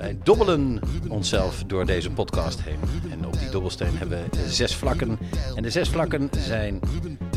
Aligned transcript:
Wij 0.00 0.18
dobbelen 0.22 0.80
onszelf 1.08 1.64
door 1.64 1.86
deze 1.86 2.10
podcast 2.10 2.60
heen. 2.60 2.80
En 3.10 3.26
op 3.26 3.38
die 3.38 3.50
dobbelsteen 3.50 3.96
hebben 3.98 4.30
we 4.30 4.48
zes 4.48 4.76
vlakken. 4.76 5.18
En 5.54 5.62
de 5.62 5.70
zes 5.70 5.88
vlakken 5.88 6.30
zijn 6.38 6.80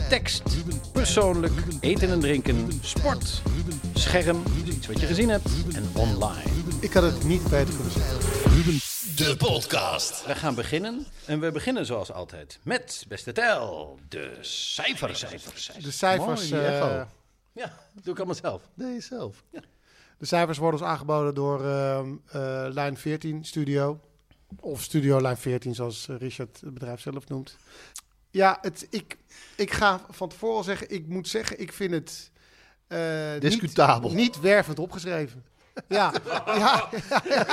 tekst, 0.09 0.43
persoonlijk, 0.91 1.53
eten 1.79 2.09
en 2.09 2.19
drinken, 2.19 2.71
sport, 2.81 3.41
scherm, 3.93 4.43
iets 4.65 4.87
wat 4.87 4.99
je 4.99 5.05
gezien 5.05 5.29
hebt, 5.29 5.49
en 5.75 5.89
online. 5.95 6.49
Ik 6.79 6.93
had 6.93 7.03
het 7.03 7.23
niet 7.23 7.43
beter 7.43 7.73
kunnen 7.73 7.91
zeggen. 7.91 8.17
De 9.15 9.35
podcast. 9.37 10.25
We 10.25 10.35
gaan 10.35 10.55
beginnen. 10.55 11.05
En 11.25 11.39
we 11.39 11.51
beginnen 11.51 11.85
zoals 11.85 12.11
altijd 12.11 12.59
met, 12.63 13.05
beste 13.07 13.31
tel, 13.31 13.99
de 14.09 14.37
cijfers. 14.41 15.19
cijfers, 15.19 15.63
cijfers. 15.63 15.85
De 15.85 15.91
cijfers, 15.91 16.49
Mooi, 16.49 16.63
eh, 16.63 16.77
echo. 16.77 17.07
Ja, 17.51 17.73
doe 17.93 18.13
ik 18.13 18.17
allemaal 18.17 18.35
zelf. 18.35 18.61
Nee, 18.73 19.01
zelf. 19.01 19.43
De 20.23 20.29
cijfers 20.29 20.57
worden 20.57 20.79
ons 20.79 20.89
aangeboden 20.89 21.33
door 21.35 21.65
ehm, 21.65 22.07
eh, 22.31 22.65
Lijn 22.69 22.97
14 22.97 23.45
Studio. 23.45 23.99
Of 24.59 24.81
Studio 24.81 25.21
Lijn 25.21 25.37
14, 25.37 25.75
zoals 25.75 26.07
Richard 26.17 26.61
het 26.61 26.73
bedrijf 26.73 27.01
zelf 27.01 27.27
noemt. 27.27 27.55
Ja, 28.29 28.57
het, 28.61 28.87
ik, 28.89 29.17
ik 29.55 29.71
ga 29.71 30.01
van 30.09 30.29
tevoren 30.29 30.55
al 30.57 30.63
zeggen, 30.63 30.89
ik 30.89 31.07
moet 31.07 31.27
zeggen, 31.27 31.59
ik 31.59 31.73
vind 31.73 31.91
het... 31.91 32.31
eh, 32.87 32.99
Discutabel. 33.39 34.09
Niet, 34.09 34.17
niet 34.17 34.39
wervend 34.39 34.79
opgeschreven. 34.79 35.43
Ja, 35.87 36.13
ja, 36.45 36.89
ja. 37.23 37.49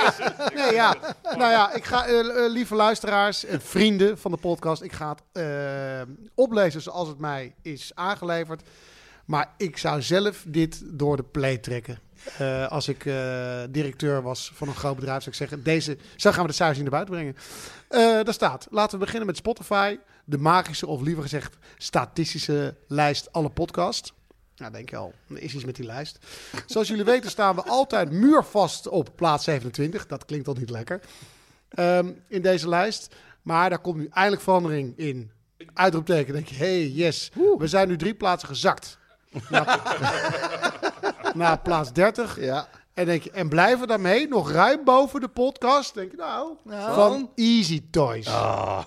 Nee, 0.55 0.73
ja. 0.73 0.95
Nou 1.23 1.51
ja, 1.51 1.73
ik 1.73 1.85
ga, 1.85 2.05
eh, 2.05 2.49
lieve 2.51 2.75
luisteraars 2.75 3.45
en 3.45 3.61
vrienden 3.61 4.17
van 4.17 4.31
de 4.31 4.37
podcast, 4.37 4.81
ik 4.81 4.91
ga 4.91 5.09
het 5.09 5.23
eh, 5.31 6.13
oplezen 6.35 6.81
zoals 6.81 7.07
het 7.07 7.19
mij 7.19 7.55
is 7.61 7.91
aangeleverd. 7.95 8.61
Maar 9.25 9.53
ik 9.57 9.77
zou 9.77 10.01
zelf 10.01 10.43
dit 10.47 10.81
door 10.85 11.17
de 11.17 11.23
play 11.23 11.57
trekken. 11.57 11.99
Eh, 12.37 12.67
als 12.67 12.87
ik 12.87 13.05
eh, 13.05 13.61
directeur 13.69 14.21
was 14.21 14.51
van 14.53 14.67
een 14.67 14.75
groot 14.75 14.95
bedrijf, 14.95 15.17
zou 15.23 15.29
ik 15.29 15.37
zeggen: 15.37 15.63
deze, 15.63 15.97
zo 16.15 16.31
gaan 16.31 16.41
we 16.41 16.47
de 16.47 16.53
cijfers 16.53 16.79
hier 16.79 16.89
naar 16.89 17.05
buiten 17.05 17.15
brengen. 17.15 17.35
Eh 17.87 18.23
daar 18.25 18.33
staat: 18.33 18.67
laten 18.69 18.99
we 18.99 19.05
beginnen 19.05 19.27
met 19.27 19.37
Spotify, 19.37 19.97
de 20.25 20.37
magische, 20.37 20.87
of 20.87 21.01
liever 21.01 21.23
gezegd, 21.23 21.57
statistische 21.77 22.75
lijst 22.87 23.31
alle 23.31 23.49
podcasts. 23.49 24.13
Nou, 24.55 24.71
denk 24.71 24.89
je 24.89 24.95
al, 24.95 25.13
er 25.29 25.41
is 25.41 25.53
iets 25.53 25.65
met 25.65 25.75
die 25.75 25.85
lijst. 25.85 26.19
Zoals 26.65 26.87
jullie 26.87 27.03
weten 27.03 27.29
staan 27.29 27.55
we 27.55 27.63
altijd 27.63 28.11
muurvast 28.11 28.87
op 28.87 29.09
plaats 29.15 29.43
27. 29.43 30.07
Dat 30.07 30.25
klinkt 30.25 30.45
toch 30.45 30.57
niet 30.57 30.69
lekker. 30.69 30.99
Ehm, 31.69 32.11
in 32.27 32.41
deze 32.41 32.69
lijst. 32.69 33.15
Maar 33.41 33.69
daar 33.69 33.79
komt 33.79 33.97
nu 33.97 34.07
eindelijk 34.11 34.43
verandering 34.43 34.97
in. 34.97 35.31
Uitroepteken. 35.73 36.33
denk 36.33 36.47
je, 36.47 36.55
hey, 36.55 36.87
yes. 36.87 37.31
We 37.57 37.67
zijn 37.67 37.87
nu 37.87 37.97
drie 37.97 38.13
plaatsen 38.13 38.49
gezakt. 38.49 38.97
Naar, 39.49 39.79
naar 41.35 41.59
plaats 41.59 41.93
30. 41.93 42.39
Ja. 42.39 42.67
En, 42.93 43.05
denk 43.05 43.21
je, 43.23 43.31
en 43.31 43.49
blijven 43.49 43.87
daarmee 43.87 44.27
nog 44.27 44.51
ruim 44.51 44.83
boven 44.83 45.19
de 45.21 45.27
podcast. 45.27 45.93
Denk 45.93 46.11
je, 46.11 46.17
nou, 46.17 46.55
van 46.93 47.31
Easy 47.35 47.83
Toys. 47.91 48.27
Ah, 48.27 48.85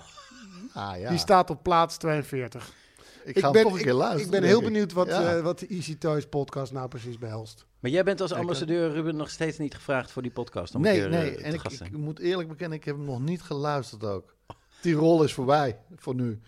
ja. 0.99 1.09
Die 1.09 1.17
staat 1.17 1.49
op 1.49 1.63
plaats 1.63 1.97
42. 1.97 2.71
ik 3.23 3.39
ga 3.39 3.51
hem 3.51 3.63
toch 3.63 3.71
een 3.71 3.77
keer 3.77 3.87
ik, 3.87 3.93
luisteren. 3.93 4.25
ik 4.25 4.31
ben 4.39 4.43
heel 4.43 4.57
ik. 4.59 4.63
benieuwd 4.65 4.93
wat, 4.93 5.07
Ja. 5.07 5.35
eh, 5.35 5.41
wat 5.41 5.59
de 5.59 5.67
Easy 5.67 5.97
Toys 5.97 6.25
podcast 6.27 6.71
nou 6.71 6.87
precies 6.87 7.17
behelst. 7.17 7.65
Maar 7.79 7.91
jij 7.91 8.03
bent 8.03 8.21
als 8.21 8.31
ambassadeur, 8.33 8.91
Ruben, 8.91 9.15
nog 9.15 9.29
steeds 9.29 9.57
niet 9.57 9.75
gevraagd 9.75 10.11
voor 10.11 10.21
die 10.21 10.31
podcast. 10.31 10.75
Om 10.75 10.85
een 10.85 10.91
Nee, 10.91 10.99
keer, 11.01 11.09
nee. 11.09 11.29
eh, 11.29 11.35
te 11.37 11.43
En 11.43 11.85
ik, 11.85 11.97
moet 11.97 12.19
eerlijk 12.19 12.49
bekennen, 12.49 12.77
ik 12.77 12.83
heb 12.85 12.95
hem 12.95 13.05
nog 13.05 13.19
niet 13.19 13.41
geluisterd 13.41 14.03
ook. 14.03 14.35
Die 14.81 14.95
rol 14.95 15.23
is 15.23 15.33
voorbij, 15.33 15.79
voor 15.95 16.15
nu. 16.15 16.41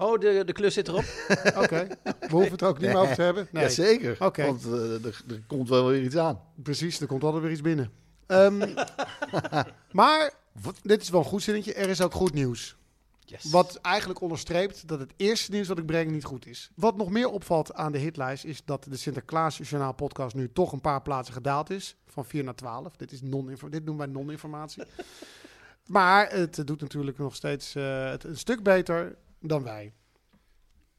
Oh, 0.00 0.20
de, 0.20 0.42
de 0.44 0.52
klus 0.52 0.74
zit 0.74 0.88
erop. 0.88 1.04
Oké, 1.62 1.86
we 2.02 2.26
hoeven 2.30 2.52
het 2.52 2.60
er 2.60 2.68
ook 2.68 2.78
niet 2.78 2.88
meer 2.88 2.98
over 2.98 3.14
te 3.14 3.22
hebben. 3.22 3.48
Nee, 3.50 3.62
Jazeker, 3.62 4.16
Oké. 4.18 4.44
want 4.44 4.64
eh, 4.64 5.04
er, 5.04 5.22
er 5.28 5.42
komt 5.46 5.68
wel 5.68 5.86
weer 5.86 6.02
iets 6.02 6.16
aan. 6.16 6.40
precies, 6.62 7.00
er 7.00 7.06
komt 7.06 7.24
altijd 7.24 7.42
weer 7.42 7.52
iets 7.52 7.60
binnen. 7.60 7.90
Ehm, 8.26 8.74
maar, 9.90 10.32
dit 10.82 11.02
is 11.02 11.08
wel 11.08 11.20
een 11.20 11.26
goed 11.26 11.42
zinnetje, 11.42 11.74
er 11.74 11.88
is 11.88 12.00
ook 12.00 12.12
goed 12.12 12.32
nieuws. 12.32 12.76
Yes. 13.24 13.50
Wat 13.50 13.78
eigenlijk 13.82 14.20
onderstreept 14.20 14.88
dat 14.88 14.98
het 14.98 15.12
eerste 15.16 15.50
nieuws 15.50 15.68
wat 15.68 15.78
ik 15.78 15.86
breng 15.86 16.10
niet 16.10 16.24
goed 16.24 16.46
is. 16.46 16.70
Wat 16.74 16.96
nog 16.96 17.10
meer 17.10 17.28
opvalt 17.28 17.74
aan 17.74 17.92
de 17.92 17.98
hitlijst 17.98 18.44
is 18.44 18.64
dat 18.64 18.86
de 18.88 18.96
Sinterklaas 18.96 19.58
Journaal 19.62 19.92
podcast 19.92 20.34
nu 20.34 20.52
toch 20.52 20.72
een 20.72 20.80
paar 20.80 21.02
plaatsen 21.02 21.34
gedaald 21.34 21.70
is. 21.70 21.96
Van 22.06 22.24
4 22.24 22.44
naar 22.44 22.54
12. 22.54 22.96
Dit, 22.96 23.12
is 23.12 23.22
non 23.22 23.56
dit 23.70 23.84
noemen 23.84 23.96
wij 23.96 24.14
non-informatie. 24.14 24.82
maar 25.86 26.30
het 26.30 26.62
doet 26.66 26.80
natuurlijk 26.80 27.18
nog 27.18 27.34
steeds 27.34 27.74
eh, 27.74 28.10
het 28.10 28.24
een 28.24 28.38
stuk 28.38 28.62
beter 28.62 29.16
dan 29.40 29.62
wij. 29.62 29.92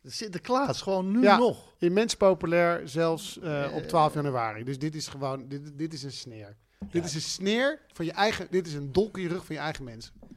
Sinterklaas, 0.04 0.82
gewoon 0.82 1.12
nu 1.12 1.22
Ja. 1.22 1.38
nog. 1.38 1.74
Immens 1.78 2.16
populair, 2.16 2.88
zelfs 2.90 3.40
eh, 3.40 3.72
op 3.74 3.84
12 3.84 4.14
januari. 4.14 4.64
Dus 4.64 4.80
dit 4.80 4.96
is 4.96 5.08
gewoon, 5.08 5.48
dit, 5.48 5.78
dit 5.78 5.94
is 5.94 6.04
een 6.04 6.12
sneer. 6.12 6.56
Dit 6.92 7.06
is 7.06 7.14
een 7.16 7.22
sneer 7.22 7.80
van 7.94 8.06
je 8.06 8.12
eigen, 8.12 8.48
dit 8.50 8.68
is 8.68 8.74
een 8.74 8.92
dolk 8.92 9.18
in 9.18 9.24
je 9.24 9.30
rug 9.30 9.46
van 9.46 9.56
je 9.56 9.62
eigen 9.62 9.84
mensen. 9.84 10.14
maar 10.20 10.30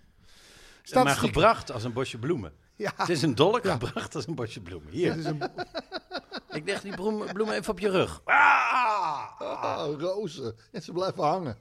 Statistieken. 0.82 1.28
gebracht 1.40 1.70
als 1.72 1.84
een 1.84 1.92
bosje 1.92 2.18
bloemen. 2.18 2.52
Ja, 2.76 2.92
Het 2.96 3.08
is 3.08 3.22
een 3.22 3.34
dolk 3.34 3.64
Ja. 3.64 3.72
gebracht 3.72 4.14
als 4.14 4.26
een 4.26 4.34
bosje 4.34 4.60
bloemen. 4.60 4.90
dit 4.90 5.00
Hier, 5.00 5.16
is 5.16 5.24
een, 5.24 5.42
ik 6.58 6.64
leg 6.64 6.80
die 6.80 6.94
bloem- 6.94 7.32
bloemen 7.32 7.54
even 7.56 7.70
op 7.72 7.78
je 7.78 7.90
rug. 7.90 8.20
Ah, 8.24 9.90
rozen. 9.98 10.54
En 10.72 10.82
ze 10.82 10.92
blijven 10.92 11.22
hangen. 11.24 11.56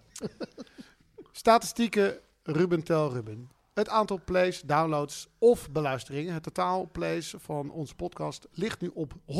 Statistieken 1.31 2.19
Ruben 2.43 2.83
Tel 2.83 3.13
Ruben. 3.13 3.49
Het 3.73 3.89
aantal 3.89 4.19
plays, 4.25 4.61
downloads 4.61 5.27
of 5.39 5.71
beluisteringen. 5.71 6.33
Het 6.33 6.43
totaal 6.43 6.89
plays 6.91 7.33
van 7.37 7.71
onze 7.71 7.95
podcast 7.95 8.47
ligt 8.51 8.81
nu 8.81 8.91
op 8.93 9.13
162.298. 9.25 9.33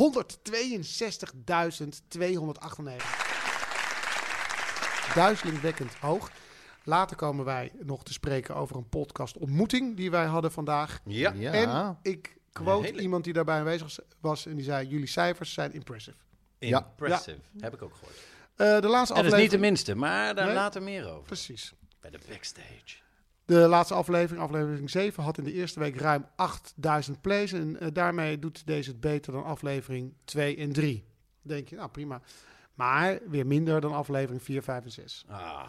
Duizelingwekkend 5.14 5.94
hoog. 5.94 6.30
Later 6.84 7.16
komen 7.16 7.44
wij 7.44 7.72
nog 7.82 8.02
te 8.04 8.12
spreken 8.12 8.54
over 8.56 8.76
een 8.76 8.88
podcast 8.88 9.36
ontmoeting 9.36 9.96
die 9.96 10.10
wij 10.10 10.24
hadden 10.24 10.52
vandaag. 10.52 11.00
Ja. 11.04 11.32
Ja. 11.32 11.52
En 11.52 11.98
ik 12.02 12.36
quote 12.52 12.86
hele- 12.86 13.00
iemand 13.00 13.24
die 13.24 13.32
daarbij 13.32 13.58
aanwezig 13.58 13.98
was 14.20 14.46
en 14.46 14.54
die 14.56 14.64
zei: 14.64 14.86
Jullie 14.88 15.06
cijfers 15.06 15.52
zijn 15.52 15.72
impressive. 15.72 16.16
Ja. 16.58 16.78
Impressive. 16.90 17.38
Heb 17.58 17.74
ik 17.74 17.82
ook 17.82 17.94
gehoord. 17.94 18.16
Eh, 18.56 18.80
de 18.80 18.88
laatste 18.88 19.14
En 19.14 19.22
dat 19.22 19.32
is 19.32 19.38
niet 19.40 19.50
de 19.50 19.56
aflevering. 19.56 19.60
minste, 19.60 19.94
maar 19.94 20.34
daar 20.34 20.46
Nee. 20.46 20.54
later 20.54 20.82
meer 20.82 21.08
over. 21.10 21.22
Precies. 21.22 21.72
Bij 22.00 22.10
de 22.10 22.18
backstage. 22.28 23.02
De 23.46 23.54
laatste 23.58 23.94
aflevering, 23.94 24.42
aflevering 24.44 24.90
7, 24.90 25.22
had 25.22 25.38
in 25.38 25.44
de 25.44 25.52
eerste 25.52 25.80
week 25.80 25.96
ruim 25.96 26.26
8000 26.36 27.20
plays. 27.20 27.52
En 27.52 27.80
eh, 27.80 27.88
daarmee 27.92 28.38
doet 28.38 28.66
deze 28.66 28.90
het 28.90 29.00
beter 29.00 29.32
dan 29.32 29.44
aflevering 29.44 30.14
2 30.24 30.56
en 30.56 30.72
3. 30.72 31.04
Denk 31.42 31.68
je, 31.68 31.76
nou 31.76 31.88
prima. 31.90 32.20
Maar 32.74 33.18
weer 33.28 33.46
minder 33.46 33.80
dan 33.80 33.92
aflevering 33.92 34.42
4, 34.42 34.62
5 34.62 34.84
en 34.84 34.90
6. 34.92 35.24
Ah, 35.28 35.68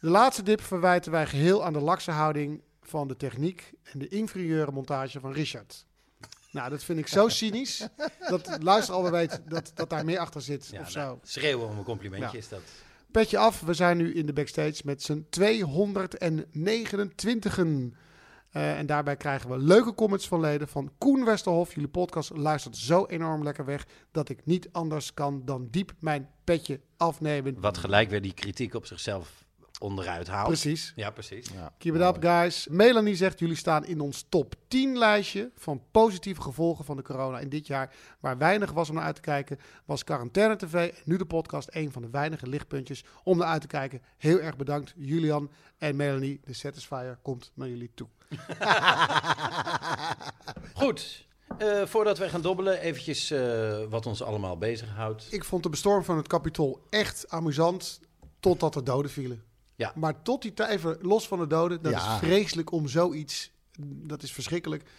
De 0.00 0.08
laatste 0.08 0.42
dip 0.42 0.60
verwijten 0.60 1.12
wij 1.12 1.26
geheel 1.26 1.64
aan 1.64 1.72
de 1.72 1.80
lakse 1.80 2.10
houding 2.10 2.62
van 2.82 3.08
de 3.08 3.16
techniek 3.16 3.72
en 3.82 3.98
de 3.98 4.08
inferieure 4.08 4.72
montage 4.72 5.20
van 5.20 5.32
Richard. 5.32 5.84
Nou, 6.50 6.70
dat 6.70 6.84
vind 6.84 6.98
ik 6.98 7.06
zo 7.06 7.28
cynisch. 7.28 7.88
dat 8.28 8.44
de 8.44 8.58
luisteraar 8.62 8.96
alweer 8.98 9.12
weet 9.12 9.40
dat, 9.48 9.70
dat 9.74 9.90
daar 9.90 10.04
meer 10.04 10.18
achter 10.18 10.40
zit 10.42 10.68
ja, 10.72 10.80
of 10.80 10.90
zo. 10.90 10.98
nou, 10.98 11.18
schreeuwen 11.22 11.68
om 11.68 11.78
een 11.78 11.84
complimentje 11.84 12.30
Ja. 12.32 12.38
is 12.38 12.48
dat. 12.48 12.60
Petje 13.10 13.38
af, 13.38 13.60
we 13.60 13.74
zijn 13.74 13.96
nu 13.96 14.14
in 14.14 14.26
de 14.26 14.32
backstage 14.32 14.82
met 14.84 15.02
z'n 15.02 15.26
229. 15.30 17.58
Eh, 17.58 18.78
en 18.78 18.86
daarbij 18.86 19.16
krijgen 19.16 19.50
we 19.50 19.58
leuke 19.58 19.94
comments 19.94 20.28
van 20.28 20.40
leden 20.40 20.68
van 20.68 20.92
Koen 20.98 21.24
Westerhof. 21.24 21.74
Jullie 21.74 21.88
podcast 21.88 22.36
luistert 22.36 22.76
zo 22.76 23.06
enorm 23.06 23.42
lekker 23.42 23.64
weg 23.64 23.86
dat 24.10 24.28
ik 24.28 24.46
niet 24.46 24.68
anders 24.72 25.14
kan 25.14 25.42
dan 25.44 25.68
diep 25.70 25.92
mijn 25.98 26.30
petje 26.44 26.80
afnemen. 26.96 27.60
Wat 27.60 27.78
gelijk 27.78 28.10
weer 28.10 28.22
die 28.22 28.34
kritiek 28.34 28.74
op 28.74 28.86
zichzelf 28.86 29.45
onderuit 29.78 30.26
haalt. 30.26 30.46
Precies. 30.46 30.92
Ja, 30.96 31.10
precies. 31.10 31.46
Ja. 31.54 31.72
Keep 31.78 31.94
it 31.94 32.00
up, 32.00 32.16
guys. 32.20 32.66
Melanie 32.70 33.14
zegt, 33.14 33.38
jullie 33.38 33.56
staan 33.56 33.84
in 33.84 34.00
ons 34.00 34.26
top 34.28 34.54
10 34.68 34.98
lijstje 34.98 35.50
van 35.56 35.82
positieve 35.90 36.40
gevolgen 36.40 36.84
van 36.84 36.96
de 36.96 37.02
corona 37.02 37.38
in 37.38 37.48
dit 37.48 37.66
jaar. 37.66 37.94
Waar 38.20 38.38
weinig 38.38 38.72
was 38.72 38.88
om 38.88 38.94
naar 38.94 39.04
uit 39.04 39.14
te 39.14 39.20
kijken, 39.20 39.58
was 39.84 40.04
Quarantaine 40.04 40.56
TV. 40.56 40.74
En 40.90 40.96
nu 41.04 41.16
de 41.16 41.26
podcast 41.26 41.68
een 41.72 41.92
van 41.92 42.02
de 42.02 42.10
weinige 42.10 42.48
lichtpuntjes 42.48 43.04
om 43.24 43.38
naar 43.38 43.48
uit 43.48 43.60
te 43.60 43.66
kijken. 43.66 44.02
Heel 44.16 44.40
erg 44.40 44.56
bedankt, 44.56 44.92
Julian 44.96 45.50
en 45.78 45.96
Melanie. 45.96 46.40
De 46.44 46.52
Satisfier 46.52 47.18
komt 47.22 47.50
naar 47.54 47.68
jullie 47.68 47.90
toe. 47.94 48.08
Goed. 50.74 51.26
eh, 51.58 51.82
voordat 51.86 52.18
wij 52.18 52.28
gaan 52.28 52.40
dobbelen, 52.40 52.80
eventjes 52.80 53.30
eh, 53.30 53.78
wat 53.88 54.06
ons 54.06 54.22
allemaal 54.22 54.58
bezighoudt. 54.58 55.26
Ik 55.30 55.44
vond 55.44 55.62
de 55.62 55.68
bestorm 55.68 56.04
van 56.04 56.16
het 56.16 56.28
Capitool 56.28 56.80
echt 56.90 57.28
amusant, 57.28 58.00
totdat 58.40 58.74
er 58.74 58.84
doden 58.84 59.10
vielen. 59.10 59.42
Ja. 59.76 59.92
Maar 59.94 60.22
tot 60.22 60.42
die 60.42 60.54
tijd, 60.54 60.70
even 60.70 60.98
los 61.00 61.28
van 61.28 61.38
de 61.38 61.46
doden, 61.46 61.82
dat 61.82 61.92
Ja. 61.92 62.12
is 62.12 62.18
vreselijk 62.18 62.72
om 62.72 62.88
zoiets, 62.88 63.50
dat 63.80 64.22
is 64.22 64.32
verschrikkelijk. 64.32 64.90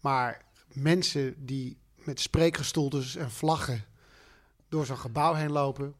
Maar 0.00 0.44
mensen 0.72 1.34
die 1.46 1.76
met 2.04 2.20
spreekgestoeltes 2.20 3.16
en 3.16 3.30
vlaggen 3.30 3.84
door 4.68 4.86
zo'n 4.86 4.98
gebouw 4.98 5.34
heen 5.34 5.52
lopen, 5.52 5.94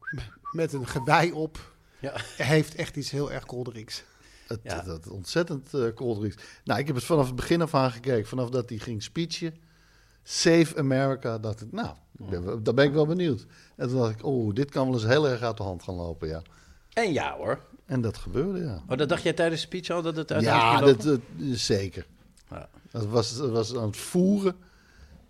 met 0.52 0.72
een 0.72 0.86
gewei 0.86 1.32
op, 1.32 1.72
Ja. 2.00 2.12
heeft 2.36 2.74
echt 2.74 2.96
iets 2.96 3.10
heel 3.10 3.32
erg 3.32 3.44
kolderiks. 3.46 4.04
Het, 4.46 4.60
Ja. 4.62 4.84
het 4.84 5.08
ontzettend 5.08 5.74
uh, 5.74 5.94
kolderiks. 5.94 6.36
Nou, 6.64 6.80
ik 6.80 6.86
heb 6.86 6.96
het 6.96 7.04
vanaf 7.04 7.26
het 7.26 7.36
begin 7.36 7.62
af 7.62 7.74
aan 7.74 7.90
gekeken. 7.92 8.26
Vanaf 8.28 8.48
dat 8.50 8.68
hij 8.68 8.78
ging 8.78 9.02
speechen. 9.02 9.54
Save 10.22 10.76
America. 10.76 11.38
Dacht 11.38 11.60
ik, 11.60 11.72
nou, 11.72 11.96
ik 12.18 12.28
ben, 12.30 12.44
wel- 12.44 12.62
daar 12.62 12.74
ben 12.74 12.84
ik 12.84 12.92
wel 12.92 13.06
benieuwd. 13.06 13.46
En 13.76 13.88
toen 13.88 13.98
dacht 13.98 14.10
ik, 14.18 14.24
oh, 14.24 14.54
dit 14.54 14.70
kan 14.70 14.84
wel 14.84 14.94
eens 14.94 15.06
heel 15.06 15.28
erg 15.28 15.40
uit 15.40 15.56
de 15.56 15.62
hand 15.62 15.82
gaan 15.82 15.94
lopen, 15.94 16.28
ja. 16.28 16.42
En 16.92 17.12
ja 17.12 17.36
hoor. 17.36 17.60
En 17.86 18.00
dat 18.00 18.16
gebeurde, 18.16 18.58
ja. 18.64 18.82
Oh, 18.88 18.96
dat 18.98 19.08
dacht 19.08 19.22
jij 19.22 19.32
tijdens 19.32 19.60
de 19.60 19.66
speech 19.66 19.90
al 19.90 20.02
dat 20.02 20.16
het 20.16 20.28
Ja, 20.28 20.80
dat, 20.80 20.88
ging 20.88 21.04
lopen? 21.04 21.22
dat- 21.38 21.58
zeker. 21.58 22.06
Ja. 22.50 22.68
Dat 22.90 23.06
was, 23.06 23.36
dat 23.36 23.50
was 23.50 23.76
aan 23.76 23.86
het 23.86 23.96
voeren, 23.96 24.56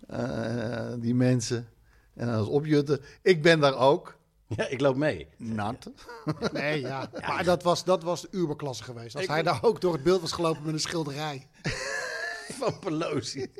eh, 0.07 0.93
die 0.99 1.15
mensen. 1.15 1.67
En 2.13 2.27
aan 2.29 2.39
het 2.39 2.47
opjutten. 2.47 2.99
Ik 3.21 3.41
ben 3.41 3.59
daar 3.59 3.77
ook. 3.77 4.15
Ja, 4.55 4.67
ik 4.67 4.81
loop 4.81 4.95
mee. 4.95 5.27
Nat. 5.37 5.91
Nee, 6.53 6.81
ja. 6.81 7.09
Maar 7.27 7.43
dat 7.43 7.63
was, 7.63 7.83
dat 7.83 8.03
was 8.03 8.21
de 8.21 8.27
uberklasse 8.31 8.83
geweest. 8.83 9.15
Als 9.15 9.23
Ik- 9.23 9.29
hij 9.29 9.43
daar 9.43 9.63
ook 9.63 9.81
door 9.81 9.93
het 9.93 10.03
beeld 10.03 10.21
was 10.21 10.31
gelopen 10.31 10.63
met 10.63 10.73
een 10.73 10.79
schilderij. 10.79 11.47
Van 12.59 12.79
Pelosi. 12.79 13.51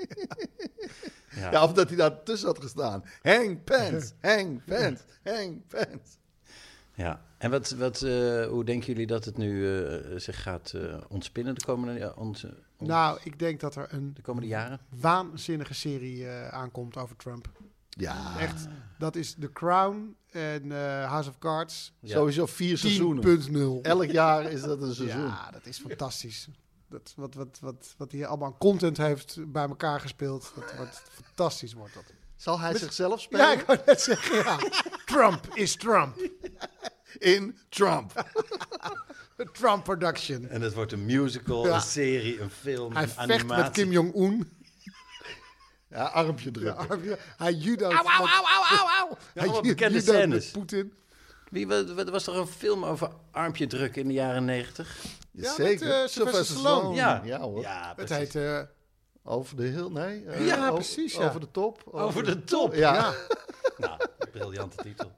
Ja. 1.35 1.51
Ja, 1.51 1.63
of 1.63 1.73
dat 1.73 1.87
hij 1.87 1.97
daar 1.97 2.23
tussen 2.23 2.47
had 2.47 2.61
gestaan. 2.61 3.03
Hang 3.21 3.63
Pence, 3.63 4.11
hang 4.21 4.63
Pence, 4.65 5.03
hang 5.23 5.61
Pence. 5.67 6.15
Ja. 6.97 7.21
En 7.37 7.51
wat, 7.51 7.69
wat, 7.69 8.01
eh, 8.01 8.45
hoe 8.45 8.63
denken 8.65 8.87
jullie 8.87 9.07
dat 9.07 9.25
het 9.25 9.37
nu 9.37 9.77
eh, 9.85 10.17
zich 10.19 10.41
gaat 10.41 10.71
eh, 10.73 10.97
ontspinnen 11.09 11.55
de 11.55 11.65
komende, 11.65 12.15
onze, 12.15 12.57
on- 12.77 12.87
Nou, 12.87 13.19
ik 13.23 13.39
denk 13.39 13.59
dat 13.59 13.75
er 13.75 13.87
een 13.93 14.13
de 14.13 14.21
komende 14.21 14.47
jaren? 14.47 14.79
waanzinnige 14.99 15.73
serie 15.73 16.27
eh, 16.27 16.47
aankomt 16.47 16.97
over 16.97 17.15
Trump. 17.15 17.49
Ja, 17.89 18.39
Echt, 18.39 18.67
dat 18.97 19.15
is 19.15 19.35
The 19.39 19.51
Crown 19.51 20.15
en 20.31 20.71
eh, 20.71 21.09
House 21.09 21.29
of 21.29 21.37
Cards 21.39 21.93
Ja. 21.99 22.13
sowieso 22.15 22.45
vier 22.45 22.77
seizoenen. 22.77 23.23
10.0 23.81 23.81
Elk 23.81 24.03
jaar 24.11 24.51
is 24.51 24.61
dat 24.61 24.81
een 24.81 24.93
seizoen. 24.93 25.21
Ja, 25.21 25.51
dat 25.51 25.65
is 25.65 25.79
fantastisch. 25.79 26.47
Dat, 26.89 27.13
wat, 27.15 27.33
wat, 27.35 27.57
wat, 27.61 27.93
wat 27.97 28.11
hij 28.11 28.25
allemaal 28.27 28.47
aan 28.47 28.57
content 28.57 28.97
heeft 28.97 29.51
bij 29.51 29.67
elkaar 29.67 29.99
gespeeld. 29.99 30.51
Dat 30.55 30.75
wordt 30.77 31.01
fantastisch 31.11 31.73
wordt 31.73 31.93
dat. 31.93 32.03
Zal 32.37 32.59
hij 32.59 32.77
zichzelf 32.77 33.21
spelen 33.21 33.45
Ja, 33.45 33.51
ik 33.59 33.65
wou 33.65 33.79
net 33.85 34.01
zeggen, 34.01 34.35
ja. 34.35 34.57
Trump 35.05 35.47
is 35.53 35.75
Trump. 35.75 36.15
in 37.19 37.57
Trump? 37.69 38.11
The 39.37 39.49
Trump 39.51 39.83
production. 39.83 40.47
En 40.49 40.61
het 40.61 40.73
wordt 40.73 40.91
een 40.91 41.05
musical, 41.05 41.65
Ja. 41.67 41.75
een 41.75 41.81
serie, 41.81 42.41
een 42.41 42.49
film, 42.49 42.93
Hij 42.93 43.03
een 43.03 43.09
vecht 43.09 43.19
animatie. 43.29 43.63
met 43.63 43.71
Kim 43.71 43.91
Jong-un. 43.91 44.51
Ja, 45.89 46.03
armpje 46.03 46.49
Ja, 46.59 46.73
drukken. 46.85 47.17
hij 47.37 47.53
judo. 47.53 47.85
Au, 47.91 47.93
au, 48.07 48.27
au, 48.27 48.27
au, 48.27 48.77
au, 48.77 48.87
au. 48.99 49.15
Ja, 49.33 49.41
Hij 49.41 49.49
ju- 49.55 49.61
bekende 49.61 50.01
scènes. 50.01 50.43
met 50.43 50.51
Poetin. 50.51 50.93
Wie, 51.49 51.67
wa- 51.67 51.93
wa- 51.93 52.03
was 52.03 52.27
er 52.27 52.35
een 52.35 52.47
film 52.47 52.85
over 52.85 53.09
armpje 53.31 53.67
drukken 53.67 54.01
in 54.01 54.07
de 54.07 54.13
jaren 54.13 54.45
negentig? 54.45 54.97
Ja, 55.31 55.53
Zeker. 55.53 55.87
met, 55.87 55.95
eh, 55.95 56.07
Sylvester 56.07 56.57
Stallone. 56.57 56.95
Ja. 56.95 57.21
Ja 57.25 57.39
hoor. 57.39 57.61
Ja, 57.61 57.93
Het 57.95 58.09
heet... 58.09 58.35
eh, 58.35 58.59
Over 59.29 59.55
de 59.55 59.63
heel, 59.63 59.91
nee. 59.91 60.25
eh, 60.25 60.45
Ja, 60.47 60.61
over- 60.61 60.73
precies, 60.73 61.15
ja. 61.15 61.27
Over 61.27 61.39
de 61.39 61.51
top. 61.51 61.81
Over 61.91 62.23
de 62.23 62.43
top. 62.43 62.73
Ja. 62.73 62.93
ja. 62.93 63.13
Nou, 63.77 63.99
briljante 64.31 64.77
titel. 64.77 65.11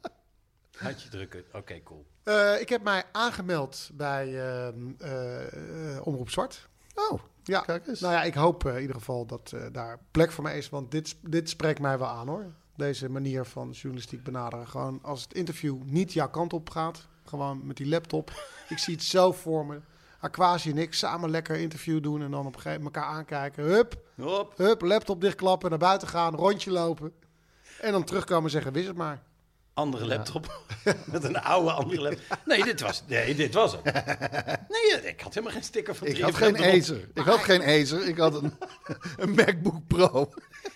Handje 0.78 1.10
drukken. 1.10 1.44
Oké, 1.54 1.84
cool. 1.84 2.06
Eh, 2.24 2.62
ik 2.62 2.70
heb 2.70 2.84
mij 2.84 3.04
aangemeld 3.12 3.90
bij 3.94 4.26
ehm, 4.28 4.76
eh, 4.98 5.96
eh, 5.96 6.08
Omroep 6.08 6.30
Zwart. 6.30 6.68
Oh, 6.96 7.20
Ja, 7.44 7.60
kijk 7.62 7.88
eens. 7.88 8.00
nou 8.00 8.14
ja, 8.14 8.24
ik 8.24 8.34
hoop 8.34 8.66
in 8.68 8.82
ieder 8.82 8.96
geval 8.96 9.26
dat 9.26 9.52
eh, 9.56 9.62
daar 9.72 10.00
plek 10.12 10.32
voor 10.32 10.44
mij 10.44 10.58
is. 10.58 10.70
Want 10.70 10.92
dit, 10.92 11.16
dit 11.22 11.50
spreekt 11.50 11.80
mij 11.80 11.98
wel 11.98 12.08
aan 12.08 12.28
hoor. 12.28 12.46
Deze 12.76 13.10
manier 13.10 13.46
van 13.46 13.70
journalistiek 13.72 14.24
benaderen. 14.24 14.68
Gewoon 14.68 15.00
als 15.02 15.22
het 15.24 15.34
interview 15.34 15.78
niet 15.84 16.14
jouw 16.14 16.30
kant 16.30 16.54
op 16.54 16.70
gaat. 16.70 17.08
Gewoon 17.26 17.68
met 17.68 17.78
die 17.78 17.88
laptop. 17.88 18.32
ik 18.70 18.78
zie 18.78 18.94
het 18.94 19.04
zo 19.04 19.32
voor 19.32 19.66
me. 19.66 19.80
Aquasi 20.20 20.70
en 20.70 20.78
ik 20.78 20.94
samen 20.94 21.30
lekker 21.30 21.56
interview 21.56 22.04
doen. 22.04 22.22
En 22.22 22.32
dan 22.32 22.46
op 22.46 22.56
een 22.56 22.62
gegeven 22.62 22.78
moment 22.84 22.96
elkaar 22.96 23.12
aankijken. 23.12 23.64
Hup, 23.64 24.02
Hop. 24.16 24.54
hup, 24.58 24.82
laptop 24.82 25.22
dichtklappen. 25.22 25.70
Naar 25.70 25.80
buiten 25.80 26.08
gaan, 26.08 26.36
rondje 26.36 26.72
lopen. 26.72 27.14
En 27.82 27.92
dan 27.92 28.04
terugkomen 28.04 28.44
en 28.44 28.50
zeggen, 28.50 28.74
wist 28.74 28.88
het 28.88 28.98
maar. 28.98 29.22
Andere 29.74 30.06
laptop. 30.06 30.62
Met 31.12 31.24
een 31.24 31.42
oude 31.42 31.72
andere 31.72 32.02
laptop. 32.02 32.38
Nee, 32.46 32.64
dit 32.64 32.82
was, 32.82 33.04
nee, 33.08 33.36
dit 33.36 33.54
was 33.54 33.72
het. 33.72 33.84
Nee, 34.70 35.02
ik 35.08 35.22
had 35.22 35.34
helemaal 35.34 35.56
geen 35.56 35.64
sticker 35.64 35.96
van 35.96 36.08
ik 36.08 36.20
had 36.22 36.34
3FM 36.34 36.36
geen 36.38 36.56
erop. 36.56 36.80
Acer. 36.80 37.10
Ik 37.14 37.24
had 37.26 37.40
geen 37.40 37.62
Acer. 37.62 38.08
Ik 38.08 38.18
had 38.18 38.42
een, 38.42 38.54
een 39.18 39.30
MacBook 39.36 39.88
Pro. 39.88 40.30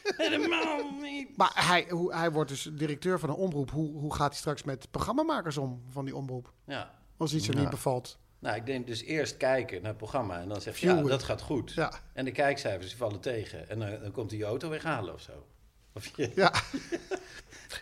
Helemaal 0.04 0.92
niet. 1.02 1.38
Maar 1.38 1.52
hij, 1.54 1.86
hoe, 1.90 2.14
hij 2.14 2.32
wordt 2.32 2.50
dus 2.50 2.70
directeur 2.74 3.20
van 3.20 3.30
een 3.30 3.36
omroep. 3.36 3.72
Hoe, 3.72 3.92
hoe 4.00 4.14
gaat 4.14 4.30
hij 4.30 4.38
straks 4.38 4.64
met 4.64 4.92
programmamakers 4.92 5.58
om 5.58 5.84
van 5.90 6.06
die 6.06 6.16
omroep? 6.16 6.52
Ja. 6.66 6.92
Als 7.18 7.34
iets 7.34 7.48
er 7.48 7.56
niet 7.56 7.70
bevalt. 7.70 8.18
Nou, 8.44 8.56
ik 8.56 8.66
denk 8.66 8.88
dus 8.88 9.02
eerst 9.02 9.38
kijken 9.38 9.82
naar 9.82 9.90
het 9.90 9.98
programma 9.98 10.40
en 10.40 10.50
dan 10.50 10.62
zeg 10.62 10.78
je, 10.78 10.88
ja, 10.88 11.02
dat 11.02 11.24
gaat 11.24 11.42
goed. 11.42 11.74
Ja. 11.74 11.94
En 12.14 12.26
de 12.26 12.32
kijkcijfers 12.32 12.88
die 12.88 12.98
vallen 12.98 13.20
tegen. 13.20 13.70
En 13.70 13.80
dan, 13.80 14.00
dan 14.02 14.12
komt 14.12 14.30
hij 14.30 14.40
je 14.40 14.46
auto 14.46 14.70
weghalen 14.70 15.14
of 15.14 15.22
zo. 15.22 15.46
Of 15.94 16.16
je, 16.16 16.32
Ja, 16.36 16.54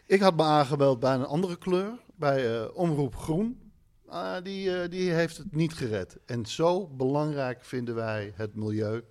Ik 0.05 0.19
had 0.19 0.35
me 0.35 0.43
aangemeld 0.43 0.99
bij 0.99 1.13
een 1.13 1.25
andere 1.25 1.57
kleur. 1.57 1.91
Bij 2.15 2.61
eh, 2.61 2.75
Omroep 2.75 3.15
Groen. 3.15 3.71
Ah, 4.05 4.43
die, 4.43 4.81
eh, 4.81 4.89
die 4.89 5.11
heeft 5.11 5.37
het 5.37 5.55
niet 5.55 5.73
gered. 5.73 6.17
En 6.25 6.45
zo 6.45 6.87
belangrijk 6.87 7.65
vinden 7.65 7.95
wij 7.95 8.33
het 8.35 8.55
milieu. 8.55 9.03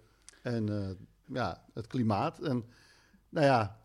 En 0.43 0.69
eh, 0.69 0.91
ja, 1.35 1.65
het 1.75 1.87
klimaat. 1.87 2.39
En 2.39 2.65
nou 3.29 3.47
ja, 3.47 3.81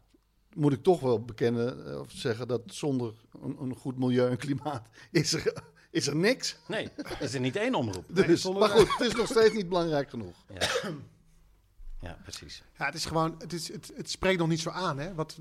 moet 0.53 0.73
ik 0.73 0.83
toch 0.83 0.99
wel 0.99 1.23
bekennen 1.23 1.99
of 1.99 2.11
zeggen 2.11 2.47
dat 2.47 2.61
zonder 2.65 3.13
een, 3.41 3.57
een 3.61 3.75
goed 3.75 3.97
milieu 3.97 4.29
en 4.29 4.37
klimaat 4.37 4.89
is 5.11 5.33
er, 5.33 5.63
is 5.95 6.07
er 6.07 6.15
niks. 6.15 6.57
Nee, 6.67 6.89
is 7.19 7.33
er 7.33 7.39
niet 7.39 7.55
één 7.55 7.75
omroep. 7.75 8.05
Dus, 8.07 8.43
maar 8.49 8.69
goed, 8.69 8.97
het 8.97 9.07
is 9.07 9.15
nog 9.15 9.27
steeds 9.27 9.53
niet 9.53 9.69
belangrijk 9.69 10.09
genoeg. 10.09 10.35
Ja, 10.53 10.67
ja 11.99 12.17
precies. 12.23 12.63
ja 12.77 12.85
het 12.85 12.95
is 12.95 13.05
gewoon, 13.05 13.35
het, 13.37 13.53
is, 13.53 13.71
het, 13.71 13.91
het 13.95 14.09
spreekt 14.09 14.39
nog 14.39 14.47
niet 14.47 14.59
zo 14.59 14.69
aan. 14.69 14.99
Hè? 14.99 15.13
Wat, 15.13 15.39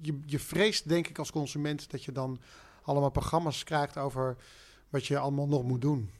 je, 0.00 0.20
je 0.26 0.38
vreest 0.38 0.88
denk 0.88 1.08
ik 1.08 1.18
als 1.18 1.30
consument 1.30 1.90
dat 1.90 2.04
je 2.04 2.12
dan 2.12 2.40
allemaal 2.82 3.10
programma's 3.10 3.64
krijgt 3.64 3.96
over 3.96 4.36
wat 4.88 5.06
je 5.06 5.18
allemaal 5.18 5.48
nog 5.48 5.62
moet 5.62 5.80
doen. 5.80 6.10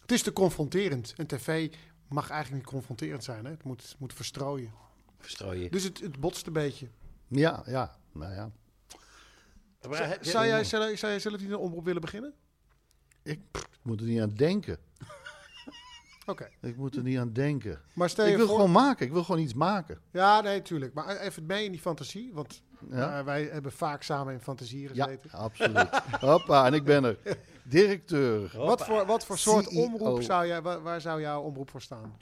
Het 0.00 0.12
is 0.12 0.22
te 0.22 0.32
confronterend. 0.32 1.14
En 1.16 1.26
tv 1.26 1.72
mag 2.08 2.30
eigenlijk 2.30 2.62
niet 2.62 2.72
confronterend 2.72 3.24
zijn. 3.24 3.44
Hè? 3.44 3.50
Het 3.50 3.64
moet, 3.64 3.96
moet 3.98 4.14
verstrooien. 4.14 4.72
Verstrooien. 5.18 5.70
Dus 5.70 5.82
het, 5.82 6.00
het 6.00 6.20
botst 6.20 6.46
een 6.46 6.52
beetje. 6.52 6.88
Ja, 7.28 7.62
ja, 7.66 7.96
nou 8.12 8.34
ja. 8.34 8.50
Maar 9.88 10.16
Zou 10.20 10.46
jij, 10.46 10.64
zelf- 10.64 10.98
zou 10.98 11.12
jij 11.12 11.18
zelf 11.20 11.40
niet 11.40 11.50
een 11.50 11.56
omroep 11.56 11.84
willen 11.84 12.00
beginnen? 12.00 12.34
Ik 13.22 13.40
pff, 13.50 13.64
ik 13.64 13.78
moet 13.82 14.00
er 14.00 14.06
niet 14.06 14.20
aan 14.20 14.34
denken. 14.34 14.78
Oké. 16.26 16.48
Ik 16.60 16.76
moet 16.76 16.96
er 16.96 17.02
niet 17.02 17.18
aan 17.18 17.32
denken. 17.32 17.80
Maar 17.92 18.08
stel 18.10 18.24
Ik 18.24 18.30
je 18.30 18.36
wil 18.36 18.46
voor... 18.46 18.54
gewoon 18.56 18.72
maken. 18.72 19.06
Ik 19.06 19.12
wil 19.12 19.24
gewoon 19.24 19.40
iets 19.40 19.54
maken. 19.54 20.00
Ja, 20.12 20.40
nee, 20.40 20.62
tuurlijk. 20.62 20.94
Maar 20.94 21.16
even 21.16 21.46
mee 21.46 21.64
in 21.64 21.70
die 21.70 21.80
fantasie. 21.80 22.30
Want 22.34 22.62
Ja? 22.90 23.18
eh, 23.18 23.24
wij 23.24 23.42
hebben 23.44 23.72
vaak 23.72 24.02
samen 24.02 24.32
in 24.32 24.40
fantasie 24.40 24.94
Ja, 24.94 25.04
gezeten. 25.04 25.30
absoluut. 25.30 25.88
Hoppa, 26.20 26.66
en 26.66 26.74
ik 26.74 26.84
ben 26.84 27.04
er. 27.04 27.18
Directeur. 27.64 28.52
Wat 28.56 28.84
voor, 28.84 29.06
wat 29.06 29.24
voor 29.26 29.38
soort 29.38 29.68
CEO. 29.68 29.82
omroep 29.82 30.22
zou 30.22 30.46
jij, 30.46 30.62
waar, 30.62 30.82
waar 30.82 31.00
zou 31.00 31.20
jouw 31.20 31.40
omroep 31.42 31.70
voor 31.70 31.82
staan? 31.82 32.16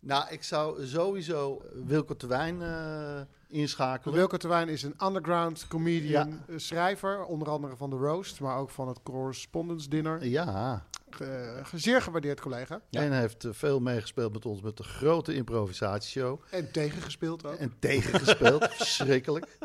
Nou, 0.00 0.28
ik 0.30 0.42
zou 0.42 0.86
sowieso 0.86 1.62
Wilco 1.86 2.16
Terwijn 2.16 2.62
eh 2.62 3.20
inschakelen. 3.48 4.14
Wilco 4.14 4.36
Terwijn 4.36 4.68
is 4.68 4.82
een 4.82 4.94
underground 5.04 5.66
comedian, 5.68 6.28
Ja. 6.28 6.38
eh, 6.48 6.58
schrijver, 6.58 7.24
onder 7.24 7.48
andere 7.48 7.76
van 7.76 7.90
The 7.90 7.96
Roast, 7.96 8.40
maar 8.40 8.56
ook 8.56 8.70
van 8.70 8.88
het 8.88 9.02
Correspondence 9.02 9.88
Dinner. 9.88 10.26
Ja, 10.26 10.86
Eh, 11.18 11.64
zeer 11.74 12.02
gewaardeerd 12.02 12.40
collega. 12.40 12.80
Ja. 12.90 13.00
en 13.02 13.10
hij 13.10 13.20
heeft 13.20 13.44
eh, 13.44 13.52
veel 13.52 13.80
meegespeeld 13.80 14.32
met 14.32 14.46
ons 14.46 14.60
met 14.60 14.76
de 14.76 14.82
grote 14.82 15.34
improvisatieshow. 15.34 16.40
En 16.50 16.72
tegengespeeld 16.72 17.46
ook. 17.46 17.54
En 17.54 17.74
tegengespeeld, 17.78 18.64
verschrikkelijk. 18.74 19.58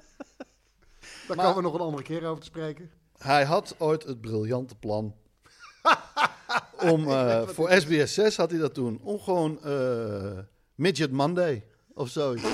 Daar 1.28 1.36
maar- 1.38 1.46
komen 1.46 1.56
we 1.56 1.62
nog 1.62 1.74
een 1.74 1.80
andere 1.86 2.04
keer 2.04 2.26
over 2.26 2.40
te 2.40 2.46
spreken. 2.46 2.92
Hij 3.18 3.46
had 3.46 3.76
ooit 3.78 4.04
het 4.04 4.22
briljante 4.22 4.76
plan 4.76 5.14
om, 6.92 7.08
eh, 7.08 7.48
voor 7.48 7.72
SBS 7.72 8.14
6 8.14 8.38
had 8.38 8.50
hij 8.52 8.60
dat 8.60 8.74
toen, 8.74 9.00
om 9.02 9.20
gewoon 9.20 9.64
eh, 9.64 10.38
Midget 10.76 11.12
Monday 11.12 11.66
of 11.94 12.10
zoiets. 12.10 12.44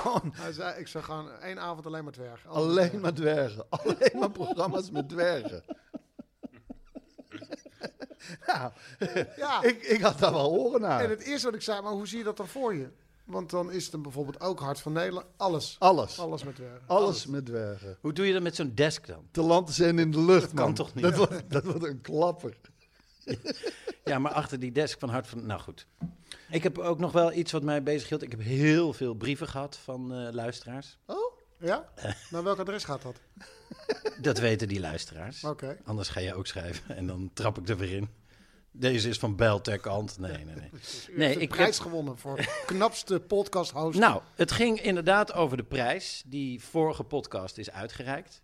gewoon 0.00 0.32
Hij 0.34 0.52
zei, 0.52 0.80
ik 0.80 0.88
zou 0.88 1.04
gewoon 1.04 1.30
één 1.40 1.58
avond 1.60 1.86
alleen 1.86 2.04
maar 2.04 2.12
dwergen. 2.12 2.50
Alleen 2.50 3.00
maar 3.00 3.14
dwergen. 3.14 3.66
Alleen 3.84 4.18
maar 4.18 4.30
programma's 4.30 4.90
met 4.90 5.08
dwergen. 5.08 5.62
nou, 8.46 8.72
Ja, 9.36 9.62
ik, 9.62 9.82
ik 9.82 10.00
had 10.00 10.18
daar 10.18 10.32
wel 10.32 10.50
oren 10.50 10.80
naar. 10.80 11.04
en 11.04 11.10
het 11.10 11.22
eerste 11.22 11.46
wat 11.46 11.54
ik 11.54 11.62
zei, 11.62 11.80
maar 11.82 11.92
hoe 11.92 12.08
zie 12.08 12.18
je 12.18 12.24
dat 12.24 12.36
dan 12.36 12.48
voor 12.48 12.74
je? 12.74 12.88
Want 13.26 13.50
dan 13.50 13.70
is 13.70 13.82
het 13.82 13.92
dan 13.92 14.02
bijvoorbeeld 14.02 14.40
ook 14.40 14.60
Hart 14.60 14.80
van 14.80 14.92
Nederland. 14.92 15.26
Alles. 15.36 15.76
Alles. 15.78 16.18
Alles 16.18 16.44
met 16.44 16.54
dwergen. 16.54 16.82
Alles 16.86 17.26
met 17.26 17.46
dwergen. 17.46 17.98
Hoe 18.00 18.12
doe 18.12 18.26
je 18.26 18.32
dat 18.32 18.42
met 18.42 18.54
zo'n 18.56 18.72
desk 18.74 19.06
dan? 19.06 19.28
Te 19.30 19.42
land 19.42 19.70
zijn 19.70 19.98
in 19.98 20.10
de 20.10 20.20
lucht, 20.20 20.54
kan 20.54 20.64
man. 20.64 20.74
toch 20.74 20.94
niet? 20.94 21.04
Dat 21.04 21.16
wordt, 21.16 21.50
dat 21.50 21.64
wordt 21.64 21.84
een 21.84 22.00
klapper. 22.00 22.56
Ja, 24.04 24.18
maar 24.18 24.32
achter 24.32 24.58
die 24.60 24.72
desk 24.72 24.98
van 24.98 25.08
Hart 25.08 25.26
van... 25.26 25.46
Nou 25.46 25.60
goed. 25.60 25.86
Ik 26.50 26.62
heb 26.62 26.78
ook 26.78 26.98
nog 26.98 27.12
wel 27.12 27.32
iets 27.32 27.52
wat 27.52 27.62
mij 27.62 27.82
bezighield. 27.82 28.22
Ik 28.22 28.30
heb 28.30 28.40
heel 28.40 28.92
veel 28.92 29.14
brieven 29.14 29.48
gehad 29.48 29.76
van 29.76 30.12
eh, 30.12 30.32
luisteraars. 30.32 30.98
Ja? 31.58 31.88
Naar 32.30 32.42
welk 32.42 32.58
adres 32.58 32.84
gaat 32.84 33.02
dat? 33.02 33.20
Dat 34.20 34.38
weten 34.38 34.68
die 34.68 34.80
luisteraars. 34.80 35.44
Oké. 35.44 35.76
Anders 35.84 36.08
ga 36.08 36.20
je 36.20 36.34
ook 36.34 36.46
schrijven 36.46 36.96
en 36.96 37.06
dan 37.06 37.30
trap 37.32 37.58
ik 37.58 37.68
er 37.68 37.76
weer 37.76 37.92
in. 37.92 38.08
Deze 38.78 39.08
is 39.08 39.18
van 39.18 39.36
Beltec 39.36 39.86
Ant. 39.86 40.18
Nee, 40.18 40.44
nee, 40.44 40.54
nee. 40.54 40.70
Nee, 41.16 41.34
de 41.34 41.40
ik 41.40 41.48
prijs 41.48 41.76
heb- 41.78 41.86
gewonnen 41.86 42.18
voor 42.18 42.62
knapste 42.66 43.20
podcast 43.20 43.70
host. 43.70 43.98
Nou, 43.98 44.22
het 44.34 44.52
ging 44.52 44.80
inderdaad 44.80 45.32
over 45.32 45.56
de 45.56 45.64
prijs 45.64 46.22
die 46.26 46.62
vorige 46.64 47.02
podcast 47.04 47.58
is 47.58 47.70
uitgereikt. 47.70 48.42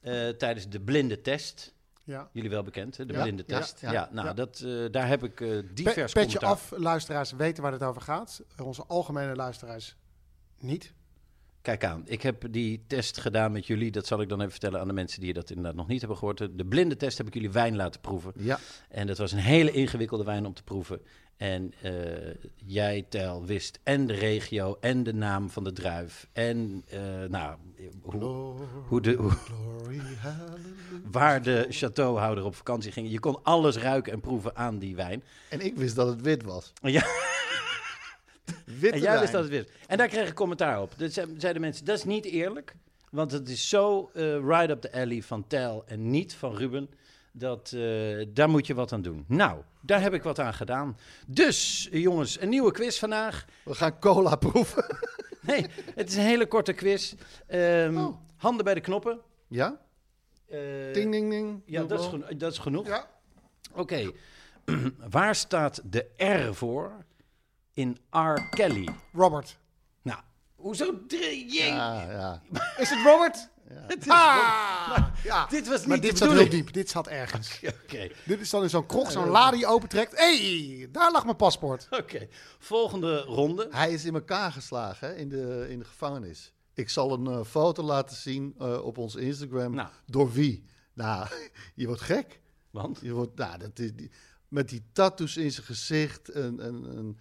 eh, 0.00 0.28
tijdens 0.28 0.68
de 0.68 0.80
blinde 0.80 1.20
test. 1.20 1.74
ja. 2.04 2.28
Jullie 2.32 2.50
wel 2.50 2.62
bekend, 2.62 2.96
hè? 2.96 3.06
de 3.06 3.12
Ja, 3.12 3.22
blinde 3.22 3.44
test. 3.44 3.80
Ja, 3.80 3.92
ja, 3.92 4.08
nou. 4.12 4.34
Dat, 4.34 4.60
eh, 4.60 4.84
daar 4.90 5.08
heb 5.08 5.24
ik 5.24 5.34
Pe- 5.34 5.70
divers 5.74 6.12
petje 6.12 6.38
commentaar. 6.38 6.50
af, 6.50 6.72
luisteraars 6.76 7.32
weten 7.32 7.62
waar 7.62 7.72
het 7.72 7.82
over 7.82 8.02
gaat. 8.02 8.42
Onze 8.62 8.84
algemene 8.86 9.34
luisteraars 9.36 9.96
niet. 10.58 10.92
Kijk 11.62 11.84
aan, 11.84 12.02
ik 12.04 12.22
heb 12.22 12.44
die 12.50 12.84
test 12.86 13.20
gedaan 13.20 13.52
met 13.52 13.66
jullie. 13.66 13.90
Dat 13.90 14.06
zal 14.06 14.20
ik 14.20 14.28
dan 14.28 14.38
even 14.38 14.50
vertellen 14.50 14.80
aan 14.80 14.86
de 14.86 14.92
mensen 14.92 15.20
die 15.20 15.32
dat 15.32 15.50
inderdaad 15.50 15.74
nog 15.74 15.86
niet 15.86 16.00
hebben 16.00 16.18
gehoord. 16.18 16.38
De 16.38 16.64
blinde 16.64 16.96
test 16.96 17.18
heb 17.18 17.26
ik 17.26 17.34
jullie 17.34 17.50
wijn 17.50 17.76
laten 17.76 18.00
proeven. 18.00 18.32
Ja. 18.36 18.58
En 18.88 19.06
dat 19.06 19.18
was 19.18 19.32
een 19.32 19.38
hele 19.38 19.72
ingewikkelde 19.72 20.24
wijn 20.24 20.46
om 20.46 20.54
te 20.54 20.62
proeven. 20.62 21.00
En 21.36 21.72
eh, 21.82 21.92
jij, 22.56 23.06
Tel, 23.08 23.44
wist 23.44 23.78
en 23.82 24.06
de 24.06 24.12
regio 24.12 24.76
en 24.80 25.02
de 25.02 25.14
naam 25.14 25.50
van 25.50 25.64
de 25.64 25.72
druif. 25.72 26.28
En 26.32 26.84
eh, 26.88 27.00
nou, 27.28 27.56
hoe, 28.02 28.54
hoe 28.88 29.00
de, 29.00 29.12
hoe, 29.12 29.32
waar 31.10 31.42
de 31.42 31.66
chateauhouder 31.68 32.44
op 32.44 32.54
vakantie 32.54 32.92
ging. 32.92 33.10
Je 33.10 33.20
kon 33.20 33.42
alles 33.42 33.76
ruiken 33.76 34.12
en 34.12 34.20
proeven 34.20 34.56
aan 34.56 34.78
die 34.78 34.96
wijn. 34.96 35.22
En 35.48 35.60
ik 35.60 35.76
wist 35.76 35.94
dat 35.94 36.08
het 36.08 36.20
wit 36.20 36.42
was. 36.42 36.72
Ja, 36.82 37.04
Witte 38.64 38.88
en 38.90 39.00
jij 39.00 39.00
wijn. 39.00 39.20
wist 39.20 39.32
dat 39.32 39.48
het. 39.50 39.70
En 39.86 39.96
daar 39.96 40.08
kreeg 40.08 40.28
ik 40.28 40.34
commentaar 40.34 40.82
op. 40.82 40.94
Dus 40.98 41.14
zeiden 41.36 41.60
mensen, 41.60 41.84
dat 41.84 41.96
is 41.98 42.04
niet 42.04 42.24
eerlijk. 42.24 42.74
Want 43.10 43.32
het 43.32 43.48
is 43.48 43.68
zo 43.68 44.10
eh 44.14 44.22
right 44.38 44.70
up 44.70 44.80
the 44.80 44.92
alley 44.92 45.22
van 45.22 45.46
Tel 45.46 45.82
en 45.86 46.10
niet 46.10 46.34
van 46.34 46.56
Ruben. 46.56 46.90
Dat, 47.32 47.72
eh, 47.74 48.26
daar 48.28 48.48
moet 48.48 48.66
je 48.66 48.74
wat 48.74 48.92
aan 48.92 49.02
doen. 49.02 49.24
Nou, 49.28 49.60
daar 49.80 50.00
heb 50.00 50.14
ik 50.14 50.22
wat 50.22 50.38
aan 50.38 50.54
gedaan. 50.54 50.96
Dus, 51.26 51.88
jongens, 51.92 52.40
een 52.40 52.48
nieuwe 52.48 52.72
quiz 52.72 52.98
vandaag. 52.98 53.44
We 53.64 53.74
gaan 53.74 53.98
cola 53.98 54.36
proeven. 54.36 54.84
Nee, 55.46 55.66
het 55.94 56.08
is 56.08 56.16
een 56.16 56.22
hele 56.22 56.46
korte 56.46 56.72
quiz. 56.72 57.14
Ehm, 57.46 57.96
Oh. 57.98 58.16
Handen 58.36 58.64
bij 58.64 58.74
de 58.74 58.80
knoppen. 58.80 59.20
Ja? 59.48 59.80
Eh, 60.48 60.58
Ding, 60.92 61.10
ding, 61.12 61.30
ding. 61.30 61.62
Ja, 61.66 61.82
dat 61.84 62.00
is, 62.00 62.06
geno- 62.06 62.26
dat 62.36 62.52
is 62.52 62.58
genoeg. 62.58 62.86
Ja. 62.86 63.10
Oké. 63.74 64.10
Waar 65.10 65.34
staat 65.34 65.80
de 65.84 66.06
R 66.48 66.54
voor 66.54 67.04
in 67.74 67.98
R. 68.10 68.48
Kelly? 68.50 68.88
Robert. 69.12 69.58
Nou, 70.02 70.20
hoezo 70.54 71.06
drie? 71.06 71.52
Ja, 71.52 72.02
ja. 72.10 72.42
Is 72.76 72.90
het 72.90 72.98
Robert? 73.04 73.50
Het 73.72 74.00
is- 74.06 74.12
Ah! 74.12 75.06
Ja. 75.24 75.46
Dit 75.46 75.68
was 75.68 75.86
Maar 75.86 75.96
niet 75.96 76.02
de 76.02 76.08
dit 76.08 76.18
zat 76.18 76.32
heel 76.32 76.48
diep. 76.48 76.72
Dit 76.72 76.90
zat 76.90 77.06
ergens. 77.08 77.60
Oké, 77.84 78.08
Dit 78.24 78.40
is 78.40 78.50
dan 78.50 78.62
in 78.62 78.70
zo'n 78.70 78.86
krog, 78.86 79.10
zo'n 79.10 79.28
la 79.28 79.50
die 79.50 79.60
je 79.60 79.66
opentrekt. 79.66 80.18
Hé, 80.18 80.36
hey, 80.76 80.88
daar 80.90 81.12
lag 81.12 81.24
mijn 81.24 81.36
paspoort. 81.36 81.86
oké. 81.90 82.28
Volgende 82.58 83.20
ronde. 83.20 83.68
Hij 83.70 83.92
is 83.92 84.04
in 84.04 84.14
elkaar 84.14 84.52
geslagen 84.52 85.08
hè, 85.08 85.14
in, 85.14 85.28
de, 85.28 85.66
in 85.68 85.78
de 85.78 85.84
gevangenis. 85.84 86.52
Ik 86.74 86.88
zal 86.88 87.12
een 87.12 87.26
eh, 87.26 87.44
foto 87.44 87.82
laten 87.82 88.16
zien 88.16 88.54
eh, 88.58 88.84
op 88.84 88.98
ons 88.98 89.14
Instagram. 89.14 89.74
Nou. 89.74 89.88
Door 90.06 90.32
wie? 90.32 90.64
Nou, 90.92 91.28
je 91.74 91.86
wordt 91.86 92.00
gek. 92.02 92.40
Want? 92.70 92.98
Je 93.02 93.12
wordt, 93.12 93.36
nou, 93.36 93.58
dat 93.58 93.78
is 93.78 93.94
die, 93.94 94.10
met 94.48 94.68
die 94.68 94.82
tattoos 94.92 95.36
in 95.36 95.50
zijn 95.52 95.66
gezicht. 95.66 96.28
En, 96.28 96.60
en, 96.60 96.84
en, 96.96 97.18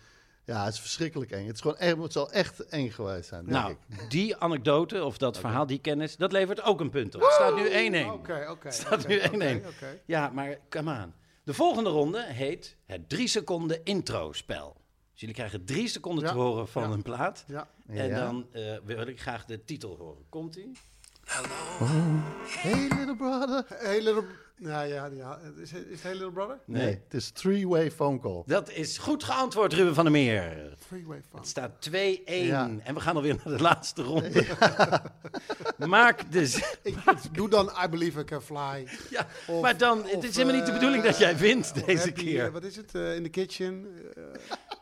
ja, 0.52 0.64
het 0.66 0.74
is 0.74 0.80
verschrikkelijk 0.80 1.32
eng. 1.32 1.46
Het, 1.46 1.56
is 1.56 1.62
gewoon 1.62 1.78
echt, 1.78 1.98
het 1.98 2.12
zal 2.14 2.32
echt 2.32 2.66
eng 2.66 2.90
geweest 2.90 3.28
zijn, 3.30 3.46
denk 3.46 3.58
Nou, 3.58 3.72
ik. 3.72 4.10
die 4.10 4.36
anekdote 4.38 5.04
of 5.04 5.18
dat 5.18 5.40
verhaal, 5.40 5.66
die 5.66 5.80
kennis, 5.80 6.18
dat 6.18 6.32
levert 6.32 6.62
ook 6.64 6.80
een 6.80 6.90
punt 6.90 7.16
op. 7.16 7.22
Het 7.22 7.32
staat 7.32 7.56
nu 7.56 8.04
1-1. 8.06 8.08
Oké, 8.12 8.48
oké. 8.50 8.72
Staat 8.72 9.08
nu 9.08 9.20
1-1. 9.20 9.24
oké, 9.26 9.62
oké. 9.68 10.00
Ja, 10.06 10.30
maar 10.30 10.58
come 10.70 11.04
on. 11.04 11.14
De 11.44 11.54
volgende 11.54 11.90
ronde 11.90 12.24
heet 12.26 12.76
het 12.86 13.10
3 13.10 13.28
seconden 13.28 13.84
intro-spel. 13.84 14.76
Dus 15.12 15.20
jullie 15.20 15.36
krijgen 15.36 15.66
drie 15.66 15.88
seconden 15.88 16.24
Ja, 16.24 16.32
te 16.32 16.38
horen 16.38 16.68
van 16.68 16.84
ja. 16.84 16.90
een 16.90 17.02
plaat. 17.02 17.44
Ja. 17.48 17.68
En 17.88 18.08
Ja. 18.08 18.20
dan 18.26 18.48
eh, 18.52 18.78
wil 18.86 19.08
ik 19.08 19.22
graag 19.22 19.46
de 19.46 19.64
titel 19.66 19.96
horen. 19.98 20.26
Komt-ie? 20.30 20.72
Hey, 22.46 22.88
little 22.98 23.16
brother. 23.16 23.66
Hey, 23.68 24.02
little... 24.04 24.24
Nou 24.64 24.88
ja, 24.88 25.06
ja. 25.06 25.40
Is, 25.62 25.72
het- 25.72 25.86
is 25.86 25.92
het 25.92 26.04
Hey 26.04 26.12
Little 26.12 26.32
Brother? 26.32 26.60
Nee, 26.66 26.88
het 27.04 27.14
is 27.14 27.30
three-way 27.32 27.92
phone 27.92 28.20
call. 28.20 28.44
Dat 28.46 28.70
is 28.72 28.98
goed 28.98 29.24
geantwoord, 29.24 29.74
Ruben 29.74 29.94
van 29.94 30.04
der 30.04 30.14
Meer. 30.14 30.74
Freeway 30.88 31.22
phone. 31.30 31.40
Het 31.42 31.48
staat 31.48 31.72
2-1 31.90 32.46
Ja. 32.46 32.70
en 32.84 32.94
we 32.94 33.00
gaan 33.00 33.16
alweer 33.16 33.36
naar 33.44 33.58
de 33.58 33.62
laatste 33.64 34.02
ronde. 34.04 34.46
Maak 35.88 36.32
de... 36.32 36.46
z- 36.48 36.76
Ik, 36.84 36.96
doe 37.32 37.50
dan 37.50 37.72
I 37.84 37.88
Believe 37.90 38.20
I 38.20 38.24
Can 38.24 38.42
Fly. 38.42 38.88
Ja, 39.10 39.28
Of- 39.48 39.62
maar 39.62 39.78
dan, 39.78 40.04
het 40.06 40.24
is 40.24 40.36
helemaal 40.36 40.56
niet 40.56 40.66
de 40.66 40.72
eh, 40.72 40.78
bedoeling 40.78 41.04
dat 41.04 41.18
jij 41.18 41.38
wint 41.38 41.72
Of 41.76 41.84
deze 41.84 42.04
happy, 42.04 42.24
keer. 42.24 42.46
eh, 42.46 42.52
wat 42.52 42.64
is 42.64 42.76
het? 42.76 42.96
eh, 42.96 43.16
in 43.16 43.24
the 43.24 43.30
kitchen. 43.30 43.88
eh, 44.16 44.24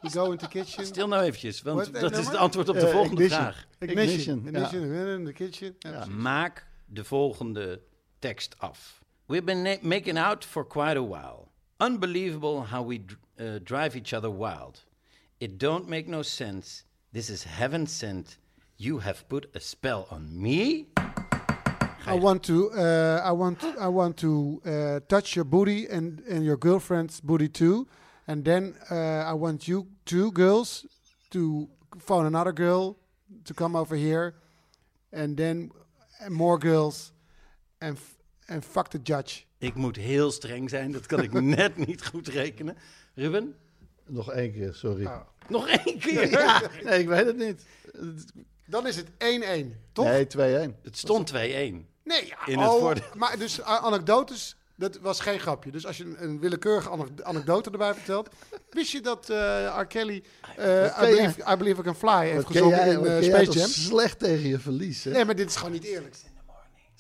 we 0.02 0.10
go 0.10 0.32
in 0.32 0.38
the 0.38 0.48
kitchen. 0.48 0.86
Stil 0.86 1.08
nou 1.08 1.24
eventjes, 1.24 1.62
want 1.62 1.78
dat 1.78 1.96
is 1.96 2.02
nummer? 2.02 2.26
het 2.32 2.36
antwoord 2.36 2.70
op 2.70 2.76
de 2.76 2.86
Eh, 2.88 2.92
volgende 2.92 3.24
Ignition. 3.24 3.42
vraag. 3.52 3.68
Ignition. 3.80 4.38
Ignition, 4.46 4.84
Ignition. 4.84 5.08
In 5.20 5.26
the 5.26 5.34
kitchen. 5.34 5.76
Maak 6.22 6.68
de 6.86 7.04
volgende 7.04 7.82
tekst 8.20 8.56
af. 8.58 8.99
We've 9.30 9.46
been 9.46 9.62
na- 9.64 9.76
making 9.84 10.18
out 10.18 10.44
for 10.44 10.64
quite 10.66 10.98
a 10.98 11.04
while. 11.04 11.50
Unbelievable 11.80 12.64
how 12.64 12.82
we 12.82 13.06
uh, 13.40 13.60
drive 13.64 13.96
each 13.96 14.12
other 14.12 14.32
wild. 14.32 14.82
It 15.40 15.60
don't 15.60 15.88
make 15.88 16.08
no 16.08 16.24
sense. 16.24 16.84
This 17.14 17.30
is 17.30 17.44
heaven 17.44 17.86
sent. 17.86 18.38
You 18.78 18.98
have 18.98 19.30
put 19.30 19.52
a 19.54 19.60
spell 19.60 20.08
on 20.10 20.42
me. 20.42 20.88
I 22.08 22.16
want 22.16 22.42
to, 22.46 22.72
uh, 22.72 23.22
I 23.24 23.32
want, 23.32 23.64
I 23.80 23.88
want 23.88 24.18
to 24.18 24.62
uh, 24.66 25.00
touch 25.08 25.36
your 25.36 25.46
booty 25.46 25.86
and, 25.86 26.22
and 26.22 26.44
your 26.44 26.58
girlfriend's 26.58 27.22
booty 27.22 27.50
too, 27.50 27.88
and 28.28 28.44
then 28.44 28.74
uh, 28.90 28.96
I 28.96 29.34
want 29.34 29.68
you 29.68 29.90
two 30.06 30.32
girls 30.32 30.88
to 31.30 31.70
phone 32.00 32.26
another 32.26 32.52
girl 32.52 32.98
to 33.46 33.54
come 33.54 33.76
over 33.76 33.96
here, 33.96 34.34
and 35.14 35.38
then 35.38 35.70
more 36.30 36.58
girls, 36.58 37.14
and 37.80 37.96
f- 37.96 38.16
and 38.50 38.66
fuck 38.66 38.88
the 38.88 39.00
judge. 39.04 39.42
Ik 39.58 39.76
moet 39.76 39.96
heel 39.96 40.32
streng 40.32 40.70
zijn, 40.70 40.92
dat 40.92 41.06
kan 41.06 41.22
ik 41.24 41.32
net 41.60 41.78
niet 41.88 42.06
goed 42.06 42.28
rekenen. 42.28 42.78
Ruben, 43.16 43.56
Nog 44.06 44.32
één 44.32 44.52
keer, 44.52 44.74
sorry. 44.74 45.06
Ah. 45.06 45.20
nog 45.48 45.68
één 45.68 46.00
keer. 46.00 46.30
Ja, 46.30 46.62
nee, 46.84 47.00
ik 47.00 47.08
weet 47.08 47.26
het 47.26 47.38
niet. 47.38 47.62
Dan 48.66 48.88
is 48.88 48.96
het 48.96 49.08
1-1, 49.10 49.76
toch? 49.92 50.06
Nee, 50.06 50.28
2-1. 50.28 50.82
Het 50.82 50.98
stond 50.98 51.32
2-1. 51.34 51.36
Nee, 51.36 51.86
ja. 52.04 52.46
In 52.46 52.60
het 52.60 52.70
oh, 52.70 52.80
voordeel. 52.80 53.04
Maar 53.16 53.38
dus 53.38 53.62
anekdotes, 53.62 54.56
dat 54.76 55.00
was 55.00 55.20
geen 55.20 55.40
grapje. 55.40 55.72
Dus 55.72 55.86
als 55.86 55.98
je 55.98 56.04
een, 56.04 56.24
een 56.24 56.40
willekeurige 56.40 56.90
ane- 56.90 57.24
anekdote 57.24 57.72
erbij 57.72 57.94
vertelt, 57.94 58.30
wist 58.70 58.92
je 58.92 59.02
dat 59.02 59.30
eh 59.30 59.78
R. 59.80 59.86
Kelly 59.86 60.24
eh, 60.58 60.84
I, 60.86 60.92
believe, 61.00 61.52
I 61.52 61.56
Believe 61.56 61.82
I 61.82 61.84
Can 61.84 61.96
Fly 61.96 62.30
heeft 62.30 62.46
gezongen 62.46 62.78
jij, 62.78 62.90
in 62.90 63.06
eh, 63.06 63.24
Space 63.24 63.60
Jam? 63.60 63.68
slecht 63.68 64.20
tegen 64.20 64.48
je 64.48 64.60
verlies, 64.60 65.04
hè? 65.04 65.12
Nee, 65.12 65.26
maar 65.26 65.36
dit 65.36 65.50
is 65.50 65.56
gewoon 65.56 65.72
niet 65.72 65.84
eerlijk. 65.84 66.16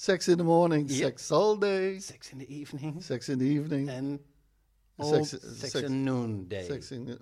Sex 0.01 0.27
in 0.27 0.37
the 0.37 0.43
morning, 0.43 0.89
Ja. 0.89 0.95
sex 0.95 1.31
all 1.31 1.57
day, 1.59 1.99
Sex 1.99 2.31
in 2.31 2.37
the 2.37 2.45
evening. 2.45 3.03
sex 3.03 3.29
in 3.29 3.37
the 3.37 3.43
evening, 3.45 3.89
En 3.89 4.21
sex, 4.97 5.29
Sex 5.29 5.59
sex, 5.59 5.83
and 5.83 5.93
Noon 6.03 6.45
Day. 6.47 6.63
sex 6.63 6.91
in 6.91 7.05
the- 7.05 7.17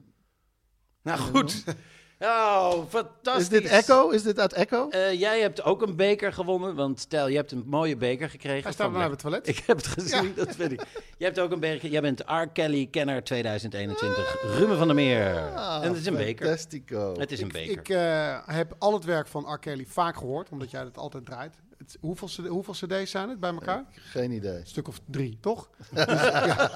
Nou 1.04 1.20
goed. 1.20 1.64
Oh, 2.20 2.84
fantastisch. 2.90 3.44
Is 3.44 3.50
dit 3.50 3.66
Echo? 3.66 4.10
Is 4.10 4.24
dit 4.24 4.40
uit 4.40 4.54
Echo? 4.54 4.90
Eh, 4.90 5.20
jij 5.20 5.42
hebt 5.42 5.64
ook 5.64 5.82
een 5.82 5.96
beker 5.96 6.34
gewonnen, 6.34 6.76
want 6.76 7.00
stel, 7.00 7.28
je 7.28 7.36
hebt 7.36 7.52
een 7.52 7.64
mooie 7.66 7.98
beker 7.98 8.30
gekregen. 8.30 8.64
Hij 8.64 8.72
staat 8.72 8.88
bij 8.92 8.98
Black- 9.00 9.10
het 9.12 9.20
toilet. 9.20 9.48
Ik 9.58 9.58
heb 9.66 9.78
het 9.78 9.88
gezien, 9.88 10.34
dat 10.36 10.56
weet 10.56 10.72
ik. 10.72 10.82
Je 11.18 11.24
hebt 11.26 11.40
ook 11.40 11.52
een 11.52 11.60
beker. 11.60 11.90
Jij 11.90 12.02
bent 12.02 12.20
R. 12.26 12.48
Kelly 12.54 12.86
Kenner 12.88 13.24
2021. 13.24 14.42
Ruben 14.58 14.78
van 14.78 14.88
der 14.88 14.96
Meer. 14.96 15.54
Ah, 15.56 15.84
en 15.84 15.90
het 15.90 15.98
is 16.00 16.06
een 16.06 16.16
beker. 16.16 16.46
Fantastico. 16.46 17.16
Het 17.20 17.32
is 17.32 17.42
een 17.42 17.48
beker. 17.52 17.78
Ik 17.80 17.90
eh, 17.90 18.40
heb 18.48 18.76
al 18.78 18.94
het 18.94 19.04
werk 19.04 19.28
van 19.28 19.54
R. 19.54 19.60
Kelly 19.60 19.86
vaak 19.86 20.16
gehoord, 20.18 20.50
omdat 20.50 20.72
jij 20.72 20.84
het 20.84 20.98
altijd 20.98 21.26
draait. 21.26 21.56
Het- 21.78 21.98
hoeveel, 22.02 22.28
CD 22.28 22.48
hoeveel 22.48 22.74
cd's 22.74 23.12
zijn 23.12 23.30
het 23.30 23.40
bij 23.40 23.52
elkaar? 23.54 23.84
Geen 23.92 24.32
idee. 24.32 24.58
Een 24.58 24.68
stuk 24.68 24.88
of 24.88 25.00
drie, 25.06 25.38
toch? 25.42 25.70
dus, 25.94 26.06
ja. 26.22 26.72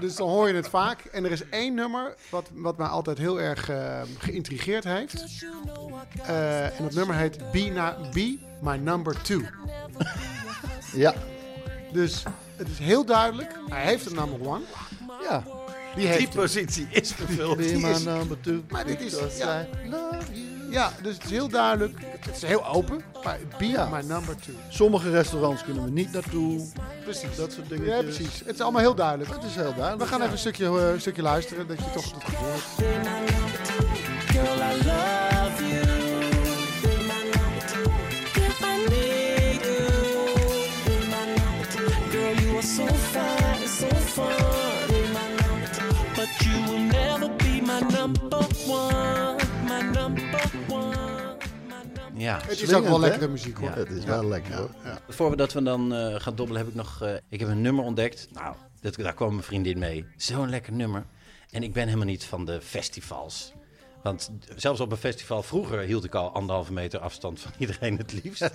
dus 0.00 0.16
dan 0.16 0.28
hoor 0.28 0.48
je 0.48 0.54
het 0.54 0.68
vaak. 0.68 1.04
En 1.04 1.24
er 1.24 1.30
is 1.30 1.48
één 1.48 1.74
nummer 1.74 2.14
wat, 2.30 2.50
wat 2.54 2.76
mij 2.78 2.86
altijd 2.86 3.18
heel 3.18 3.40
erg 3.40 3.68
eh, 3.68 4.02
geïntrigeerd 4.18 4.84
heeft. 4.84 5.24
Eh, 6.26 6.64
en 6.78 6.82
dat 6.84 6.94
nummer 6.94 7.16
heet 7.16 7.50
Be, 7.52 7.60
Na- 7.74 7.96
Be 8.12 8.38
My 8.62 8.76
Number 8.76 9.22
Two. 9.22 9.40
Ja, 10.92 11.14
Dus 11.92 12.22
het 12.56 12.68
is 12.68 12.78
heel 12.78 13.04
duidelijk. 13.04 13.52
Hij 13.68 13.84
heeft 13.84 14.06
een 14.06 14.14
number 14.14 14.48
one. 14.48 14.62
ja. 15.28 15.42
Die 15.94 16.28
positie 16.34 16.86
is 16.90 17.12
vervuld. 17.12 17.56
Be 17.56 17.62
Die 17.62 17.78
my 17.78 17.90
is- 17.90 18.02
number 18.04 18.40
two. 18.40 18.62
Maar 18.70 18.86
dit 18.86 19.00
is- 19.00 19.36
ja. 19.38 19.66
I 19.84 19.88
love 19.90 20.16
you. 20.32 20.52
Ja, 20.70 20.92
dus 21.02 21.14
het 21.14 21.24
is 21.24 21.30
heel 21.30 21.48
duidelijk. 21.48 21.98
Het 22.20 22.36
is 22.36 22.42
heel 22.42 22.66
open. 22.66 23.02
Maar 23.24 23.38
Be 23.58 23.66
Ja. 23.66 23.88
My 23.92 24.00
Number 24.00 24.34
Two. 24.36 24.52
Sommige 24.68 25.10
restaurants 25.10 25.64
kunnen 25.64 25.84
we 25.84 25.90
niet 25.90 26.12
naartoe. 26.12 26.66
Precies. 27.04 27.36
Dat 27.36 27.52
soort 27.52 27.68
dingen. 27.68 27.86
Ja, 27.86 28.02
precies. 28.02 28.38
Het 28.44 28.54
is 28.54 28.60
allemaal 28.60 28.80
heel 28.80 28.94
duidelijk. 28.94 29.30
Het 29.30 29.42
is 29.44 29.54
heel 29.54 29.62
duidelijk. 29.74 29.98
We 30.02 30.06
gaan 30.06 30.18
ja. 30.18 30.22
even 30.22 30.32
een 30.32 30.38
stukje, 30.38 30.66
eh, 30.66 30.92
een 30.92 31.00
stukje 31.00 31.22
luisteren, 31.22 31.66
dat 31.66 31.78
je 31.78 31.90
toch 31.94 32.12
het 32.14 32.24
gevoel 32.24 32.48
hebt. 32.52 33.23
Ja. 52.24 52.40
Het 52.46 52.60
is 52.60 52.74
ook 52.74 52.84
wel 52.84 53.00
lekkere 53.00 53.28
muziek 53.28 53.56
hoor. 53.58 53.68
Ja. 53.68 53.74
Het 53.76 53.90
is 53.90 54.04
wel 54.04 54.24
lekker 54.28 54.54
hoor. 54.54 54.70
Voordat 55.08 55.52
we 55.52 55.62
dan 55.62 55.94
eh, 55.94 56.14
gaan 56.20 56.34
dobbelen, 56.34 56.60
heb 56.62 56.70
ik 56.70 56.76
nog. 56.76 57.02
eh, 57.02 57.12
ik 57.28 57.40
heb 57.40 57.48
een 57.48 57.60
nummer 57.60 57.84
ontdekt. 57.84 58.28
Nou, 58.32 58.54
dat, 58.80 58.94
daar 58.94 59.14
kwam 59.14 59.30
mijn 59.30 59.42
vriendin 59.42 59.78
mee. 59.78 60.04
Zo'n 60.16 60.50
lekker 60.50 60.72
nummer. 60.72 61.04
En 61.50 61.62
ik 61.62 61.72
ben 61.72 61.84
helemaal 61.84 62.06
niet 62.06 62.24
van 62.24 62.44
de 62.44 62.60
festivals. 62.60 63.52
Want 64.02 64.30
zelfs 64.56 64.80
op 64.80 64.90
een 64.90 64.96
festival 64.96 65.42
vroeger 65.42 65.78
hield 65.80 66.04
ik 66.04 66.14
al 66.14 66.32
anderhalve 66.32 66.72
meter 66.72 67.00
afstand 67.00 67.40
van 67.40 67.50
iedereen 67.58 67.96
het 67.96 68.22
liefst. 68.24 68.42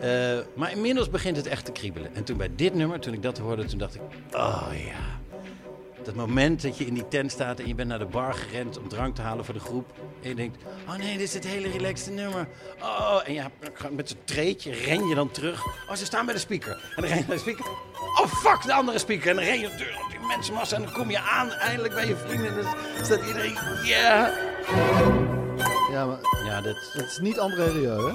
Eh, 0.00 0.38
maar 0.56 0.72
inmiddels 0.72 1.10
begint 1.10 1.36
het 1.36 1.46
echt 1.46 1.64
te 1.64 1.72
kriebelen. 1.72 2.14
En 2.14 2.24
toen 2.24 2.36
bij 2.36 2.50
dit 2.56 2.74
nummer, 2.74 3.00
toen 3.00 3.12
ik 3.14 3.22
dat 3.22 3.38
hoorde, 3.38 3.64
toen 3.64 3.78
dacht 3.78 3.94
ik: 3.94 4.00
oh 4.32 4.68
ja. 4.86 5.19
Dat 6.04 6.14
moment 6.14 6.62
dat 6.62 6.78
je 6.78 6.86
in 6.86 6.94
die 6.94 7.08
tent 7.08 7.32
staat 7.32 7.58
en 7.60 7.66
je 7.66 7.74
bent 7.74 7.88
naar 7.88 7.98
de 7.98 8.04
bar 8.04 8.34
gerend 8.34 8.78
om 8.78 8.88
drank 8.88 9.14
te 9.14 9.22
halen 9.22 9.44
voor 9.44 9.54
de 9.54 9.60
groep. 9.60 9.92
En 10.22 10.28
je 10.28 10.34
denkt, 10.34 10.64
oh 10.88 10.94
nee, 10.96 11.12
dit 11.12 11.26
is 11.26 11.34
het 11.34 11.46
hele 11.46 11.68
relaxte 11.70 12.10
nummer. 12.10 12.48
Oh, 12.82 13.20
en 13.24 13.34
je 13.34 13.42
met 13.90 14.08
zo'n 14.08 14.18
treetje 14.24 14.72
ren 14.72 15.06
je 15.06 15.14
dan 15.14 15.30
terug. 15.30 15.66
Oh, 15.66 15.94
ze 15.94 16.04
staan 16.04 16.24
bij 16.24 16.34
de 16.34 16.40
speaker. 16.40 16.72
En 16.96 17.02
dan 17.02 17.04
ren 17.04 17.18
je 17.18 17.24
naar 17.26 17.36
de 17.36 17.42
speaker. 17.42 17.64
Oh, 18.20 18.26
fuck, 18.26 18.62
de 18.62 18.72
andere 18.72 18.98
speaker. 18.98 19.28
En 19.30 19.36
dan 19.36 19.44
ren 19.44 19.58
je 19.58 19.68
deur 19.78 19.98
op 20.04 20.10
die 20.10 20.26
mensenmassa 20.28 20.76
en 20.76 20.82
dan 20.82 20.92
kom 20.92 21.10
je 21.10 21.20
aan 21.20 21.50
eindelijk 21.50 21.94
bij 21.94 22.06
je 22.06 22.16
vrienden. 22.16 22.58
En 22.58 22.64
dan 22.96 23.04
staat 23.04 23.26
iedereen, 23.26 23.54
ja. 23.84 24.32
Ja, 25.90 26.06
maar 26.06 26.18
Ja, 26.44 26.60
dat... 26.60 26.76
het 26.92 27.06
is 27.10 27.18
niet 27.18 27.38
André 27.38 27.64
Rieu, 27.72 28.06
hè? 28.08 28.12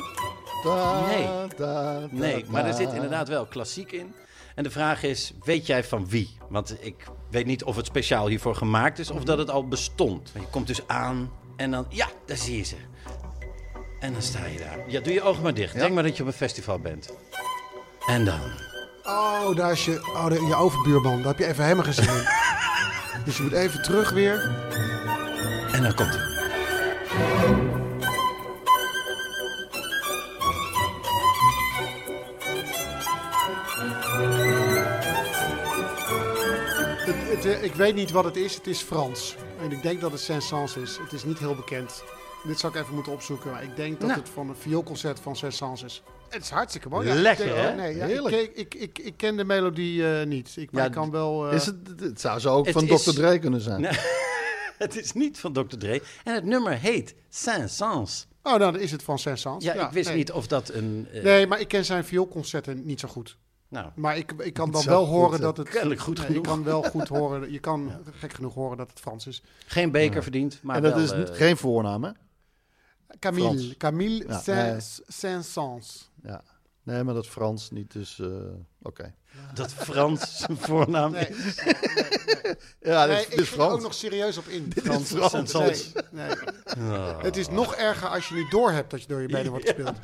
Da, 0.64 1.06
Nee. 1.06 1.24
da, 1.24 1.48
da, 1.58 2.08
Nee, 2.10 2.46
maar 2.48 2.66
er 2.66 2.74
zit 2.74 2.94
inderdaad 2.94 3.28
wel 3.28 3.46
klassiek 3.46 3.92
in. 3.92 4.14
En 4.56 4.64
de 4.64 4.72
vraag 4.72 5.04
is, 5.04 5.34
weet 5.44 5.66
jij 5.66 5.84
van 5.84 6.10
wie? 6.10 6.38
Want 6.50 6.78
ik 6.86 7.04
weet 7.30 7.46
niet 7.46 7.64
of 7.64 7.76
het 7.76 7.86
speciaal 7.86 8.28
hiervoor 8.28 8.56
gemaakt 8.56 9.00
is 9.00 9.12
of 9.12 9.24
dat 9.24 9.38
het 9.38 9.50
al 9.50 9.68
bestond. 9.68 10.32
Je 10.34 10.48
komt 10.50 10.68
dus 10.68 10.88
aan 10.88 11.32
en 11.56 11.72
dan, 11.72 11.86
ja, 11.90 12.08
daar 12.26 12.38
zie 12.38 12.58
je 12.58 12.64
ze. 12.64 12.76
En 14.00 14.14
dan 14.14 14.22
sta 14.22 14.46
je 14.46 14.58
daar. 14.60 14.80
Ja, 14.88 15.00
doe 15.00 15.14
je 15.14 15.22
ogen 15.22 15.44
maar 15.44 15.54
dicht. 15.54 15.74
Denk 15.74 15.94
maar 15.94 16.04
dat 16.04 16.18
je 16.18 16.22
op 16.24 16.28
een 16.30 16.36
festival 16.36 16.80
bent. 16.80 17.10
En 18.08 18.26
dan. 18.26 18.40
Oh, 19.04 19.56
daar 19.56 19.72
is 19.72 19.86
je, 19.86 20.12
oh, 20.14 20.28
de- 20.28 20.46
je 20.48 20.56
overbuurman. 20.56 21.18
Daar 21.18 21.28
heb 21.28 21.38
je 21.38 21.46
even 21.46 21.64
helemaal 21.64 21.86
in. 21.86 21.94
Dus 23.26 23.38
je 23.38 23.44
moet 23.44 23.52
even 23.52 23.82
terug 23.82 24.10
weer. 24.12 24.56
En 25.72 25.82
dan 25.84 25.94
komt 25.94 26.10
hij. 26.16 27.75
Het, 37.46 37.64
ik 37.64 37.74
weet 37.74 37.96
niet 37.96 38.12
wat 38.12 38.24
het 38.24 38.36
is. 38.36 38.56
Het 38.56 38.68
is 38.68 38.80
Frans. 38.82 39.36
En 39.62 39.72
ik 39.72 39.82
denk 39.82 40.02
dat 40.02 40.12
het 40.12 40.22
Saint-Saëns 40.22 40.76
is. 40.78 40.98
Het 40.98 41.14
is 41.14 41.24
niet 41.24 41.40
heel 41.40 41.56
bekend. 41.56 42.04
Dit 42.48 42.60
zou 42.60 42.74
ik 42.74 42.82
even 42.82 42.94
moeten 42.94 43.12
opzoeken. 43.12 43.52
Maar 43.52 43.64
ik 43.64 43.76
denk 43.76 44.00
dat 44.00 44.10
Nou. 44.10 44.20
het 44.22 44.30
van 44.30 44.50
een 44.50 44.56
vioolconcert 44.56 45.20
van 45.20 45.36
Saint-Saëns 45.36 45.84
is. 45.84 46.04
Het 46.30 46.44
is 46.44 46.50
hartstikke 46.50 46.90
mooi. 46.90 47.14
Lekker, 47.14 47.46
ik, 47.46 47.54
hè? 47.56 47.76
Nee, 47.76 47.96
ja, 47.96 48.06
Heerlijk. 48.06 48.36
Ik, 48.36 48.54
ik, 48.56 48.76
ik, 48.76 49.00
ik 49.00 49.14
ken 49.18 49.38
de 49.38 49.44
melodie 49.44 50.08
eh, 50.20 50.26
niet. 50.26 50.54
Ik, 50.56 50.72
maar 50.72 50.82
Ja, 50.82 50.88
ik 50.88 50.94
kan 50.94 51.12
wel... 51.12 51.48
eh, 51.50 51.56
Is 51.56 51.66
het, 51.66 51.76
het 52.00 52.22
zou 52.22 52.40
zo 52.40 52.56
ook 52.56 52.66
Het 52.66 52.74
van 52.74 52.88
is- 52.88 53.04
Dr. 53.04 53.10
Dre 53.12 53.40
kunnen 53.40 53.62
zijn. 53.62 53.82
Nee. 53.82 53.92
Het 54.78 54.96
is 54.98 55.12
niet 55.12 55.40
van 55.40 55.54
Dr. 55.54 55.78
Dre. 55.78 56.02
En 56.24 56.34
het 56.34 56.44
nummer 56.44 56.78
heet 56.80 57.16
Saint-Saëns. 57.30 58.28
Oh, 58.44 58.52
nou, 58.52 58.60
dan 58.72 58.80
is 58.80 58.92
het 58.92 59.04
van 59.04 59.20
Saint-Saëns. 59.20 59.64
Ja, 59.64 59.74
ik 59.88 59.92
wist 59.92 60.08
nee. 60.08 60.18
niet 60.18 60.32
of 60.32 60.48
dat 60.48 60.70
een... 60.70 61.08
eh, 61.12 61.24
Nee, 61.24 61.48
maar 61.48 61.60
ik 61.60 61.68
ken 61.68 61.86
zijn 61.86 62.06
vioolconcerten 62.06 62.86
niet 62.86 63.00
zo 63.00 63.08
goed. 63.08 63.38
Nou, 63.76 63.90
Maar 63.96 64.18
ik, 64.18 64.32
ik 64.38 64.54
kan 64.54 64.72
dan 64.72 64.86
wel 64.86 65.06
goed, 65.06 65.14
horen 65.14 65.32
hè? 65.36 65.40
dat 65.40 65.58
het... 65.58 65.70
Kennelijk 65.70 66.02
goed 66.02 66.18
Nee, 66.18 66.26
genoeg. 66.26 66.44
Je 66.44 66.50
kan 66.50 66.64
wel 66.64 66.84
goed 66.84 67.08
horen... 67.18 67.52
Je 67.52 67.60
kan 67.60 67.92
gek 68.20 68.34
genoeg 68.34 68.54
horen 68.54 68.78
dat 68.78 68.90
het 68.90 69.00
Frans 69.00 69.28
is. 69.28 69.44
geen 69.68 69.92
beker 69.92 70.24
verdiend, 70.24 70.60
maar 70.64 70.76
en 70.76 70.82
dat 70.82 70.94
wel... 70.94 71.04
is 71.04 71.12
eh, 71.12 71.36
geen 71.36 71.58
voornaam, 71.58 72.04
hè? 72.04 72.12
Camille. 73.20 73.48
Frans. 73.48 73.78
Camille 73.78 74.28
Ja, 74.28 74.40
Saint- 74.40 75.02
Saint-Saëns. 75.08 76.10
Ja. 76.24 76.42
Nee, 76.84 77.04
maar 77.04 77.14
dat 77.14 77.28
Frans 77.28 77.70
niet, 77.72 77.92
dus 77.92 78.20
eh, 78.20 78.28
oké. 78.82 79.14
Dat 79.54 79.74
Frans 79.74 80.38
zijn 80.38 80.58
voornaam 80.58 81.12
Nee, 81.12 81.28
is. 81.28 81.64
Ja, 82.80 83.06
nee, 83.06 83.16
dit, 83.16 83.24
ik 83.26 83.30
dit 83.30 83.40
is 83.40 83.52
er 83.52 83.60
ook 83.60 83.66
Frans. 83.68 83.84
nog 83.84 83.94
serieus 83.94 84.38
op 84.38 84.48
in. 84.48 84.72
Frans. 84.84 85.10
Frans. 85.10 85.32
Saint-Saëns. 85.32 85.92
Nee, 86.12 86.30
nee. 86.78 86.98
Het 87.22 87.38
is 87.38 87.50
nog 87.50 87.76
erger 87.76 88.08
als 88.08 88.28
je 88.30 88.36
niet 88.36 88.52
doorhebt 88.52 88.92
dat 88.92 89.02
je 89.02 89.08
door 89.08 89.22
je 89.22 89.28
benen 89.28 89.52
wordt 89.52 89.66
gespeeld. 89.70 89.98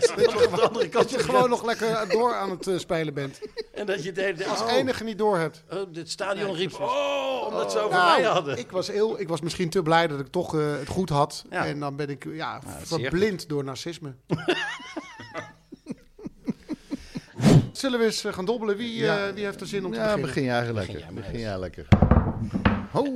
Als 0.00 0.32
je 0.32 0.48
de 0.54 0.60
andere 0.60 0.88
kant 0.88 0.92
Dat 0.92 1.10
je 1.10 1.18
gewoon 1.18 1.48
nog 1.50 1.64
lekker 1.64 2.08
door 2.08 2.34
aan 2.34 2.50
het 2.50 2.66
eh, 2.66 2.78
spelen 2.78 3.14
bent. 3.14 3.38
En 3.74 3.86
dat 3.86 4.04
je 4.04 4.12
deed... 4.12 4.46
Als 4.46 4.60
oh, 4.60 4.72
enige 4.72 5.04
niet 5.04 5.18
doorhebt. 5.18 5.64
oh, 5.70 5.78
dit 5.92 6.10
stadion 6.10 6.46
Nee, 6.46 6.56
riep... 6.56 6.80
Oh, 6.80 7.46
omdat 7.46 7.72
ze 7.72 7.78
over 7.78 7.96
Nou, 7.98 8.20
mij 8.20 8.30
hadden. 8.30 8.58
ik, 8.58 8.70
was 8.70 8.88
heel, 8.88 9.20
ik 9.20 9.28
was 9.28 9.40
misschien 9.40 9.70
te 9.70 9.82
blij 9.82 10.06
dat 10.06 10.20
ik 10.20 10.26
toch 10.26 10.54
eh, 10.54 10.78
het 10.78 10.88
goed 10.88 11.08
had. 11.08 11.44
Ja. 11.50 11.66
En 11.66 11.80
dan 11.80 11.96
ben 11.96 12.08
ik 12.08 12.24
ja, 12.32 12.60
verblind 12.84 13.48
door 13.48 13.64
narcisme. 13.64 14.14
Zullen 17.72 17.98
we 17.98 18.04
eens 18.04 18.24
eh, 18.24 18.32
gaan 18.32 18.44
dobbelen? 18.44 18.76
Wie, 18.76 19.00
wie 19.34 19.44
heeft 19.44 19.60
er 19.60 19.66
zin 19.66 19.84
om 19.84 19.92
te 19.92 19.96
Ja, 19.98 20.04
beginnen? 20.04 20.26
begin 20.26 20.44
jij 20.44 20.72
lekker. 20.72 21.06
Begin 21.14 21.38
jij 21.38 21.58
lekker. 21.58 21.86
Ho. 22.90 23.06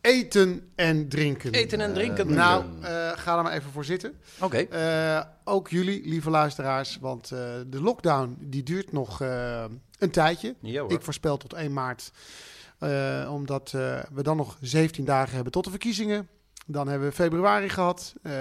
Eten 0.00 0.70
en 0.74 1.08
drinken. 1.08 1.52
Eten 1.52 1.80
en 1.80 1.94
drinken. 1.94 2.32
Nou, 2.34 2.64
eh, 2.82 3.10
ga 3.14 3.36
er 3.36 3.42
maar 3.42 3.52
even 3.52 3.70
voor 3.70 3.84
zitten. 3.84 4.14
Oké. 4.40 4.56
Eh, 4.58 5.20
ook 5.44 5.68
jullie, 5.68 6.08
lieve 6.08 6.30
luisteraars, 6.30 6.98
want 7.00 7.30
eh, 7.30 7.38
de 7.66 7.80
lockdown 7.82 8.36
die 8.40 8.62
duurt 8.62 8.92
nog 8.92 9.20
eh, 9.20 9.64
een 9.98 10.10
tijdje. 10.10 10.54
Ja, 10.60 10.80
hoor. 10.80 10.92
Ik 10.92 11.02
voorspel 11.02 11.36
tot 11.36 11.52
1 11.52 11.72
maart. 11.72 12.10
Eh, 12.78 13.30
omdat 13.32 13.72
eh, 13.74 13.98
we 14.12 14.22
dan 14.22 14.36
nog 14.36 14.58
17 14.60 15.04
dagen 15.04 15.34
hebben 15.34 15.52
tot 15.52 15.64
de 15.64 15.70
verkiezingen. 15.70 16.28
Dan 16.66 16.88
hebben 16.88 17.08
we 17.08 17.14
februari 17.14 17.68
gehad, 17.68 18.14
eh, 18.22 18.32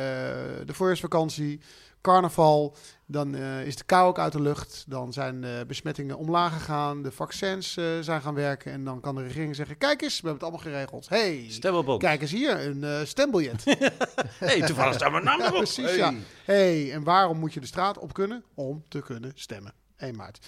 de 0.65 0.73
voorjaarsvakantie, 0.73 1.59
carnaval. 2.01 2.75
Dan 3.07 3.35
eh, 3.35 3.65
is 3.65 3.75
de 3.75 3.83
kou 3.83 4.07
ook 4.07 4.19
uit 4.19 4.31
de 4.31 4.41
lucht. 4.41 4.83
Dan 4.87 5.13
zijn 5.13 5.41
de 5.41 5.63
besmettingen 5.67 6.17
omlaag 6.17 6.53
gegaan. 6.53 7.01
De 7.03 7.11
vaccins 7.11 7.77
eh, 7.77 7.85
zijn 8.01 8.21
gaan 8.21 8.33
werken. 8.33 8.71
En 8.71 8.83
dan 8.83 9.01
kan 9.01 9.15
de 9.15 9.21
regering 9.23 9.55
zeggen, 9.55 9.77
kijk 9.77 10.01
eens, 10.01 10.21
we 10.21 10.27
hebben 10.27 10.33
het 10.47 10.53
allemaal 10.53 10.73
geregeld. 10.73 11.09
Hey, 11.09 11.45
Stemmelbond. 11.49 12.01
kijk 12.01 12.21
eens 12.21 12.31
hier, 12.31 12.67
een 12.67 12.83
eh, 12.83 12.99
stembiljet. 13.03 13.63
hey, 14.39 14.61
toevallig 14.61 14.93
staat 14.93 15.11
mijn 15.11 15.23
naam 15.23 15.39
Ja, 15.39 15.45
erop. 15.45 15.57
precies, 15.57 15.85
Hey. 15.85 15.95
ja. 15.97 16.13
hey, 16.45 16.91
en 16.93 17.03
waarom 17.03 17.37
moet 17.39 17.53
je 17.53 17.59
de 17.59 17.65
straat 17.67 17.97
op 17.97 18.13
kunnen? 18.13 18.43
Om 18.53 18.83
te 18.87 19.01
kunnen 19.01 19.31
stemmen. 19.35 19.73
1 19.97 20.15
maart. 20.15 20.45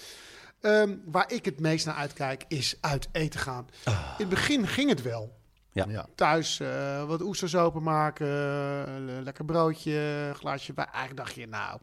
Ehm, 0.60 0.96
waar 1.04 1.32
ik 1.32 1.44
het 1.44 1.60
meest 1.60 1.86
naar 1.86 1.94
uitkijk, 1.94 2.44
is 2.48 2.76
uit 2.80 3.08
eten 3.12 3.40
gaan. 3.40 3.66
In 3.84 3.92
het 4.16 4.28
begin 4.28 4.66
ging 4.66 4.88
het 4.90 5.02
wel. 5.02 5.36
Ja. 5.72 5.84
Ja. 5.88 6.06
Thuis 6.14 6.60
eh, 6.60 7.04
wat 7.04 7.22
oesters 7.22 7.54
openmaken, 7.56 9.22
lekker 9.22 9.44
broodje, 9.44 9.92
een 10.28 10.34
glaasje 10.34 10.72
bij. 10.72 10.84
Eigenlijk 10.84 11.16
dacht 11.16 11.34
je, 11.34 11.46
nou, 11.46 11.80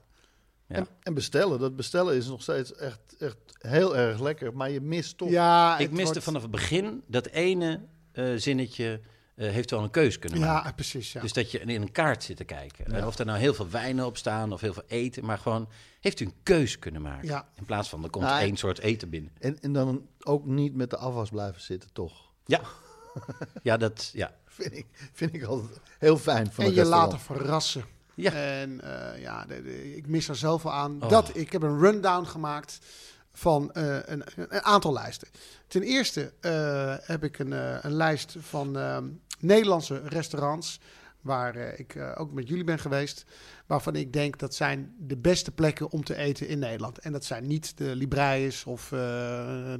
En, 0.67 0.87
en 1.03 1.13
bestellen. 1.13 1.59
Dat 1.59 1.75
bestellen 1.75 2.15
is 2.15 2.27
nog 2.27 2.41
steeds 2.41 2.75
echt, 2.75 2.99
echt 3.19 3.37
heel 3.59 3.97
erg 3.97 4.19
lekker. 4.19 4.55
Maar 4.55 4.69
je 4.71 4.81
mist 4.81 5.17
toch... 5.17 5.29
ja, 5.29 5.77
Ik 5.77 5.89
miste 5.91 6.05
wordt- 6.05 6.23
vanaf 6.23 6.41
het 6.41 6.51
begin 6.51 7.03
dat 7.07 7.25
ene 7.27 7.81
eh, 8.11 8.33
zinnetje 8.35 8.99
eh, 9.35 9.49
heeft 9.51 9.71
wel 9.71 9.83
een 9.83 9.89
keus 9.89 10.19
kunnen 10.19 10.39
maken. 10.39 10.67
Ja, 10.67 10.71
precies, 10.75 11.11
ja. 11.11 11.21
Dus 11.21 11.33
dat 11.33 11.51
je 11.51 11.59
in 11.59 11.69
een 11.81 11.91
kaart 11.91 12.23
zit 12.23 12.37
te 12.37 12.43
kijken. 12.43 12.85
En 12.93 13.05
of 13.05 13.17
er 13.17 13.25
nou 13.25 13.39
heel 13.39 13.53
veel 13.53 13.69
wijnen 13.69 14.05
op 14.05 14.17
staan 14.17 14.53
of 14.53 14.61
heel 14.61 14.73
veel 14.73 14.83
eten. 14.87 15.25
Maar 15.25 15.37
gewoon, 15.37 15.69
heeft 15.99 16.19
u 16.19 16.25
een 16.25 16.33
keus 16.43 16.79
kunnen 16.79 17.01
maken. 17.01 17.27
Ja. 17.27 17.47
In 17.55 17.65
plaats 17.65 17.89
van, 17.89 18.03
er 18.03 18.09
komt 18.09 18.25
Nou, 18.25 18.41
één 18.41 18.55
soort 18.57 18.79
eten 18.79 19.09
binnen. 19.09 19.31
En, 19.39 19.59
en 19.59 19.73
dan 19.73 20.07
ook 20.19 20.45
niet 20.45 20.75
met 20.75 20.89
de 20.89 20.97
afwas 20.97 21.29
blijven 21.29 21.61
zitten, 21.61 21.89
toch? 21.93 22.31
Ja. 22.45 22.61
Ja, 23.63 23.77
dat, 23.77 24.09
ja. 24.13 24.33
Vind 24.45 24.77
ik, 24.77 24.85
vind 25.13 25.33
ik 25.33 25.43
altijd 25.43 25.79
heel 25.99 26.17
fijn 26.17 26.51
van 26.51 26.63
en 26.63 26.69
je 26.69 26.75
restaurant. 26.75 27.11
laten 27.11 27.25
verrassen. 27.25 27.85
Ja. 28.15 28.31
En 28.31 28.81
eh, 28.81 29.21
ja, 29.21 29.45
de- 29.45 29.63
de- 29.63 29.95
ik 29.95 30.07
mis 30.07 30.27
er 30.29 30.35
zoveel 30.35 30.71
aan. 30.73 31.03
Oh. 31.03 31.09
Dat, 31.09 31.29
ik 31.33 31.51
heb 31.51 31.61
een 31.61 31.79
rundown 31.79 32.25
gemaakt 32.25 32.79
van 33.33 33.71
eh, 33.71 33.97
een, 34.05 34.23
een 34.35 34.61
aantal 34.63 34.93
lijsten. 34.93 35.27
Ten 35.67 35.81
eerste 35.81 36.33
eh, 36.39 36.95
heb 37.01 37.23
ik 37.23 37.39
een, 37.39 37.51
een 37.85 37.93
lijst 37.93 38.35
van 38.39 38.77
ehm, 38.77 39.05
Nederlandse 39.39 40.01
restaurants... 40.05 40.79
waar 41.21 41.55
ik 41.55 41.97
ook 42.17 42.31
met 42.31 42.47
jullie 42.47 42.63
ben 42.63 42.79
geweest... 42.79 43.25
waarvan 43.65 43.95
ik 43.95 44.13
denk 44.13 44.37
dat 44.39 44.55
zijn 44.55 44.95
de 44.99 45.17
beste 45.17 45.51
plekken 45.51 45.91
om 45.91 46.03
te 46.03 46.15
eten 46.15 46.47
in 46.47 46.59
Nederland. 46.59 46.99
En 46.99 47.11
dat 47.11 47.25
zijn 47.25 47.47
niet 47.47 47.77
de 47.77 47.95
Libreius 47.95 48.63
of 48.63 48.93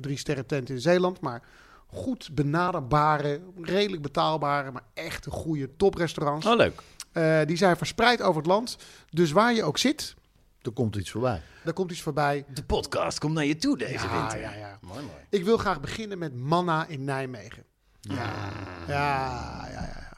drie 0.02 0.18
sterren 0.18 0.46
tent 0.46 0.70
in 0.70 0.80
Zeeland... 0.82 1.22
maar 1.22 1.42
goed 1.88 2.30
benaderbare, 2.34 3.42
redelijk 3.62 4.02
betaalbare... 4.02 4.72
maar 4.72 4.86
echt 4.94 5.28
goede 5.30 5.76
toprestaurants. 5.76 6.46
Oh, 6.46 6.56
leuk. 6.56 6.82
Eh, 7.16 7.42
die 7.46 7.58
zijn 7.58 7.78
verspreid 7.78 8.22
over 8.22 8.38
het 8.42 8.46
land. 8.52 8.78
Dus 9.10 9.32
waar 9.32 9.54
je 9.54 9.64
ook 9.64 9.78
zit, 9.78 10.16
Er 10.62 10.72
komt 10.72 10.96
iets 10.96 11.12
voorbij. 11.12 11.42
daar 11.64 11.74
komt 11.74 11.92
iets 11.92 12.02
voorbij. 12.02 12.46
De 12.54 12.64
podcast 12.64 13.20
komt 13.20 13.34
naar 13.34 13.46
je 13.46 13.56
toe 13.56 13.78
deze 13.78 13.92
Ja, 14.06 14.20
winter. 14.22 14.40
ja, 14.40 14.54
ja. 14.54 14.78
Mooi, 14.82 15.00
mooi. 15.02 15.18
Ik 15.30 15.44
wil 15.44 15.58
graag 15.58 15.80
beginnen 15.82 16.18
met 16.18 16.34
Manna 16.36 16.88
in 16.88 17.04
Nijmegen. 17.04 17.64
Ja, 18.02 18.16
ja, 18.16 18.52
ja. 18.88 19.68
ja, 19.72 19.82
ja. 19.82 20.18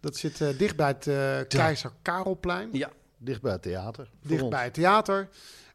Dat 0.00 0.16
zit 0.16 0.40
eh, 0.40 0.58
dicht 0.58 0.76
bij 0.76 0.88
het 0.88 1.06
eh, 1.06 1.38
Keizer 1.48 1.92
Karelplein. 2.02 2.68
Ja. 2.72 2.90
Dicht 3.16 3.42
bij 3.42 3.52
het 3.52 3.62
theater. 3.62 4.10
Dicht 4.22 4.42
ons. 4.42 4.50
bij 4.50 4.64
het 4.64 4.74
theater. 4.74 5.28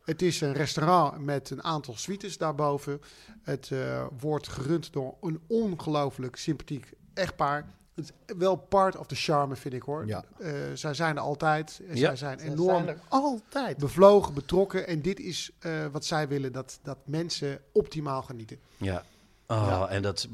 Het 0.04 0.22
is 0.22 0.42
een 0.42 0.54
restaurant 0.54 1.20
met 1.20 1.50
een 1.50 1.64
aantal 1.64 1.96
suites 1.96 2.38
daarboven. 2.38 3.02
Het 3.42 3.70
eh, 3.72 4.06
wordt 4.20 4.48
gerund 4.48 4.94
door 4.94 5.16
een 5.22 5.42
ongelooflijk 5.48 6.36
sympathiek 6.36 6.92
echtpaar. 7.14 7.66
Het 7.96 8.14
is 8.26 8.36
wel 8.38 8.56
part 8.56 8.98
of 8.98 9.08
the 9.08 9.16
charme, 9.16 9.56
vind 9.56 9.74
ik 9.74 9.82
hoor. 9.82 10.08
Ja. 10.08 10.24
Eh, 10.40 10.52
zij 10.74 10.94
zijn 10.94 11.16
er 11.16 11.22
altijd. 11.22 11.82
En 11.88 11.96
Ja. 11.96 12.06
Zij 12.06 12.16
zijn 12.16 12.40
enorm 12.40 12.84
zijn 12.84 12.88
er 12.88 13.00
altijd. 13.08 13.78
bevlogen, 13.78 14.34
betrokken. 14.34 14.88
En 14.88 15.02
dit 15.02 15.20
is 15.20 15.52
eh, 15.60 15.86
wat 15.92 16.06
zij 16.06 16.28
willen, 16.28 16.52
dat, 16.52 16.80
dat 16.84 16.98
mensen 17.06 17.62
optimaal 17.72 18.22
genieten. 18.22 18.60
Ja. 18.78 19.04
Oh, 19.48 19.86
en 19.90 20.02
dat, 20.02 20.28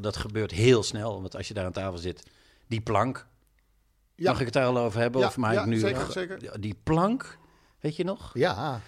dat 0.00 0.16
gebeurt 0.16 0.50
heel 0.50 0.82
snel. 0.82 1.20
Want 1.20 1.36
als 1.36 1.48
je 1.48 1.54
daar 1.54 1.64
aan 1.64 1.72
tafel 1.72 1.98
zit, 1.98 2.22
die 2.66 2.80
plank. 2.80 3.26
Ja. 4.14 4.30
Mag 4.30 4.38
ik 4.38 4.44
het 4.44 4.54
daar 4.54 4.66
al 4.66 4.78
over 4.78 5.00
hebben? 5.00 5.20
Ja, 5.20 5.26
of 5.26 5.36
maak 5.36 5.52
ja, 5.52 5.60
ik 5.60 5.66
nu... 5.66 5.78
zeker, 5.78 6.12
zeker. 6.12 6.60
Die 6.60 6.76
plank, 6.82 7.38
weet 7.80 7.96
je 7.96 8.04
nog? 8.04 8.30
Ja, 8.34 8.80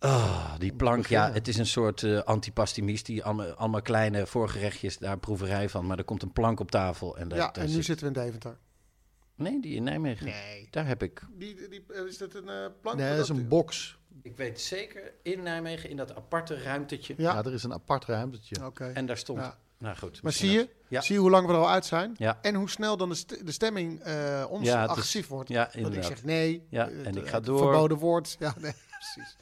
Oh, 0.00 0.54
die 0.58 0.72
plank, 0.72 1.06
ja, 1.06 1.32
het 1.32 1.48
is 1.48 1.56
een 1.56 1.66
soort 1.66 2.02
eh 2.02 2.18
antipastimies. 2.22 3.02
Die 3.02 3.24
allemaal, 3.24 3.46
allemaal 3.50 3.82
kleine 3.82 4.26
voorgerechtjes, 4.26 4.98
daar 4.98 5.18
proeverij 5.18 5.68
van. 5.68 5.86
Maar 5.86 5.98
er 5.98 6.04
komt 6.04 6.22
een 6.22 6.32
plank 6.32 6.60
op 6.60 6.70
tafel. 6.70 7.16
En, 7.18 7.28
daar, 7.28 7.38
ja, 7.38 7.50
daar 7.50 7.64
en 7.64 7.68
nu 7.70 7.74
zit- 7.74 7.84
zitten 7.84 8.12
we 8.12 8.18
in 8.20 8.24
Deventer. 8.26 8.56
Nee, 9.34 9.60
die 9.60 9.74
in 9.74 9.82
Nijmegen. 9.82 10.26
Nee. 10.26 10.68
Daar 10.70 10.86
heb 10.86 11.02
ik... 11.02 11.22
Die, 11.38 11.68
die, 11.68 11.84
eh, 11.94 12.04
is 12.04 12.18
dat 12.18 12.34
een 12.34 12.48
eh, 12.48 12.66
plank? 12.80 12.96
nee, 12.96 13.10
dat 13.10 13.22
is 13.22 13.28
een 13.28 13.48
box. 13.48 13.98
Ik 14.22 14.36
weet 14.36 14.60
zeker, 14.60 15.12
in 15.22 15.42
Nijmegen, 15.42 15.90
in 15.90 15.96
dat 15.96 16.14
aparte 16.16 16.62
ruimtetje. 16.62 17.14
Ja, 17.16 17.32
Ja, 17.32 17.44
er 17.44 17.52
is 17.52 17.62
een 17.62 17.72
apart 17.72 18.04
ruimtetje. 18.04 18.66
oké. 18.66 18.84
En 18.94 19.06
daar 19.06 19.16
stond... 19.16 19.38
Ja. 19.40 19.58
Nou 19.78 19.96
goed. 19.96 20.22
Maar 20.22 20.32
zie 20.32 20.50
je, 20.50 20.68
Ja. 20.88 21.00
zie 21.00 21.14
je 21.14 21.20
hoe 21.20 21.30
lang 21.30 21.46
we 21.46 21.52
er 21.52 21.58
al 21.58 21.70
uit 21.70 21.84
zijn? 21.86 22.14
Ja. 22.18 22.38
En 22.42 22.54
hoe 22.54 22.70
snel 22.70 22.96
dan 22.96 23.08
de, 23.08 23.14
st- 23.14 23.46
de 23.46 23.52
stemming 23.52 24.00
eh 24.00 24.44
ons 24.48 24.66
Ja, 24.66 24.74
het 24.80 24.84
is- 24.84 24.90
agressief 24.90 25.26
wordt. 25.28 25.48
Ja, 25.48 25.64
Dat 25.64 25.74
ik 25.74 25.80
inderdaad. 25.80 26.04
zeg 26.04 26.24
nee. 26.24 26.66
Ja, 26.70 26.88
en 26.88 27.16
ik 27.16 27.28
ga 27.28 27.40
door. 27.40 27.58
Verboden 27.58 27.96
woord. 27.98 28.36
Ja, 28.38 28.54
nee, 28.58 28.72
precies. 28.98 29.36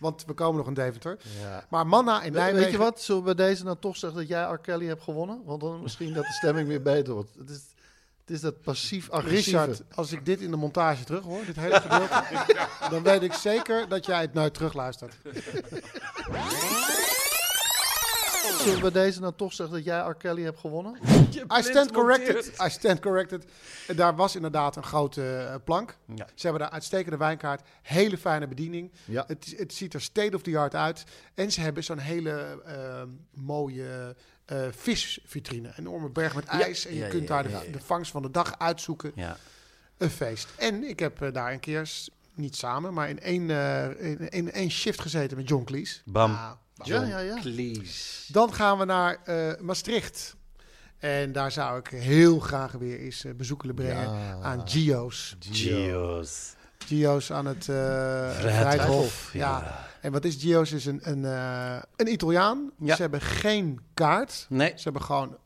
Want 0.00 0.24
we 0.26 0.32
komen 0.32 0.56
nog 0.56 0.66
in 0.66 0.74
Deventer. 0.74 1.18
Ja. 1.40 1.64
Maar 1.68 1.86
Manna 1.86 2.22
in 2.22 2.32
Nijmegen... 2.32 2.60
Weet 2.60 2.70
je 2.70 2.78
wat? 2.78 3.00
Zullen 3.00 3.24
we 3.24 3.34
bij 3.34 3.46
deze 3.46 3.64
dan 3.64 3.78
toch 3.78 3.96
zeggen 3.96 4.18
dat 4.18 4.28
jij 4.28 4.42
R. 4.42 4.58
Kelly 4.58 4.86
hebt 4.86 5.02
gewonnen? 5.02 5.42
Want 5.44 5.60
dan 5.60 5.82
misschien 5.82 6.14
dat 6.14 6.24
de 6.24 6.32
stemming 6.32 6.68
weer 6.68 6.82
beter 6.82 7.14
wordt. 7.14 7.30
Het 7.38 7.50
is, 7.50 7.62
het 8.20 8.30
is 8.30 8.40
dat 8.40 8.62
passief-agressieve. 8.62 9.58
Richard, 9.58 9.82
als 9.94 10.12
ik 10.12 10.24
dit 10.24 10.40
in 10.40 10.50
de 10.50 10.56
montage 10.56 11.04
terug 11.04 11.22
hoor, 11.24 11.44
dit 11.44 11.56
hele 11.56 11.80
gedeelte, 11.80 12.24
dan 12.90 13.02
weet 13.02 13.22
ik 13.22 13.32
zeker 13.32 13.88
dat 13.88 14.06
jij 14.06 14.20
het 14.20 14.34
nooit 14.34 14.54
terugluistert. 14.54 15.14
Zullen 18.58 18.74
we 18.74 18.80
bij 18.80 19.02
deze 19.02 19.20
dan 19.20 19.34
toch 19.36 19.52
zeggen 19.52 19.74
dat 19.76 19.84
jij 19.84 20.00
R. 20.00 20.14
Kelly 20.14 20.42
hebt 20.42 20.58
gewonnen? 20.58 20.96
I 21.58 21.62
stand 21.62 21.90
corrected. 21.92 22.52
I 22.66 22.70
stand 22.70 23.00
corrected. 23.00 23.44
En 23.86 23.96
daar 23.96 24.16
was 24.16 24.34
inderdaad 24.36 24.76
een 24.76 24.82
grote 24.82 25.36
eh, 25.36 25.54
plank. 25.64 25.96
Ja. 26.14 26.26
Ze 26.34 26.42
hebben 26.46 26.60
daar 26.62 26.70
uitstekende 26.70 27.16
wijnkaart. 27.16 27.62
Hele 27.82 28.18
fijne 28.18 28.46
bediening. 28.48 28.92
Ja. 29.04 29.24
Het, 29.26 29.54
het 29.56 29.74
ziet 29.74 29.94
er 29.94 30.00
state 30.00 30.36
of 30.36 30.42
the 30.42 30.58
art 30.58 30.74
uit. 30.74 31.04
En 31.34 31.52
ze 31.52 31.60
hebben 31.60 31.84
zo'n 31.84 31.98
hele 31.98 32.62
eh, 32.64 33.02
mooie 33.34 34.16
eh, 34.44 34.58
visvitrine. 34.70 35.68
Een 35.68 35.74
enorme 35.78 36.08
berg 36.10 36.34
met 36.34 36.44
ijs. 36.44 36.86
En 36.86 36.94
je 36.94 37.00
Ja, 37.00 37.08
kunt 37.08 37.22
ja, 37.22 37.28
daar 37.28 37.42
de, 37.42 37.48
ja, 37.48 37.62
ja. 37.62 37.72
de 37.72 37.80
vangst 37.80 38.10
van 38.10 38.22
de 38.22 38.30
dag 38.30 38.58
uitzoeken. 38.58 39.12
Ja. 39.14 39.36
Een 39.98 40.10
feest. 40.10 40.48
En 40.56 40.88
ik 40.88 40.98
heb 40.98 41.22
eh, 41.22 41.32
daar 41.32 41.52
een 41.52 41.60
keer, 41.60 41.90
niet 42.34 42.56
samen, 42.56 42.94
maar 42.94 43.08
in 43.08 43.20
één, 43.20 43.50
eh, 43.50 44.10
in, 44.10 44.28
in 44.28 44.52
één 44.52 44.70
shift 44.70 45.00
gezeten 45.00 45.36
met 45.36 45.48
John 45.48 45.64
Cleese. 45.64 46.00
Bam. 46.04 46.30
Ah, 46.30 46.50
Ja, 46.82 47.02
ja, 47.02 47.18
ja. 47.18 47.40
Please. 47.40 48.32
dan 48.32 48.54
gaan 48.54 48.78
we 48.78 48.84
naar 48.84 49.18
eh, 49.24 49.60
Maastricht. 49.60 50.36
En 50.98 51.32
daar 51.32 51.52
zou 51.52 51.78
ik 51.78 51.86
heel 51.86 52.38
graag 52.38 52.72
weer 52.72 52.98
eens 52.98 53.24
eh, 53.24 53.32
bezoek 53.34 53.60
willen 53.60 53.76
brengen 53.76 54.02
Ja. 54.12 54.38
aan 54.42 54.68
Gio's. 54.68 55.36
Gio's. 55.50 56.54
Gio's 56.86 57.32
aan 57.32 57.46
het 57.46 57.64
Vrijthof. 58.40 59.30
Ja. 59.32 59.86
En 60.00 60.12
wat 60.12 60.24
is 60.24 60.36
Gio's? 60.36 60.72
Is 60.72 60.86
een, 60.86 61.00
een, 61.02 61.24
een 61.96 62.12
Italiaan. 62.12 62.70
Ja. 62.78 62.94
Ze 62.94 63.02
hebben 63.02 63.20
geen 63.20 63.80
kaart. 63.94 64.46
Nee. 64.48 64.72
Ze 64.76 64.82
hebben 64.82 65.02
gewoon 65.02 65.36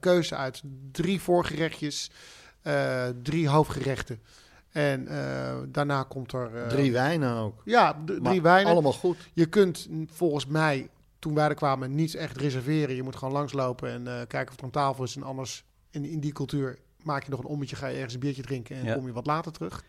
keuze 0.00 0.36
uit 0.36 0.62
drie 0.92 1.20
voorgerechtjes, 1.20 2.10
drie 3.22 3.48
hoofdgerechten. 3.48 4.20
En 4.72 5.08
eh, 5.08 5.56
daarna 5.68 6.02
komt 6.02 6.32
er... 6.32 6.56
eh, 6.56 6.66
Drie 6.68 6.92
wijnen 6.92 7.34
ook. 7.36 7.62
Ja, 7.64 8.02
drie 8.22 8.42
wijnen. 8.42 8.72
Allemaal 8.72 8.92
goed. 8.92 9.16
Je 9.32 9.46
kunt 9.46 9.88
volgens 10.12 10.46
mij, 10.46 10.88
toen 11.18 11.34
wij 11.34 11.48
er 11.48 11.54
kwamen, 11.54 11.94
niet 11.94 12.14
echt 12.14 12.36
reserveren. 12.36 12.94
Je 12.96 13.02
moet 13.02 13.16
gewoon 13.16 13.34
langslopen 13.34 13.90
en 13.90 14.06
eh, 14.06 14.26
kijken 14.28 14.52
of 14.52 14.58
er 14.58 14.64
een 14.64 14.70
tafel 14.70 15.04
is. 15.04 15.16
En 15.16 15.22
anders, 15.22 15.64
in, 15.90 16.04
in 16.04 16.20
die 16.20 16.32
cultuur, 16.32 16.78
maak 17.02 17.24
je 17.24 17.30
nog 17.30 17.38
een 17.40 17.46
ommetje, 17.46 17.76
ga 17.76 17.86
je 17.86 17.94
ergens 17.94 18.14
een 18.14 18.20
biertje 18.20 18.42
drinken 18.42 18.76
en 18.76 18.84
Ja. 18.84 18.94
kom 18.94 19.06
je 19.06 19.12
wat 19.12 19.26
later 19.26 19.52
terug. 19.52 19.84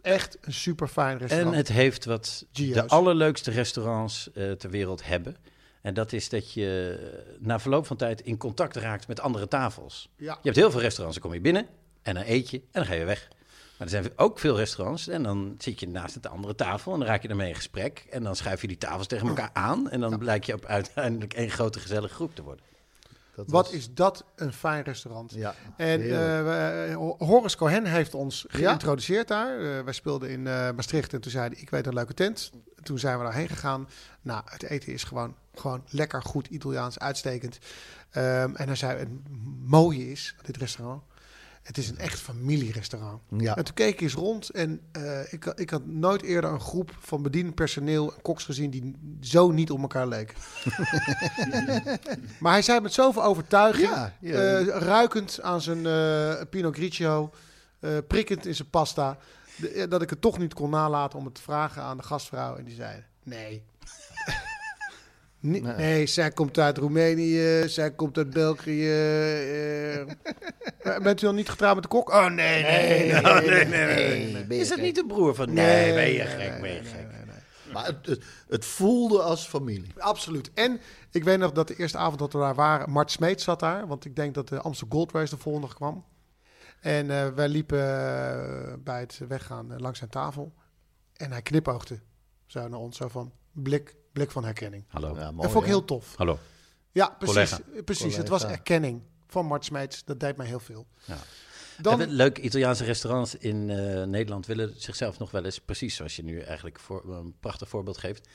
Echt 0.00 0.38
een 0.40 0.52
super 0.52 0.88
fijn 0.88 1.12
En 1.12 1.18
restaurant. 1.18 1.56
het 1.56 1.68
heeft 1.68 2.04
wat 2.04 2.46
Gio's. 2.52 2.74
de 2.74 2.88
allerleukste 2.88 3.50
restaurants 3.50 4.32
eh, 4.32 4.50
ter 4.50 4.70
wereld 4.70 5.06
hebben. 5.06 5.36
En 5.82 5.94
dat 5.94 6.12
is 6.12 6.28
dat 6.28 6.52
je 6.52 6.98
na 7.40 7.60
verloop 7.60 7.86
van 7.86 7.96
tijd 7.96 8.20
in 8.20 8.36
contact 8.36 8.76
raakt 8.76 9.08
met 9.08 9.20
andere 9.20 9.48
tafels. 9.48 10.08
ja. 10.16 10.32
Je 10.32 10.38
hebt 10.42 10.56
heel 10.56 10.70
veel 10.70 10.80
restaurants, 10.80 11.18
dan 11.18 11.28
kom 11.28 11.36
je 11.36 11.42
binnen 11.44 11.66
en 12.02 12.14
dan 12.14 12.22
eet 12.26 12.50
je 12.50 12.56
en 12.58 12.64
dan 12.72 12.84
ga 12.86 12.94
je 12.94 13.04
weg. 13.04 13.28
Maar 13.82 13.92
er 13.92 14.02
zijn 14.02 14.12
ook 14.18 14.38
veel 14.38 14.56
restaurants 14.56 15.08
en 15.08 15.22
dan 15.22 15.54
zit 15.58 15.80
je 15.80 15.88
naast 15.88 16.22
de 16.22 16.28
andere 16.28 16.54
tafel 16.54 16.92
en 16.92 16.98
dan 16.98 17.08
raak 17.08 17.22
je 17.22 17.28
ermee 17.28 17.48
in 17.48 17.54
gesprek. 17.54 18.06
En 18.10 18.22
dan 18.22 18.36
schuif 18.36 18.60
je 18.60 18.66
die 18.66 18.78
tafels 18.78 19.06
tegen 19.06 19.28
elkaar 19.28 19.50
aan 19.52 19.90
en 19.90 20.00
dan 20.00 20.18
blijkt 20.18 20.46
je 20.46 20.54
op 20.54 20.64
uiteindelijk 20.64 21.32
één 21.32 21.50
grote 21.50 21.80
gezellige 21.80 22.14
groep 22.14 22.34
te 22.34 22.42
worden. 22.42 22.64
Dat 23.34 23.50
Wat 23.50 23.64
was- 23.66 23.74
is 23.74 23.94
dat 23.94 24.24
een 24.36 24.52
fijn 24.52 24.82
restaurant. 24.82 25.32
Ja, 25.34 25.54
En 25.76 26.00
eh, 26.10 26.94
Horace 27.18 27.56
Cohen 27.56 27.84
heeft 27.84 28.14
ons 28.14 28.46
Ja? 28.50 28.58
geïntroduceerd 28.68 29.28
daar. 29.28 29.58
Eh, 29.60 29.84
wij 29.84 29.92
speelden 29.92 30.30
in 30.30 30.46
eh, 30.46 30.70
Maastricht 30.70 31.12
en 31.12 31.20
toen 31.20 31.30
zei 31.30 31.48
hij, 31.48 31.58
ik 31.60 31.70
weet 31.70 31.86
een 31.86 31.94
leuke 31.94 32.14
tent. 32.14 32.50
Toen 32.82 32.98
zijn 32.98 33.18
we 33.18 33.24
daarheen 33.24 33.48
gegaan. 33.48 33.88
Nou, 34.22 34.42
het 34.44 34.62
eten 34.62 34.92
is 34.92 35.04
gewoon, 35.04 35.34
gewoon 35.54 35.82
lekker, 35.88 36.22
goed, 36.22 36.46
Italiaans, 36.46 36.98
uitstekend. 36.98 37.58
Ehm, 38.10 38.54
en 38.54 38.66
hij 38.66 38.76
zei, 38.76 38.98
het 38.98 39.08
mooie 39.64 40.10
is, 40.10 40.34
dit 40.42 40.56
restaurant, 40.56 41.02
het 41.62 41.78
is 41.78 41.88
een 41.88 41.98
echt 41.98 42.18
familierestaurant. 42.20 43.20
ja. 43.38 43.56
En 43.56 43.64
toen 43.64 43.74
keek 43.74 43.92
ik 43.92 44.00
eens 44.00 44.14
rond 44.14 44.50
en 44.50 44.80
eh, 44.92 45.32
ik, 45.32 45.44
ik 45.44 45.70
had 45.70 45.86
nooit 45.86 46.22
eerder 46.22 46.50
een 46.50 46.60
groep 46.60 46.90
van 47.00 47.22
bediend 47.22 47.54
personeel 47.54 48.14
en 48.14 48.22
koks 48.22 48.44
gezien 48.44 48.70
die 48.70 48.96
zo 49.20 49.50
niet 49.50 49.70
op 49.70 49.80
elkaar 49.80 50.06
leken. 50.08 50.36
maar 52.40 52.52
hij 52.52 52.62
zei 52.62 52.80
met 52.80 52.92
zoveel 52.92 53.24
overtuiging, 53.24 53.88
Ja, 53.88 54.14
ja. 54.20 54.58
eh, 54.58 54.66
ruikend 54.66 55.40
aan 55.42 55.60
zijn 55.60 55.86
eh, 55.86 56.40
Pinot 56.50 56.74
Grigio, 56.74 57.30
prikkend 58.08 58.46
in 58.46 58.54
zijn 58.54 58.70
pasta, 58.70 59.18
dat 59.88 60.02
ik 60.02 60.10
het 60.10 60.20
toch 60.20 60.38
niet 60.38 60.54
kon 60.54 60.70
nalaten 60.70 61.18
om 61.18 61.24
het 61.24 61.34
te 61.34 61.42
vragen 61.42 61.82
aan 61.82 61.96
de 61.96 62.02
gastvrouw. 62.02 62.56
En 62.56 62.64
die 62.64 62.74
zei, 62.74 63.04
nee. 63.22 63.62
Nee, 65.42 65.60
Nee. 65.62 65.74
nee, 65.76 66.06
zij 66.06 66.30
komt 66.30 66.58
uit 66.58 66.78
Roemenië, 66.78 67.62
zij 67.68 67.92
komt 67.92 68.16
uit 68.16 68.30
België. 68.30 68.90
eh. 70.82 70.98
bent 71.02 71.22
u 71.22 71.26
al 71.26 71.32
niet 71.32 71.48
getrouwd 71.48 71.74
met 71.74 71.82
de 71.82 71.88
kok? 71.88 72.08
Oh, 72.10 72.26
nee, 72.30 72.62
nee, 72.62 73.12
nee, 73.12 73.64
nee, 73.64 74.44
nee, 74.46 74.58
Is 74.60 74.68
het 74.70 74.80
niet 74.80 74.94
de 74.94 75.06
broer 75.06 75.34
van... 75.34 75.52
Nee, 75.52 75.94
ben 75.94 76.12
je 76.12 76.20
gek, 76.24 76.38
nee, 76.38 76.60
ben 76.60 76.72
je 76.72 76.80
nee, 76.80 76.90
gek. 76.90 77.10
nee, 77.12 77.24
nee. 77.26 77.72
Maar 77.72 77.86
het, 77.86 78.06
het, 78.06 78.24
het 78.48 78.64
voelde 78.64 79.22
als 79.22 79.46
familie. 79.46 79.92
Absoluut. 79.98 80.50
En 80.54 80.80
ik 81.10 81.24
weet 81.24 81.38
nog 81.38 81.52
dat 81.52 81.68
de 81.68 81.76
eerste 81.76 81.98
avond 81.98 82.18
dat 82.18 82.32
we 82.32 82.38
daar 82.38 82.54
waren, 82.54 82.90
Mart 82.90 83.10
Smeet 83.10 83.40
zat 83.40 83.60
daar. 83.60 83.86
Want 83.86 84.04
ik 84.04 84.16
denk 84.16 84.34
dat 84.34 84.48
de 84.48 84.60
Amsterdam 84.60 84.98
Gold 84.98 85.12
Race 85.12 85.34
de 85.34 85.40
volgende 85.40 85.74
kwam. 85.74 86.04
En 86.80 87.10
eh, 87.10 87.28
wij 87.28 87.48
liepen 87.48 87.78
eh, 87.78 88.72
bij 88.78 89.00
het 89.00 89.20
weggaan 89.28 89.80
langs 89.80 89.98
zijn 89.98 90.10
tafel. 90.10 90.54
En 91.16 91.30
hij 91.32 91.42
knipoogde 91.42 92.00
zo 92.46 92.68
naar 92.68 92.78
ons, 92.78 92.96
zo 92.96 93.08
van 93.08 93.32
blik, 93.52 93.94
blik 94.12 94.30
van 94.30 94.44
herkenning. 94.44 94.84
Hallo. 94.88 95.14
Ja, 95.14 95.30
mooi, 95.30 95.42
dat 95.42 95.50
vond 95.50 95.64
ik 95.64 95.70
heel 95.70 95.84
tof. 95.84 96.16
Hallo. 96.16 96.38
Ja, 96.92 97.16
precies. 97.18 97.50
Collega. 97.50 97.82
precies. 97.84 98.16
Het 98.16 98.28
was 98.28 98.44
erkenning 98.44 99.02
van 99.26 99.46
Mart 99.46 99.64
Smeets. 99.64 100.04
Dat 100.04 100.20
deed 100.20 100.36
mij 100.36 100.46
heel 100.46 100.60
veel. 100.60 100.86
Dan, 101.78 101.98
Hebben 101.98 102.16
leuke 102.16 102.40
Italiaanse 102.40 102.84
restaurants 102.84 103.34
in 103.34 103.70
eh, 103.70 104.02
Nederland 104.02 104.46
willen 104.46 104.72
zichzelf 104.76 105.18
nog 105.18 105.30
wel 105.30 105.44
eens, 105.44 105.58
precies 105.58 105.96
zoals 105.96 106.16
je 106.16 106.24
nu 106.24 106.40
eigenlijk 106.40 106.80
voor, 106.80 107.14
een 107.14 107.34
prachtig 107.40 107.68
voorbeeld 107.68 107.98
geeft, 107.98 108.28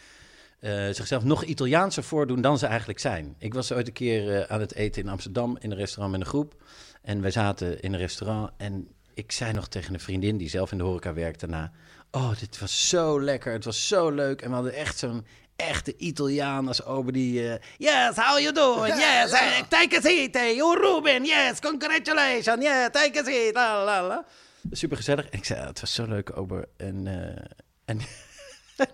eh, 0.60 0.72
zichzelf 0.92 1.24
nog 1.24 1.44
Italiaanser 1.44 2.04
voordoen 2.04 2.42
dan 2.42 2.58
ze 2.58 2.66
eigenlijk 2.66 3.00
zijn. 3.00 3.36
Ik 3.38 3.54
was 3.54 3.72
ooit 3.72 3.88
een 3.88 3.94
keer 3.94 4.36
eh, 4.36 4.52
aan 4.52 4.60
het 4.60 4.74
eten 4.74 5.02
in 5.02 5.10
Amsterdam 5.10 5.58
in 5.60 5.72
een 5.72 5.78
restaurant 5.78 6.12
met 6.12 6.22
een 6.22 6.28
groep. 6.28 6.64
En 7.02 7.22
wij 7.22 7.32
zaten 7.32 7.82
in 7.82 7.94
een 7.94 8.00
restaurant 8.00 8.52
en 8.58 8.88
ik 9.14 9.32
zei 9.32 9.54
nog 9.54 9.68
tegen 9.68 9.94
een 9.94 10.00
vriendin 10.00 10.38
die 10.38 10.50
zelf 10.50 10.72
in 10.72 10.78
de 10.78 10.84
horeca 10.84 11.14
werkte 11.14 11.48
daarna... 11.48 11.72
Oh, 12.12 12.40
dit 12.40 12.60
was 12.60 12.90
zo 12.90 13.22
lekker, 13.22 13.54
het 13.54 13.66
was 13.66 13.88
zo 13.88 14.10
leuk. 14.10 14.42
En 14.42 14.50
we 14.50 14.56
hadden 14.56 14.74
echt 14.74 14.98
zo'n 14.98 15.26
echte 15.58 15.98
Italiaan 15.98 16.68
als 16.68 16.84
ober 16.86 17.14
die... 17.14 17.50
eh, 17.54 17.60
yes, 17.78 18.16
how 18.16 18.40
you 18.40 18.52
doing? 18.54 18.94
Yes, 18.96 19.32
eh, 19.32 19.62
take 19.70 19.98
a 19.98 20.02
seat. 20.02 20.36
eh, 20.36 20.56
You 20.56 20.80
Ruben, 20.82 21.26
yes, 21.26 21.60
congratulations. 21.60 22.64
Yeah, 22.64 22.90
take 22.90 23.20
a 23.20 23.24
seat. 23.24 23.54
La, 23.54 23.84
la, 23.84 24.08
la. 24.08 24.26
Super 24.72 24.98
gezellig. 24.98 25.26
En 25.30 25.38
ik 25.38 25.46
zei, 25.46 25.60
"Ah, 25.60 25.68
het 25.68 25.80
was 25.80 25.94
zo 25.94 26.06
leuk, 26.06 26.38
ober. 26.38 26.68
En, 26.78 27.08
eh, 27.08 27.46
en 27.96 28.00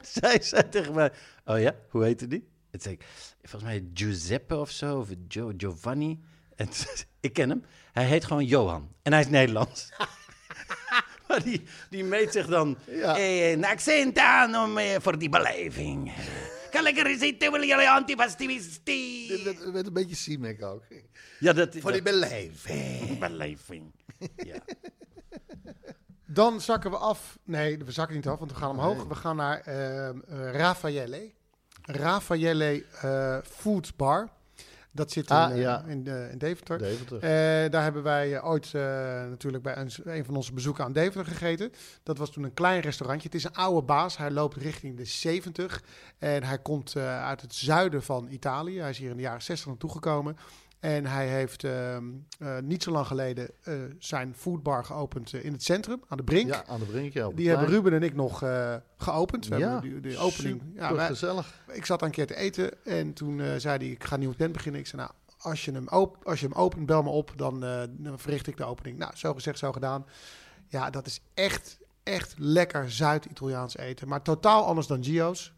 zij 0.02 0.42
zei 0.42 0.70
tegen 0.70 0.94
mij, 0.94 1.12
oh 1.46 1.60
ja, 1.60 1.76
hoe 1.90 2.04
heette 2.04 2.28
die? 2.28 2.40
En 2.40 2.80
toen 2.80 2.82
zei 2.82 2.94
ik, 2.96 3.04
volgens 3.42 3.72
mij 3.72 3.84
Giuseppe 3.94 4.56
of 4.58 4.70
zo, 4.70 5.00
of 5.00 5.08
Gio- 5.28 5.54
Giovanni. 5.58 6.20
En 6.56 6.70
ik 7.20 7.34
ken 7.34 7.50
hem. 7.50 7.66
Hij 7.92 8.06
heet 8.06 8.26
gewoon 8.26 8.46
Johan. 8.46 8.92
En 9.02 9.12
hij 9.12 9.22
is 9.22 9.28
Nederlands. 9.28 9.90
die, 11.44 11.64
die 11.90 12.04
meet 12.04 12.32
zich 12.32 12.48
dan... 12.48 12.78
Ja. 12.88 13.18
Eh, 13.18 13.52
een 13.52 13.66
accent 13.66 14.18
aan 14.18 14.56
om, 14.56 14.78
eh, 14.78 14.96
voor 15.00 15.18
die 15.18 15.30
beleving. 15.30 16.12
Kan 16.72 16.84
lekker 16.84 17.18
zitten, 17.18 17.52
wil 17.52 17.64
jullie 17.64 17.90
antipastivisti. 17.90 19.28
Dit 19.28 19.44
werd, 19.44 19.72
werd 19.72 19.88
een 19.88 19.94
beetje 19.94 20.16
Siemek 20.16 20.64
ook. 20.64 20.84
Ja, 21.40 21.54
dat... 21.54 21.76
Voor 21.80 21.92
die 21.92 22.02
dat- 22.02 22.14
beleving. 22.14 23.20
beleving. 23.30 23.92
Ja. 24.36 24.60
dan 26.26 26.62
zakken 26.62 26.92
we 26.92 26.98
af. 26.98 27.40
Nee, 27.44 27.78
we 27.78 27.92
zakken 27.92 28.16
niet 28.16 28.28
af, 28.28 28.40
want 28.40 28.52
we 28.52 28.58
gaan 28.58 28.70
omhoog. 28.70 29.04
We 29.04 29.16
gaan 29.16 29.36
naar 29.36 29.60
ehm 29.60 30.20
eh, 30.28 30.52
Raffaele. 30.52 31.32
Raffaele 31.82 32.86
eh, 33.02 33.38
Food 33.44 33.96
Bar. 33.96 34.30
Dat 34.96 35.12
zit 35.12 35.30
in, 35.30 35.36
Ah, 35.36 35.52
eh, 35.52 35.62
ja. 35.62 35.84
in, 35.88 36.08
eh, 36.08 36.32
in 36.32 36.38
Deventer. 36.38 36.78
Deventer. 36.78 37.16
Eh, 37.18 37.72
daar 37.72 37.84
hebben 37.84 38.04
wij 38.04 38.36
eh, 38.36 38.46
ooit 38.48 38.66
eh, 38.74 38.82
natuurlijk 39.30 39.64
bij 39.64 39.78
een, 39.78 39.90
een 40.04 40.26
van 40.26 40.36
onze 40.36 40.54
bezoeken 40.54 40.84
aan 40.84 40.94
Deventer 40.94 41.26
gegeten. 41.26 41.72
Dat 42.04 42.18
was 42.18 42.30
toen 42.32 42.44
een 42.44 42.54
klein 42.54 42.82
restaurantje. 42.82 43.28
Het 43.28 43.38
is 43.38 43.44
een 43.44 43.54
oude 43.56 43.82
baas. 43.82 44.18
Hij 44.18 44.32
loopt 44.32 44.56
richting 44.58 44.98
de 44.98 45.06
70. 45.06 45.84
En 46.18 46.44
hij 46.44 46.60
komt 46.60 46.96
eh, 46.96 47.26
uit 47.26 47.42
het 47.42 47.56
zuiden 47.56 48.04
van 48.04 48.28
Italië. 48.30 48.80
Hij 48.80 48.90
is 48.90 48.98
hier 48.98 49.10
in 49.10 49.16
de 49.16 49.22
jaren 49.22 49.42
60 49.42 49.68
naartoe 49.68 49.92
gekomen. 49.92 50.38
En 50.84 51.06
hij 51.06 51.28
heeft 51.28 51.64
ehm, 51.64 52.04
eh, 52.40 52.58
niet 52.60 52.84
zo 52.84 52.92
lang 52.92 53.08
geleden 53.08 53.50
eh, 53.62 53.74
zijn 54.00 54.36
foodbar 54.36 54.86
geopend 54.86 55.34
eh, 55.34 55.46
in 55.46 55.52
het 55.52 55.64
centrum, 55.64 56.02
aan 56.08 56.18
de 56.18 56.24
Brink. 56.24 56.48
Ja, 56.54 56.66
aan 56.68 56.80
de 56.80 56.86
brink. 56.86 57.14
Ja, 57.14 57.30
Die 57.30 57.50
hebben. 57.50 57.68
Ruben 57.68 57.94
en 57.94 58.04
ik 58.04 58.16
nog 58.16 58.44
geopend. 58.98 59.48
We 59.48 59.58
Ja, 59.58 59.72
hebben 59.72 60.02
de, 60.02 60.10
de 60.10 60.18
opening. 60.18 60.62
Ja, 60.76 60.94
wij- 60.96 61.08
gezellig. 61.08 61.54
ik 61.72 61.86
zat 61.86 62.02
een 62.02 62.12
keer 62.12 62.28
te 62.28 62.36
eten 62.36 62.86
en 62.86 63.14
toen 63.14 63.42
zei 63.58 63.78
hij, 63.78 63.88
ik 63.88 64.04
ga 64.04 64.14
een 64.14 64.20
nieuwe 64.20 64.36
tent 64.36 64.52
beginnen. 64.54 64.82
Ik 64.82 64.88
zei, 64.88 65.02
nou, 65.02 65.14
als 65.38 65.66
je 65.66 65.72
hem, 65.72 65.88
op, 65.88 66.18
als 66.24 66.40
je 66.40 66.48
hem 66.48 66.56
opent, 66.56 66.86
bel 66.86 67.04
me 67.04 67.10
op, 67.10 67.34
dan, 67.36 67.60
dan 67.90 68.20
verricht 68.20 68.48
ik 68.48 68.58
de 68.58 68.64
opening. 68.66 68.98
Nou, 68.98 69.12
zo 69.16 69.34
gezegd, 69.34 69.58
zo 69.60 69.72
gedaan. 69.72 70.06
Ja, 70.68 70.90
dat 70.90 71.06
is 71.06 71.22
echt, 71.34 71.78
echt 72.04 72.34
lekker 72.38 72.92
Zuid-Italiaans 72.92 73.78
eten. 73.78 74.08
Maar 74.08 74.22
totaal 74.22 74.66
anders 74.66 74.88
dan 74.88 75.04
Gio's. 75.04 75.54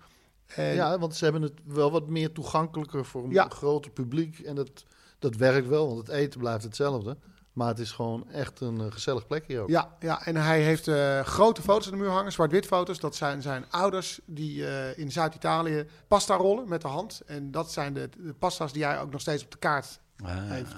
En 0.46 0.74
Ja, 0.76 1.00
want 1.00 1.16
ze 1.16 1.24
hebben 1.24 1.42
het 1.42 1.54
wel 1.66 1.92
wat 1.92 2.08
meer 2.08 2.32
toegankelijker 2.32 3.06
voor 3.06 3.24
een 3.24 3.32
Ja. 3.32 3.48
groter 3.50 3.92
publiek. 3.92 4.40
En 4.40 4.56
dat, 4.56 4.86
dat 5.32 5.36
werkt 5.36 5.68
wel, 5.68 5.88
want 5.88 5.98
het 6.08 6.16
eten 6.16 6.40
blijft 6.40 6.64
hetzelfde. 6.64 7.18
Maar 7.54 7.68
het 7.68 7.80
is 7.80 7.92
gewoon 7.92 8.30
echt 8.30 8.60
een 8.60 8.82
eh, 8.82 8.92
gezellig 8.92 9.28
plekje 9.28 9.60
ook. 9.60 9.70
Ja, 9.70 9.96
ja, 10.00 10.26
en 10.26 10.36
hij 10.36 10.62
heeft 10.62 10.88
eh, 10.88 11.20
grote 11.20 11.62
foto's 11.62 11.86
aan 11.86 11.92
de 11.92 11.98
muur 11.98 12.10
hangen, 12.10 12.32
zwart-wit 12.32 12.66
foto's. 12.66 13.00
Dat 13.00 13.16
zijn 13.16 13.42
zijn 13.42 13.66
ouders 13.70 14.20
die 14.26 14.68
eh, 14.68 14.98
in 14.98 15.12
Zuid-Italië 15.12 15.86
pasta 16.08 16.36
rollen 16.36 16.70
met 16.70 16.82
de 16.82 16.88
hand. 16.88 17.22
En 17.26 17.52
dat 17.52 17.72
zijn 17.72 17.94
de, 17.94 18.10
de 18.18 18.34
pasta's 18.34 18.74
die 18.74 18.84
hij 18.84 19.00
ook 19.02 19.12
nog 19.12 19.22
steeds 19.22 19.44
op 19.44 19.52
de 19.52 19.58
kaart 19.58 20.00
Ah. 20.24 20.50
heeft 20.50 20.74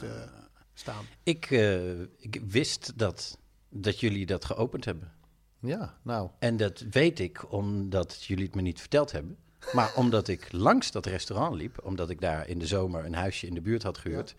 staan. 0.73 1.05
Ik, 1.23 1.51
eh, 1.51 2.01
ik 2.01 2.41
wist 2.47 2.93
dat, 2.95 3.38
dat 3.69 3.99
jullie 3.99 4.25
dat 4.25 4.45
geopend 4.45 4.86
hebben. 4.86 5.12
Ja, 5.60 5.97
nou. 6.01 6.29
En 6.39 6.57
dat 6.57 6.83
weet 6.91 7.19
ik 7.19 7.51
omdat 7.51 8.23
jullie 8.23 8.45
het 8.45 8.55
me 8.55 8.62
niet 8.62 8.79
verteld 8.79 9.12
hebben. 9.12 9.38
Maar 9.73 9.91
omdat 9.95 10.27
ik 10.27 10.51
langs 10.51 10.91
dat 10.91 11.05
restaurant 11.05 11.55
liep, 11.55 11.79
omdat 11.83 12.09
ik 12.09 12.21
daar 12.21 12.47
in 12.47 12.59
de 12.59 12.67
zomer 12.67 13.05
een 13.05 13.15
huisje 13.15 13.47
in 13.47 13.53
de 13.53 13.61
buurt 13.61 13.83
had 13.83 13.97
gehuurd. 13.97 14.35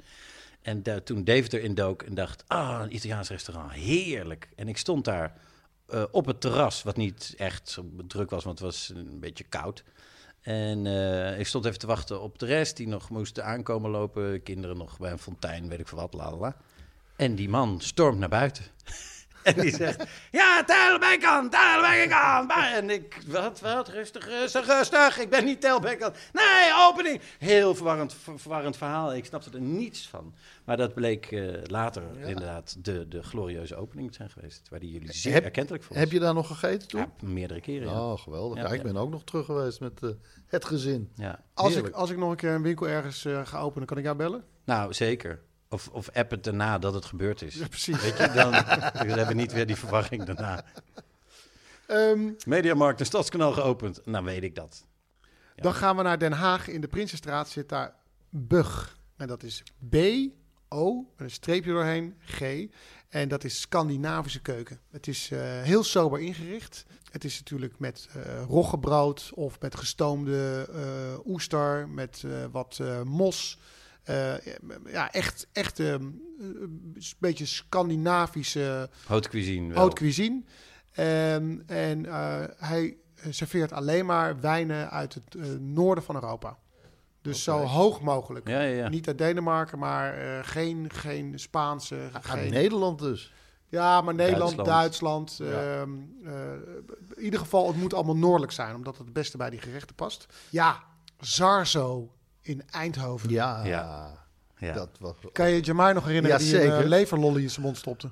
En 0.62 1.04
toen 1.04 1.24
Dave 1.24 1.58
erin 1.58 1.74
dook 1.74 2.02
en 2.02 2.14
dacht, 2.14 2.44
ah, 2.46 2.80
een 2.82 2.94
Italiaans 2.94 3.28
restaurant, 3.28 3.72
heerlijk. 3.72 4.48
En 4.56 4.68
ik 4.68 4.76
stond 4.76 5.04
daar 5.04 5.36
eh, 5.86 6.02
op 6.10 6.26
het 6.26 6.40
terras, 6.40 6.82
wat 6.82 6.96
niet 6.96 7.34
echt 7.36 7.78
druk 8.06 8.30
was, 8.30 8.44
want 8.44 8.58
het 8.58 8.68
was 8.68 8.92
een 8.94 9.20
beetje 9.20 9.44
koud. 9.44 9.84
En 10.40 10.86
eh, 10.86 11.38
ik 11.38 11.46
stond 11.46 11.64
even 11.64 11.78
te 11.78 11.86
wachten 11.86 12.20
op 12.20 12.38
de 12.38 12.46
rest, 12.46 12.76
die 12.76 12.88
nog 12.88 13.10
moesten 13.10 13.44
aankomen 13.44 13.90
lopen. 13.90 14.42
Kinderen 14.42 14.76
nog 14.76 14.98
bij 14.98 15.10
een 15.10 15.18
fontein, 15.18 15.68
weet 15.68 15.80
ik 15.80 15.88
veel 15.88 15.98
wat, 15.98 16.14
la. 16.14 16.56
En 17.16 17.34
die 17.34 17.48
man 17.48 17.80
stormt 17.80 18.18
naar 18.18 18.28
buiten. 18.28 18.64
En 19.54 19.60
die 19.60 19.74
zegt, 19.74 20.04
ja, 20.30 20.64
Telbekant, 20.64 21.50
Telbekant. 21.52 22.52
En 22.74 22.90
ik, 22.90 23.18
wat, 23.26 23.60
wat, 23.60 23.88
rustig, 23.88 24.26
rustig, 24.28 24.66
rustig. 24.66 25.18
Ik 25.18 25.30
ben 25.30 25.44
niet 25.44 25.60
Telbekant. 25.60 26.16
Nee, 26.32 26.70
opening. 26.88 27.20
Heel 27.38 27.74
verwarrend, 27.74 28.14
ver- 28.14 28.38
verwarrend 28.38 28.76
verhaal. 28.76 29.14
Ik 29.14 29.24
snapte 29.24 29.50
er 29.52 29.60
niets 29.60 30.08
van. 30.08 30.34
Maar 30.64 30.76
dat 30.76 30.94
bleek 30.94 31.26
eh, 31.32 31.54
later 31.62 32.02
inderdaad 32.26 32.76
de, 32.84 33.08
de 33.08 33.22
glorieuze 33.22 33.76
opening 33.76 34.08
te 34.10 34.16
zijn 34.16 34.30
geweest. 34.30 34.66
Waar 34.70 34.80
die 34.80 34.92
jullie 34.92 35.12
zeer 35.12 35.32
Heb- 35.32 35.44
erkentelijk 35.44 35.82
vonden. 35.84 36.04
Heb 36.04 36.12
je 36.12 36.20
daar 36.20 36.34
nog 36.34 36.46
gegeten 36.46 36.88
toen? 36.88 37.00
Ja, 37.00 37.26
meerdere 37.26 37.60
keren, 37.60 37.88
ja. 37.88 38.00
Oh, 38.10 38.18
geweldig. 38.18 38.56
Ja, 38.58 38.64
Ja, 38.68 38.72
ik 38.74 38.82
ben 38.82 38.96
ook 38.96 39.10
nog 39.10 39.24
terug 39.24 39.44
geweest 39.44 39.80
met 39.80 40.02
eh, 40.02 40.08
het 40.46 40.64
gezin. 40.64 41.10
ja. 41.14 41.40
Als 41.54 41.74
ik, 41.76 41.88
als 41.88 42.10
ik 42.10 42.16
nog 42.16 42.30
een 42.30 42.36
keer 42.36 42.50
een 42.50 42.62
winkel 42.62 42.88
ergens 42.88 43.24
eh, 43.24 43.46
ga 43.46 43.58
openen, 43.60 43.86
kan 43.86 43.98
ik 43.98 44.04
jou 44.04 44.16
bellen? 44.16 44.44
Nou, 44.64 44.92
zeker. 44.92 45.40
Of, 45.68 45.88
of 45.88 46.10
app 46.10 46.30
het 46.30 46.44
daarna 46.44 46.78
dat 46.78 46.94
het 46.94 47.04
gebeurd 47.04 47.42
is. 47.42 47.54
Ja, 47.54 47.68
precies. 47.68 48.00
Weet 48.00 48.18
je, 48.18 48.30
dan 48.34 48.50
we 49.06 49.12
hebben 49.12 49.36
niet 49.36 49.52
weer 49.52 49.66
die 49.66 49.76
verwarring 49.76 50.24
daarna. 50.24 50.64
Ehm, 51.86 52.32
Mediamarkt, 52.46 53.00
een 53.00 53.06
stadskanaal 53.06 53.52
geopend. 53.52 54.00
Nou 54.04 54.24
weet 54.24 54.42
ik 54.42 54.54
dat. 54.54 54.84
Ja. 55.20 55.62
Dan 55.62 55.74
gaan 55.74 55.96
we 55.96 56.02
naar 56.02 56.18
Den 56.18 56.32
Haag. 56.32 56.68
In 56.68 56.80
de 56.80 56.88
Prinsenstraat 56.88 57.48
zit 57.48 57.68
daar 57.68 57.94
Bug. 58.28 58.98
En 59.16 59.26
dat 59.26 59.42
is 59.42 59.62
B-O, 59.88 60.94
met 61.16 61.26
een 61.26 61.30
streepje 61.30 61.72
doorheen, 61.72 62.14
G. 62.20 62.66
En 63.08 63.28
dat 63.28 63.44
is 63.44 63.60
Scandinavische 63.60 64.40
keuken. 64.40 64.80
Het 64.90 65.06
is 65.06 65.30
eh, 65.30 65.40
heel 65.62 65.84
sober 65.84 66.20
ingericht. 66.20 66.84
Het 67.10 67.24
is 67.24 67.38
natuurlijk 67.38 67.78
met 67.78 68.08
eh 68.12 68.44
roggebrood 68.48 69.30
of 69.34 69.60
met 69.60 69.76
gestoomde 69.76 70.68
eh, 70.72 71.26
oester, 71.26 71.88
met 71.88 72.24
wat 72.50 72.80
mos. 73.04 73.58
Eh, 74.08 74.34
ja, 74.92 75.12
echt, 75.12 75.46
echt 75.52 75.80
eh, 75.80 75.88
een 75.90 76.96
beetje 77.18 77.46
Scandinavische 77.46 78.90
Haute 79.06 79.28
cuisine 79.28 79.68
wel. 79.68 79.76
haute 79.76 79.96
cuisine. 79.96 80.42
Ehm, 80.92 81.58
en 81.66 82.06
eh, 82.06 82.44
hij 82.56 82.96
serveert 83.30 83.72
alleen 83.72 84.06
maar 84.06 84.40
wijnen 84.40 84.90
uit 84.90 85.14
het 85.14 85.34
eh, 85.34 85.44
noorden 85.60 86.04
van 86.04 86.14
Europa. 86.14 86.58
Dus 87.22 87.42
zo 87.42 87.58
hoog 87.58 88.00
mogelijk. 88.00 88.48
Ja, 88.48 88.60
ja, 88.60 88.76
ja. 88.76 88.88
Niet 88.88 89.06
uit 89.06 89.18
Denemarken, 89.18 89.78
maar 89.78 90.14
eh, 90.18 90.38
geen, 90.42 90.90
geen 90.92 91.38
Spaanse. 91.38 91.94
Uit 92.12 92.24
geen, 92.24 92.50
Nederland 92.50 92.98
dus. 92.98 93.32
ja, 93.68 94.00
maar 94.00 94.14
Nederland, 94.14 94.56
Duitsland. 94.64 95.38
Duitsland. 95.38 95.40
ehm, 95.40 95.90
eh, 96.24 96.52
in 97.16 97.22
ieder 97.24 97.40
geval, 97.40 97.66
het 97.66 97.76
moet 97.76 97.94
allemaal 97.94 98.16
noordelijk 98.16 98.52
zijn, 98.52 98.74
omdat 98.74 98.96
het 98.96 99.04
het 99.04 99.14
beste 99.14 99.36
bij 99.36 99.50
die 99.50 99.60
gerechten 99.60 99.94
past. 99.94 100.26
Ja, 100.50 100.82
Zarzo 101.20 102.12
in 102.48 102.62
Eindhoven. 102.70 103.30
Ja, 103.30 103.64
Ja. 103.64 104.16
Ja. 104.58 104.72
dat 104.72 104.88
was... 105.00 105.14
Kan 105.32 105.50
je 105.50 105.60
Jamai 105.60 105.94
nog 105.94 106.04
herinneren 106.04 106.38
Ja, 106.38 106.44
die 106.44 106.64
een 106.64 106.82
eh, 106.82 106.88
leverlolly 106.88 107.42
in 107.42 107.50
zijn 107.50 107.64
mond 107.66 107.76
stopte? 107.76 108.10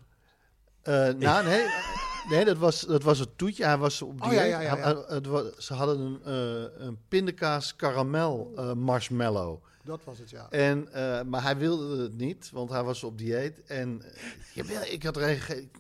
Eh, 0.83 1.09
nou, 1.09 1.44
nee, 1.44 1.66
nee 2.29 2.44
dat, 2.44 2.57
was, 2.57 2.81
dat 2.81 3.03
was 3.03 3.18
het 3.18 3.38
toetje. 3.38 3.64
Hij 3.64 3.77
was 3.79 4.03
op 4.03 4.20
Oh, 4.22 4.29
dieet. 4.29 4.40
ja, 4.40 4.44
ja, 4.44 4.61
ja, 4.61 4.77
ja. 4.77 4.83
Hij- 4.83 5.05
het 5.14 5.27
was, 5.27 5.57
ze 5.57 5.75
hadden 5.75 6.01
een, 6.01 6.20
eh, 6.79 6.87
een 6.87 6.99
pindakaas 7.09 7.77
karamel 7.77 8.53
eh, 8.57 8.72
marshmallow. 8.72 9.62
Dat 9.85 10.05
was 10.05 10.18
het, 10.18 10.31
ja. 10.31 10.46
En, 10.51 10.92
eh, 10.92 11.22
maar 11.22 11.42
hij 11.42 11.57
wilde 11.57 12.03
het 12.03 12.16
niet, 12.16 12.51
want 12.53 12.70
hij 12.70 12.83
was 12.83 13.05
op 13.05 13.18
dieet. 13.18 13.62
En 13.64 14.03
jawel, 14.55 14.83
ik 14.83 15.03
had 15.03 15.16
er 15.16 15.51
een 15.51 15.70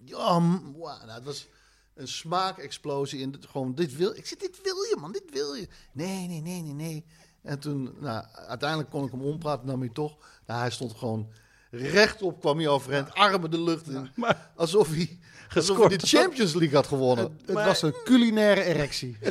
mm, 0.42 0.74
wauw, 0.78 0.98
nou, 0.98 1.10
het 1.10 1.24
was 1.24 1.48
een 1.94 2.08
smaakexplosie. 2.08 3.20
In 3.20 3.30
dit, 3.30 3.46
gewoon, 3.46 3.74
dit 3.74 3.96
wil, 3.96 4.10
ik 4.16 4.26
zeg, 4.26 4.38
dit 4.38 4.60
wil 4.62 4.74
je, 4.82 4.96
man, 5.00 5.12
dit 5.12 5.30
wil 5.32 5.54
je. 5.54 5.68
Nee, 5.92 6.26
nee, 6.28 6.40
nee, 6.40 6.62
nee, 6.62 6.72
nee. 6.74 7.04
En 7.46 7.58
toen, 7.58 7.94
nou, 8.00 8.24
uiteindelijk 8.48 8.90
kon 8.90 9.04
ik 9.04 9.10
hem 9.10 9.22
ompraten, 9.22 9.66
nam 9.66 9.80
hij 9.80 9.90
toch. 9.92 10.16
Nou, 10.46 10.60
hij 10.60 10.70
stond 10.70 10.92
gewoon 10.96 11.28
rechtop, 11.70 12.40
kwam 12.40 12.58
hij 12.58 12.68
overeind, 12.68 13.14
armen 13.14 13.50
de 13.50 13.60
lucht 13.60 13.88
in. 13.88 14.10
alsof 14.56 14.88
hij, 14.94 15.18
alsof 15.54 15.78
hij 15.88 15.96
de 15.96 16.06
Champions 16.06 16.54
League 16.54 16.76
had 16.76 16.86
gewonnen. 16.86 17.38
Het 17.46 17.54
was 17.54 17.82
een 17.82 17.94
culinaire 18.04 18.62
erectie. 18.64 19.16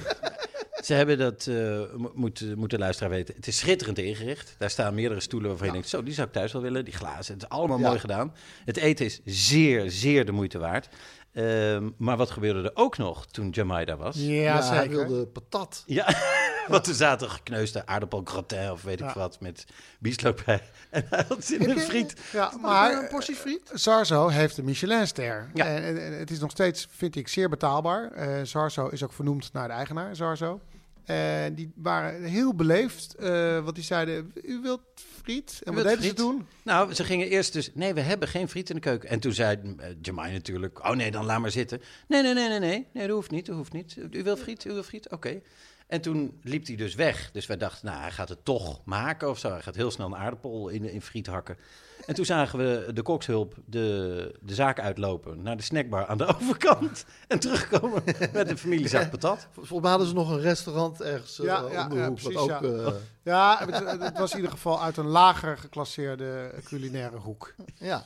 Ze 0.86 0.94
hebben 0.94 1.18
dat, 1.18 1.48
eh, 1.48 1.56
mo- 1.96 2.12
moet, 2.14 2.56
moet 2.56 2.70
de 2.70 2.78
luisteraar 2.78 3.10
weten, 3.12 3.36
het 3.36 3.48
is 3.48 3.58
schitterend 3.58 3.98
ingericht. 3.98 4.56
Daar 4.58 4.70
staan 4.70 4.94
meerdere 4.96 5.20
stoelen 5.20 5.50
waarvan 5.50 5.68
je 5.68 5.74
denkt, 5.74 5.88
zo, 5.90 6.04
die 6.04 6.14
zou 6.14 6.28
ik 6.28 6.34
thuis 6.34 6.52
wel 6.54 6.62
willen. 6.62 6.86
Die 6.86 6.94
glazen, 6.94 7.34
het 7.34 7.44
is 7.44 7.50
allemaal 7.50 7.80
Ja. 7.80 7.88
mooi 7.88 8.00
gedaan. 8.00 8.34
Het 8.66 8.78
eten 8.78 9.06
is 9.06 9.22
zeer, 9.26 9.92
zeer 9.92 10.26
de 10.26 10.32
moeite 10.32 10.58
waard. 10.58 10.90
Ehm, 11.34 11.90
maar 11.98 12.18
wat 12.18 12.30
gebeurde 12.32 12.62
er 12.62 12.72
ook 12.74 12.98
nog 12.98 13.26
toen 13.28 13.50
Jamai 13.50 13.86
daar 13.86 13.98
was? 13.98 14.16
Ja, 14.18 14.64
hij 14.70 14.82
zeker. 14.84 15.08
wilde 15.08 15.28
patat. 15.28 15.84
Ja, 15.86 16.06
want 16.74 16.88
er 16.88 16.94
zaten 16.94 17.30
gekneusde 17.30 17.86
aardappelgratin 17.86 18.72
of 18.72 18.82
weet 18.84 19.00
ik 19.00 19.06
Ja. 19.08 19.14
wat 19.14 19.40
met 19.40 19.66
bieslook 20.00 20.46
bij. 20.46 20.62
En 20.90 21.06
hij 21.10 21.26
had 21.28 21.46
zin 21.46 21.60
in 21.60 21.70
een 21.70 21.80
friet. 21.80 22.14
Ja, 22.34 22.52
Maar 22.52 22.60
maar 22.62 23.04
een 23.04 23.08
portie 23.10 23.36
friet. 23.36 23.72
Zarzo 23.74 24.28
heeft 24.28 24.58
een 24.58 24.66
Michelinster. 24.66 25.50
Ja. 25.54 25.66
En, 25.66 25.84
en- 25.84 26.06
en 26.06 26.20
het 26.20 26.32
is 26.32 26.40
nog 26.40 26.52
steeds, 26.52 26.88
vind 26.92 27.16
ik, 27.16 27.28
zeer 27.28 27.50
betaalbaar. 27.50 28.12
Eh 28.12 28.44
Zarzo 28.44 28.88
is 28.88 29.04
ook 29.04 29.14
vernoemd 29.14 29.54
naar 29.54 29.68
de 29.68 29.74
eigenaar, 29.74 30.16
Zarzo. 30.16 30.62
En 31.06 31.56
die 31.56 31.72
waren 31.76 32.24
heel 32.24 32.54
beleefd, 32.56 33.16
eh, 33.16 33.60
want 33.64 33.76
die 33.76 33.84
zeiden, 33.84 34.32
u 34.44 34.60
wilt 34.62 34.82
friet? 35.22 35.62
En 35.64 35.74
wat 35.74 35.84
wilt 35.84 35.96
deden 35.96 36.10
ze 36.18 36.24
toen? 36.24 36.48
Nou, 36.64 36.94
ze 36.94 37.04
gingen 37.04 37.28
eerst 37.28 37.54
dus, 37.54 37.70
nee, 37.74 37.94
we 37.94 38.02
hebben 38.02 38.28
geen 38.28 38.50
friet 38.50 38.70
in 38.70 38.76
de 38.76 38.82
keuken. 38.82 39.10
En 39.10 39.20
toen 39.20 39.32
zei 39.34 39.58
uh, 39.64 39.86
Jamai 40.02 40.32
natuurlijk, 40.34 40.84
oh 40.88 40.92
nee, 40.96 41.12
dan 41.12 41.26
laat 41.26 41.40
maar 41.40 41.52
zitten. 41.52 41.82
Nee, 42.08 42.22
nee, 42.22 42.34
nee, 42.34 42.50
nee, 42.50 42.60
nee, 42.60 42.88
nee, 42.94 43.08
dat 43.08 43.16
hoeft 43.16 43.32
niet, 43.32 43.46
dat 43.46 43.56
hoeft 43.56 43.74
niet. 43.74 43.96
U 44.12 44.24
wil 44.24 44.38
friet, 44.38 44.66
u 44.66 44.74
wil 44.74 44.84
friet, 44.84 45.10
oké. 45.10 45.42
En 45.88 46.02
toen 46.02 46.40
liep 46.44 46.68
hij 46.68 46.76
dus 46.76 46.96
weg. 46.96 47.30
Dus 47.32 47.46
wij 47.46 47.58
dachten, 47.58 47.86
nou, 47.86 48.00
hij 48.02 48.12
gaat 48.12 48.30
het 48.30 48.46
toch 48.46 48.82
maken 48.86 49.30
of 49.30 49.40
zo. 49.40 49.52
Hij 49.52 49.62
gaat 49.62 49.76
heel 49.76 49.92
snel 49.92 50.08
een 50.08 50.16
aardappel 50.16 50.70
in, 50.70 50.90
in 50.90 51.02
friet 51.02 51.28
hakken. 51.28 51.58
En 52.06 52.16
toen 52.16 52.26
zagen 52.26 52.60
we 52.60 52.94
de 52.94 53.02
kokshulp 53.02 53.56
de, 53.66 54.36
de 54.42 54.54
zaak 54.54 54.80
uitlopen 54.80 55.42
naar 55.42 55.58
de 55.58 55.64
snackbar 55.64 56.06
aan 56.06 56.18
de 56.18 56.26
overkant. 56.36 57.06
En 57.28 57.40
terugkomen 57.40 58.04
met 58.34 58.50
een 58.50 58.58
familiezak 58.58 59.10
patat. 59.10 59.48
Volgens 59.54 59.80
mij 59.82 59.90
hadden 59.90 60.08
ze 60.08 60.14
nog 60.14 60.30
een 60.32 60.40
restaurant 60.42 61.02
ergens 61.02 61.40
eh, 61.40 61.46
Ja, 61.46 61.66
ja, 61.72 61.84
om 61.84 61.90
de 61.90 61.96
ja, 61.96 62.08
hoek. 62.08 62.20
wat 62.20 62.32
precies, 62.34 62.38
ook, 62.40 62.50
ja. 62.50 62.62
eh, 62.62 62.94
Ja, 63.24 63.66
het, 63.70 64.02
het 64.02 64.18
was 64.18 64.32
in 64.32 64.36
ieder 64.38 64.52
geval 64.52 64.82
uit 64.84 64.98
een 64.98 65.06
lager 65.08 65.58
geclasseerde 65.58 66.52
culinaire 66.64 67.18
hoek. 67.18 67.54
ja. 67.76 68.06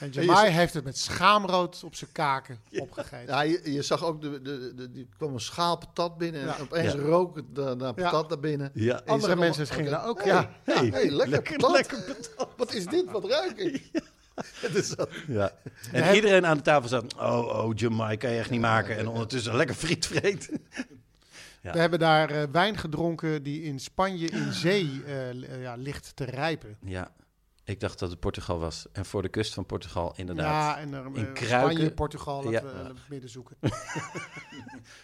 En 0.00 0.10
Jamai 0.10 0.50
heeft 0.50 0.74
het 0.74 0.84
met 0.84 0.98
schaamrood 0.98 1.82
op 1.84 1.94
zijn 1.94 2.12
kaken 2.12 2.58
opgegeten. 2.78 3.26
Ja, 3.34 3.40
je, 3.40 3.72
je 3.72 3.82
zag 3.82 4.04
ook, 4.04 4.20
de, 4.22 4.42
de, 4.42 4.72
de, 4.76 4.90
die 4.90 5.08
kwam 5.16 5.32
een 5.34 5.40
schaal 5.40 5.76
patat 5.78 6.18
binnen 6.18 6.40
en 6.40 6.46
Ja. 6.46 6.56
opeens 6.60 6.92
Ja. 6.92 6.98
rook 6.98 7.36
het 7.36 7.76
naar 7.78 7.94
patat 7.94 8.28
naar 8.28 8.40
binnen. 8.40 8.70
Ja. 8.74 9.02
Andere 9.06 9.36
mensen 9.36 9.66
gingen 9.66 9.90
daar 9.90 10.06
ook, 10.08 10.18
hey, 10.22 10.32
ja. 10.32 10.50
ja, 10.66 10.74
hey, 10.74 11.10
lekker, 11.10 11.28
lekker, 11.28 11.56
patat. 11.56 11.76
lekker 11.76 12.02
patat. 12.02 12.48
Wat 12.56 12.74
is 12.74 12.86
dit? 12.86 13.10
Wat 13.10 13.24
ruik 13.24 13.58
ik? 13.58 13.90
Dus 14.72 14.88
dat- 14.96 15.10
Ja. 15.26 15.52
En 15.92 16.14
iedereen 16.14 16.46
aan 16.46 16.56
de 16.56 16.62
tafel 16.62 16.88
zat, 16.88 17.14
oh, 17.14 17.64
oh, 17.64 17.70
Jamai 17.74 18.16
kan 18.16 18.30
je 18.30 18.38
echt 18.38 18.50
niet 18.50 18.60
maken. 18.60 18.96
En 18.96 19.08
ondertussen 19.08 19.56
lekker 19.56 19.74
friet 19.76 20.06
vreten. 20.06 20.60
Ja. 21.62 21.72
We 21.72 21.78
hebben 21.78 21.98
daar 21.98 22.30
eh, 22.30 22.42
wijn 22.52 22.76
gedronken 22.78 23.42
die 23.42 23.62
in 23.62 23.78
Spanje 23.80 24.28
in 24.28 24.52
zee 24.52 25.02
eh, 25.06 25.62
ja, 25.62 25.74
ligt 25.74 26.12
te 26.16 26.24
rijpen. 26.24 26.76
Ja, 26.84 27.10
ik 27.70 27.80
dacht 27.80 27.98
dat 27.98 28.10
het 28.10 28.20
Portugal 28.20 28.58
was. 28.58 28.86
En 28.92 29.04
voor 29.04 29.22
de 29.22 29.28
kust 29.28 29.54
van 29.54 29.66
Portugal 29.66 30.12
inderdaad. 30.16 30.76
Ja, 30.76 30.78
en 30.78 30.92
er, 30.94 31.04
In 31.06 31.26
eh, 31.26 31.32
kruiken. 31.32 31.70
Spanje, 31.70 31.90
Portugal, 31.90 32.50
Ja. 32.50 32.62
we 32.62 32.68
eh, 32.70 32.84
het 32.86 32.96
midden 33.08 33.30
zoeken. 33.30 33.56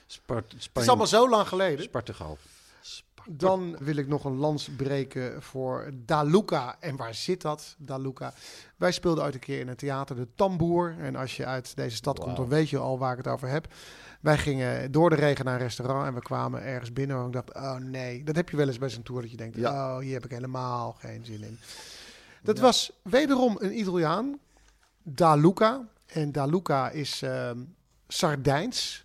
Spart, 0.06 0.52
Het 0.52 0.62
Spanje, 0.62 0.80
is 0.80 0.88
allemaal 0.88 1.06
zo 1.06 1.28
lang 1.28 1.48
geleden. 1.48 1.90
Portugal. 1.90 2.38
Dan 3.28 3.76
wil 3.78 3.96
ik 3.96 4.08
nog 4.08 4.24
een 4.24 4.36
lans 4.36 4.68
breken 4.76 5.42
voor 5.42 5.90
Daluca. 5.94 6.76
En 6.80 6.96
waar 6.96 7.14
zit 7.14 7.42
dat, 7.42 7.74
Daluca? 7.78 8.32
Wij 8.76 8.92
speelden 8.92 9.24
uit 9.24 9.34
een 9.34 9.40
keer 9.40 9.60
in 9.60 9.68
het 9.68 9.78
theater 9.78 10.16
De 10.16 10.28
Tamboer. 10.34 10.94
En 10.98 11.16
als 11.16 11.36
je 11.36 11.44
uit 11.46 11.76
deze 11.76 11.96
stad 11.96 12.18
komt, 12.18 12.36
dan 12.36 12.48
weet 12.48 12.68
je 12.70 12.78
al 12.78 12.98
waar 12.98 13.10
ik 13.12 13.24
het 13.24 13.28
over 13.32 13.48
heb. 13.48 13.66
Wij 14.20 14.38
gingen 14.38 14.92
door 14.92 15.10
de 15.10 15.16
regen 15.16 15.44
naar 15.44 15.54
een 15.54 15.60
restaurant 15.60 16.06
en 16.06 16.14
we 16.14 16.20
kwamen 16.22 16.62
ergens 16.62 16.92
binnen 16.92 17.16
waar 17.16 17.26
ik 17.26 17.32
dacht, 17.32 17.54
oh 17.54 17.76
nee. 17.76 18.24
Dat 18.24 18.36
heb 18.36 18.48
je 18.50 18.56
wel 18.56 18.66
eens 18.66 18.78
bij 18.78 18.88
zo'n 18.88 19.02
tour 19.02 19.20
dat 19.22 19.30
je 19.30 19.36
denkt, 19.36 19.56
Ja. 19.56 19.94
oh 19.94 20.02
hier 20.02 20.14
heb 20.14 20.24
ik 20.24 20.30
helemaal 20.30 20.92
geen 20.98 21.24
zin 21.24 21.42
in. 21.42 21.58
Dat 22.46 22.58
was 22.58 22.90
wederom 23.02 23.56
een 23.60 23.78
Italiaan, 23.78 24.38
Daluca. 25.02 25.88
En 26.06 26.32
Daluca 26.32 26.90
is 26.90 27.22
ehm 27.22 27.58
Sardijns. 28.08 29.04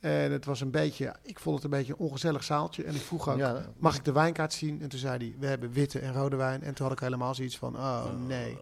En 0.00 0.32
het 0.32 0.44
was 0.44 0.60
een 0.60 0.70
beetje, 0.70 1.14
ik 1.22 1.38
vond 1.38 1.54
het 1.54 1.64
een 1.64 1.70
beetje 1.78 1.92
een 1.92 1.98
ongezellig 1.98 2.44
zaaltje. 2.44 2.84
En 2.84 2.94
ik 2.94 3.00
vroeg 3.00 3.28
ook, 3.28 3.36
Ja. 3.38 3.72
mag 3.78 3.96
ik 3.96 4.04
de 4.04 4.12
wijnkaart 4.12 4.52
zien? 4.52 4.82
En 4.82 4.88
toen 4.88 4.98
zei 4.98 5.18
hij, 5.18 5.34
we 5.38 5.46
hebben 5.46 5.72
witte 5.72 5.98
en 5.98 6.12
rode 6.12 6.36
wijn. 6.36 6.62
En 6.62 6.74
toen 6.74 6.86
had 6.86 6.94
ik 6.94 7.00
helemaal 7.02 7.34
zoiets 7.34 7.58
van, 7.58 7.76
oh 7.76 8.04
nee. 8.26 8.58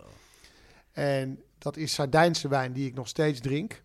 En 0.93 1.43
dat 1.59 1.77
is 1.77 1.93
Sardijnse 1.95 2.49
wijn 2.49 2.73
die 2.73 2.87
ik 2.87 2.95
nog 2.95 3.09
steeds 3.09 3.41
drink. 3.41 3.83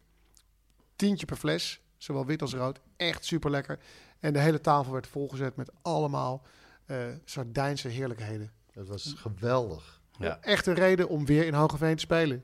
Tientje 0.96 1.26
per 1.26 1.38
fles, 1.38 1.82
zowel 1.98 2.26
wit 2.26 2.42
als 2.42 2.54
rood. 2.54 2.80
Echt 2.96 3.26
super 3.26 3.52
lekker. 3.52 3.80
En 4.20 4.34
de 4.34 4.40
hele 4.40 4.62
tafel 4.62 4.92
werd 4.94 5.08
volgezet 5.08 5.56
met 5.56 5.70
allemaal 5.82 6.42
eh 6.86 6.98
Sardijnse 7.26 7.88
heerlijkheden. 7.88 8.52
Dat 8.74 8.88
was 8.88 9.14
geweldig. 9.18 9.97
Ja. 10.20 10.38
Echt 10.42 10.66
een 10.68 10.74
reden 10.74 11.10
om 11.10 11.26
weer 11.26 11.46
in 11.46 11.54
Hogeveen 11.54 11.96
te 11.96 12.02
spelen. 12.02 12.44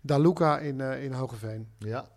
Daluca 0.00 0.58
in, 0.58 0.80
eh 0.80 1.04
in 1.04 1.12
Hogeveen. 1.12 1.68
Ja. 1.78 2.08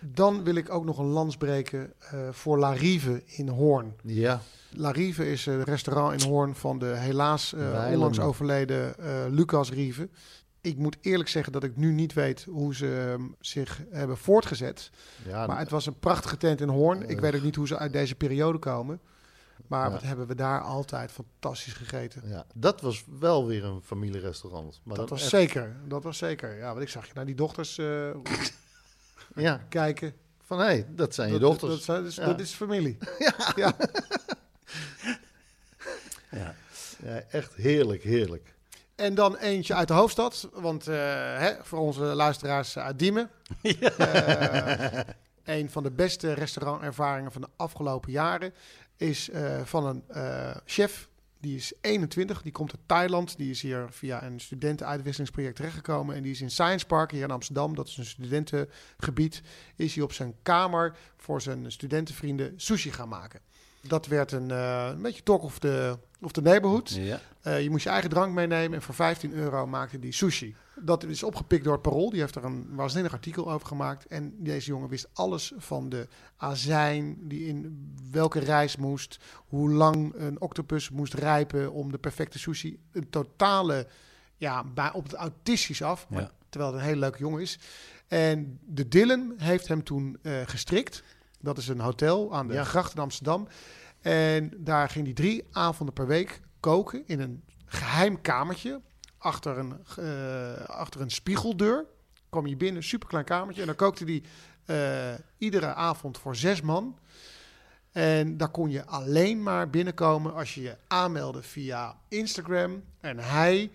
Dan 0.00 0.44
wil 0.44 0.54
ik 0.54 0.70
ook 0.72 0.84
nog 0.84 0.98
een 0.98 1.06
lans 1.06 1.36
breken 1.36 1.92
eh, 1.98 2.28
voor 2.30 2.58
La 2.58 2.72
Rive 2.72 3.22
in 3.26 3.48
Hoorn. 3.48 3.94
Ja. 4.02 4.40
La 4.70 4.90
Rive 4.90 5.30
is 5.30 5.46
een 5.46 5.62
restaurant 5.62 6.22
in 6.22 6.28
Hoorn 6.28 6.54
van 6.54 6.78
de 6.78 6.86
helaas 6.96 7.52
eh, 7.54 7.60
Wijlen. 7.70 7.92
onlangs 7.94 8.20
overleden 8.20 8.98
eh, 8.98 9.24
Lucas 9.30 9.70
Rive. 9.70 10.08
Ik 10.60 10.76
moet 10.78 10.96
eerlijk 11.00 11.28
zeggen 11.28 11.52
dat 11.52 11.64
ik 11.64 11.76
nu 11.76 11.92
niet 11.92 12.12
weet 12.12 12.44
hoe 12.50 12.74
ze 12.74 13.08
ehm, 13.12 13.22
zich 13.40 13.82
hebben 13.90 14.16
voortgezet. 14.16 14.90
ja 15.26 15.46
Maar 15.46 15.58
het 15.58 15.70
was 15.70 15.86
een 15.86 15.98
prachtige 15.98 16.36
tent 16.36 16.60
in 16.60 16.68
Hoorn. 16.68 17.02
Ik 17.02 17.16
Eh. 17.16 17.20
weet 17.20 17.34
ook 17.34 17.42
niet 17.42 17.56
hoe 17.56 17.66
ze 17.66 17.78
uit 17.78 17.92
deze 17.92 18.14
periode 18.14 18.58
komen. 18.58 19.00
Maar 19.66 19.84
Ja. 19.86 19.90
wat 19.90 20.02
hebben 20.02 20.26
we 20.26 20.34
daar 20.34 20.60
altijd 20.60 21.12
fantastisch 21.12 21.72
gegeten. 21.72 22.22
ja, 22.28 22.46
dat 22.54 22.80
was 22.80 23.04
wel 23.18 23.46
weer 23.46 23.64
een 23.64 23.82
familierestaurant. 23.84 24.80
Maar 24.82 24.96
dat 24.96 25.08
was 25.10 25.20
echt- 25.20 25.30
zeker. 25.30 25.76
Dat 25.86 26.02
was 26.02 26.18
zeker. 26.18 26.56
Ja, 26.56 26.68
want 26.70 26.80
ik 26.82 26.88
zag 26.88 27.06
je 27.06 27.12
naar 27.14 27.26
die 27.26 27.34
dochters 27.34 27.78
eh, 27.78 28.10
Ja, 29.36 29.60
kijken. 29.68 30.14
van 30.46 30.58
hé, 30.58 30.64
hey, 30.64 30.86
dat 30.90 31.14
zijn 31.14 31.32
je 31.32 31.38
dochters. 31.38 31.72
Dat, 31.72 31.82
zijn- 31.82 31.98
dat 32.02 32.10
is, 32.10 32.16
Ja. 32.16 32.24
dat 32.26 32.40
is 32.40 32.52
familie. 32.52 32.98
Ja. 33.56 33.74
Ja, 36.30 37.20
echt 37.30 37.54
heerlijk, 37.54 38.02
heerlijk. 38.02 38.54
En 38.94 39.14
dan 39.14 39.36
eentje 39.36 39.74
uit 39.74 39.88
de 39.88 39.94
hoofdstad. 39.94 40.48
Want 40.52 40.86
eh, 40.88 40.94
hè, 41.38 41.52
voor 41.62 41.78
onze 41.78 42.00
luisteraars 42.02 42.78
uit 42.78 42.98
Diemen. 42.98 43.30
Eh, 43.62 45.00
een 45.44 45.70
van 45.70 45.82
de 45.82 45.90
beste 45.90 46.32
restaurantervaringen 46.32 47.32
van 47.32 47.40
de 47.40 47.48
afgelopen 47.56 48.10
jaren 48.12 48.54
is 48.96 49.30
eh, 49.30 49.60
van 49.64 49.86
een 49.86 50.04
eh, 50.08 50.56
chef. 50.64 51.08
Die 51.40 51.56
is 51.56 51.72
21, 51.80 52.42
die 52.42 52.52
komt 52.52 52.72
uit 52.72 52.82
Thailand. 52.86 53.36
Die 53.36 53.50
is 53.50 53.62
hier 53.62 53.86
via 53.90 54.22
een 54.22 54.40
studentenuitwisselingsproject 54.40 55.56
terechtgekomen. 55.56 56.16
En 56.16 56.22
die 56.22 56.32
is 56.32 56.40
in 56.40 56.50
Science 56.50 56.86
Park 56.86 57.10
hier 57.10 57.22
in 57.22 57.30
Amsterdam, 57.30 57.74
dat 57.74 57.88
is 57.88 57.96
een 57.96 58.04
studentengebied. 58.04 59.42
Is 59.76 59.94
hij 59.94 60.04
op 60.04 60.12
zijn 60.12 60.34
kamer 60.42 60.96
voor 61.16 61.42
zijn 61.42 61.72
studentenvrienden 61.72 62.52
sushi 62.56 62.92
gaan 62.92 63.08
maken. 63.08 63.40
Dat 63.80 64.06
werd 64.06 64.32
een, 64.32 64.50
eh, 64.50 64.88
een 64.92 65.02
beetje 65.02 65.22
talk 65.22 65.42
of 65.42 65.58
the, 65.58 65.98
of 66.24 66.32
the 66.32 66.42
neighborhood. 66.42 66.90
Ja. 66.90 67.20
Eh, 67.40 67.62
je 67.62 67.70
moest 67.70 67.84
je 67.84 67.90
eigen 67.90 68.10
drank 68.10 68.32
meenemen 68.34 68.74
en 68.78 68.82
voor 68.82 68.94
15 68.94 69.32
euro 69.32 69.66
maakte 69.66 69.98
die 69.98 70.12
sushi. 70.12 70.54
Dat 70.76 71.04
is 71.04 71.22
opgepikt 71.22 71.64
door 71.64 71.72
het 71.72 71.82
Parool. 71.82 72.10
Die 72.10 72.20
heeft 72.20 72.34
er 72.34 72.44
een 72.44 72.66
waanzinnig 72.74 73.12
artikel 73.12 73.52
over 73.52 73.66
gemaakt. 73.66 74.06
En 74.06 74.34
deze 74.38 74.66
jongen 74.66 74.88
wist 74.88 75.08
alles 75.12 75.52
van 75.56 75.88
de 75.88 76.08
azijn, 76.36 77.16
die 77.28 77.46
in 77.46 77.88
welke 78.10 78.38
reis 78.38 78.76
moest, 78.76 79.18
hoe 79.46 79.70
lang 79.70 80.12
een 80.16 80.40
octopus 80.40 80.90
moest 80.90 81.14
rijpen 81.14 81.72
om 81.72 81.90
de 81.92 81.98
perfecte 81.98 82.38
sushi. 82.38 82.78
Een 82.92 83.10
totale, 83.10 83.86
ja, 84.36 84.64
bij, 84.64 84.92
op 84.92 85.02
het 85.04 85.14
autistisch 85.14 85.82
af, 85.82 86.06
maar, 86.08 86.20
Ja. 86.20 86.30
terwijl 86.48 86.72
het 86.72 86.80
een 86.80 86.86
hele 86.88 87.00
leuke 87.00 87.18
jongen 87.18 87.40
is. 87.40 87.58
En 88.08 88.58
de 88.66 88.88
Dylan 88.88 89.34
heeft 89.36 89.68
hem 89.68 89.84
toen 89.84 90.18
eh, 90.22 90.32
gestrikt. 90.46 91.02
Dat 91.40 91.58
is 91.58 91.68
een 91.68 91.80
hotel 91.80 92.34
aan 92.34 92.46
de 92.48 92.54
Ja. 92.54 92.64
gracht 92.64 92.94
in 92.94 93.00
Amsterdam. 93.02 93.48
En 94.04 94.52
daar 94.56 94.88
ging 94.88 95.04
hij 95.04 95.14
drie 95.14 95.44
avonden 95.52 95.94
per 95.94 96.06
week 96.06 96.40
koken 96.60 97.02
in 97.06 97.20
een 97.20 97.44
geheim 97.66 98.20
kamertje 98.20 98.80
achter 99.18 99.58
een, 99.58 99.84
eh, 99.96 100.64
achter 100.64 101.00
een 101.00 101.10
spiegeldeur. 101.10 101.86
Kwam 102.28 102.46
je 102.46 102.56
binnen, 102.56 102.82
superklein 102.82 103.24
kamertje. 103.24 103.60
En 103.60 103.66
dan 103.66 103.76
kookte 103.76 104.04
hij 104.04 104.22
eh, 104.64 105.20
iedere 105.38 105.74
avond 105.74 106.18
voor 106.18 106.36
zes 106.36 106.60
man. 106.60 106.98
En 107.92 108.36
daar 108.36 108.48
kon 108.48 108.70
je 108.70 108.86
alleen 108.86 109.42
maar 109.42 109.70
binnenkomen 109.70 110.34
als 110.34 110.54
je 110.54 110.62
je 110.62 110.76
aanmeldde 110.86 111.42
via 111.42 111.98
Instagram. 112.08 112.84
En 113.00 113.18
hij 113.18 113.72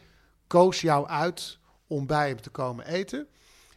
koos 0.48 0.82
jou 0.82 1.08
uit 1.08 1.60
om 1.88 2.08
bij 2.08 2.28
hem 2.28 2.41
te 2.41 2.49
komen 2.49 2.86
eten. 2.86 3.28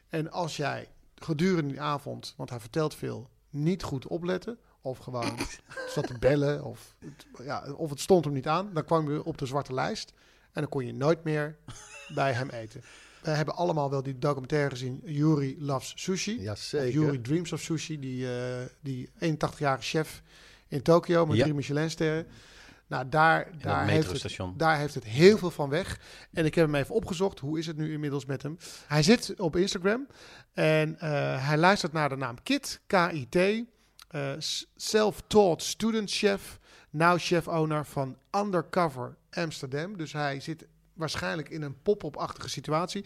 En 0.08 0.30
als 0.30 0.56
jij 0.56 0.88
gedurende 1.14 1.70
die 1.70 1.80
avond, 1.80 2.34
want 2.36 2.50
hij 2.50 2.60
vertelt 2.60 2.94
veel, 2.94 3.28
niet 3.50 3.82
goed 3.82 4.06
opletten... 4.06 4.58
of 4.82 4.98
gewoon 4.98 5.36
zat 5.94 6.06
te 6.06 6.18
bellen 6.18 6.64
of, 6.64 6.94
het- 6.98 7.26
ja, 7.44 7.72
of 7.76 7.90
het 7.90 8.00
stond 8.00 8.24
hem 8.24 8.34
niet 8.34 8.48
aan... 8.48 8.70
dan 8.72 8.84
kwam 8.84 9.12
je 9.12 9.24
op 9.24 9.38
de 9.38 9.46
zwarte 9.46 9.74
lijst 9.74 10.12
en 10.52 10.60
dan 10.60 10.68
kon 10.70 10.86
je 10.86 10.94
nooit 10.94 11.24
meer 11.24 11.56
bij 12.14 12.32
hem 12.32 12.48
eten. 12.50 12.82
We 13.22 13.30
hebben 13.30 13.54
allemaal 13.54 13.90
wel 13.90 14.02
die 14.02 14.18
documentaire 14.18 14.70
gezien, 14.70 15.00
Yuri 15.04 15.56
Loves 15.58 15.92
Sushi. 15.96 16.40
Ja, 16.40 16.52
Of 16.52 16.58
zeker. 16.58 16.90
Yuri 17.00 17.20
Dreams 17.20 17.52
of 17.52 17.60
Sushi, 17.60 17.98
die, 17.98 18.36
eh, 18.38 18.54
die 18.80 19.10
81-jarige 19.18 19.82
chef 19.84 20.22
in 20.68 20.82
Tokio 20.82 21.26
met 21.26 21.36
Ja. 21.36 21.42
drie 21.42 21.54
Michelinsterren. 21.54 22.26
Nou, 22.86 23.08
daar, 23.08 23.50
daar, 23.58 23.88
heeft 23.88 24.22
het, 24.22 24.38
daar 24.56 24.78
heeft 24.78 24.94
het 24.94 25.04
heel 25.04 25.38
veel 25.38 25.50
van 25.50 25.68
weg. 25.68 26.00
En 26.32 26.44
ik 26.44 26.54
heb 26.54 26.66
hem 26.66 26.74
even 26.74 26.94
opgezocht. 26.94 27.38
Hoe 27.38 27.58
is 27.58 27.66
het 27.66 27.76
nu 27.76 27.92
inmiddels 27.92 28.24
met 28.24 28.42
hem? 28.42 28.56
Hij 28.86 29.02
zit 29.02 29.40
op 29.40 29.56
Instagram 29.56 30.06
en 30.52 30.98
eh, 31.00 31.46
hij 31.48 31.56
luistert 31.58 31.92
naar 31.92 32.08
de 32.08 32.16
naam 32.16 32.42
Kit, 32.42 32.80
K-I-T. 32.86 33.64
Eh, 34.12 34.32
Self-taught 34.76 35.62
student 35.62 36.10
chef. 36.10 36.58
Now 36.90 37.18
chef-owner 37.18 37.84
van 37.86 38.16
Undercover 38.36 39.16
Amsterdam. 39.30 39.96
Dus 39.96 40.12
hij 40.12 40.40
zit 40.40 40.66
waarschijnlijk 40.94 41.48
in 41.48 41.62
een 41.62 41.82
pop-up-achtige 41.82 42.48
situatie. 42.48 43.04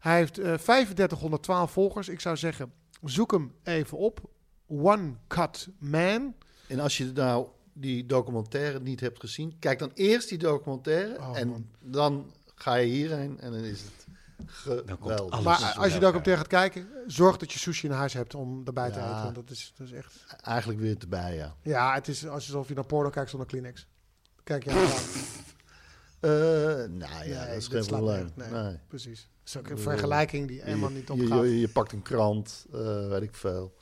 Hij 0.00 0.16
heeft 0.16 0.38
eh 0.38 0.54
3512 0.54 1.70
volgers. 1.72 2.08
Ik 2.08 2.20
zou 2.20 2.36
zeggen, 2.36 2.72
zoek 3.02 3.32
hem 3.32 3.54
even 3.62 3.98
op. 3.98 4.20
One 4.66 5.12
Cut 5.28 5.68
Man. 5.78 6.34
En 6.66 6.80
als 6.80 6.96
je 6.98 7.12
nou 7.14 7.48
die 7.72 8.06
documentaire 8.06 8.80
niet 8.80 9.00
hebt 9.00 9.20
gezien, 9.20 9.56
kijk 9.58 9.78
dan 9.78 9.90
eerst 9.94 10.28
die 10.28 10.38
documentaire 10.38 11.18
Oh, 11.18 11.38
en 11.38 11.48
man. 11.48 11.66
dan 11.80 12.32
ga 12.54 12.74
je 12.74 12.86
hierheen 12.86 13.40
en 13.40 13.52
dan 13.52 13.60
is 13.64 13.80
het 13.82 14.06
geweldig. 14.46 15.42
Maar 15.42 15.74
als 15.76 15.86
je 15.86 15.90
wel 15.90 16.00
documentaire 16.00 16.36
gaat 16.40 16.46
kijken, 16.50 16.88
zorg 17.06 17.36
dat 17.36 17.52
je 17.52 17.58
sushi 17.58 17.86
in 17.86 17.92
huis 17.92 18.12
hebt 18.12 18.34
om 18.34 18.62
erbij 18.64 18.90
te 18.90 18.98
Ja. 18.98 19.08
eten. 19.10 19.22
Want 19.22 19.34
dat 19.34 19.50
is, 19.50 19.72
dat 19.76 19.86
is 19.86 19.92
echt... 19.92 20.12
Eigenlijk 20.42 20.80
weer 20.80 20.96
erbij, 20.98 21.34
ja. 21.36 21.54
Ja, 21.62 21.94
het 21.94 22.08
is 22.08 22.26
alsof 22.28 22.68
je 22.68 22.74
naar 22.74 22.86
porno 22.86 23.10
kijkt 23.10 23.30
zonder 23.30 23.48
Kleenex. 23.48 23.86
Kijk 24.44 24.64
je 24.64 24.70
aan. 24.70 24.86
Eh, 26.20 26.30
nou 26.30 26.98
ja, 26.98 27.18
Nee, 27.24 27.46
dat 27.46 27.56
is 27.56 27.66
geen 27.66 27.86
probleem. 27.86 28.32
Nee. 28.34 28.50
Nee. 28.50 28.78
Precies. 28.88 29.20
Dat 29.20 29.48
is 29.48 29.56
ook 29.56 29.68
een 29.68 29.78
vergelijking 29.78 30.48
die 30.48 30.62
helemaal 30.62 30.90
niet 30.90 31.06
je, 31.06 31.12
opgaat. 31.12 31.42
je, 31.42 31.60
je 31.60 31.68
pakt 31.68 31.92
een 31.92 32.02
krant, 32.02 32.66
eh, 32.72 33.08
weet 33.08 33.22
ik 33.22 33.34
veel. 33.34 33.74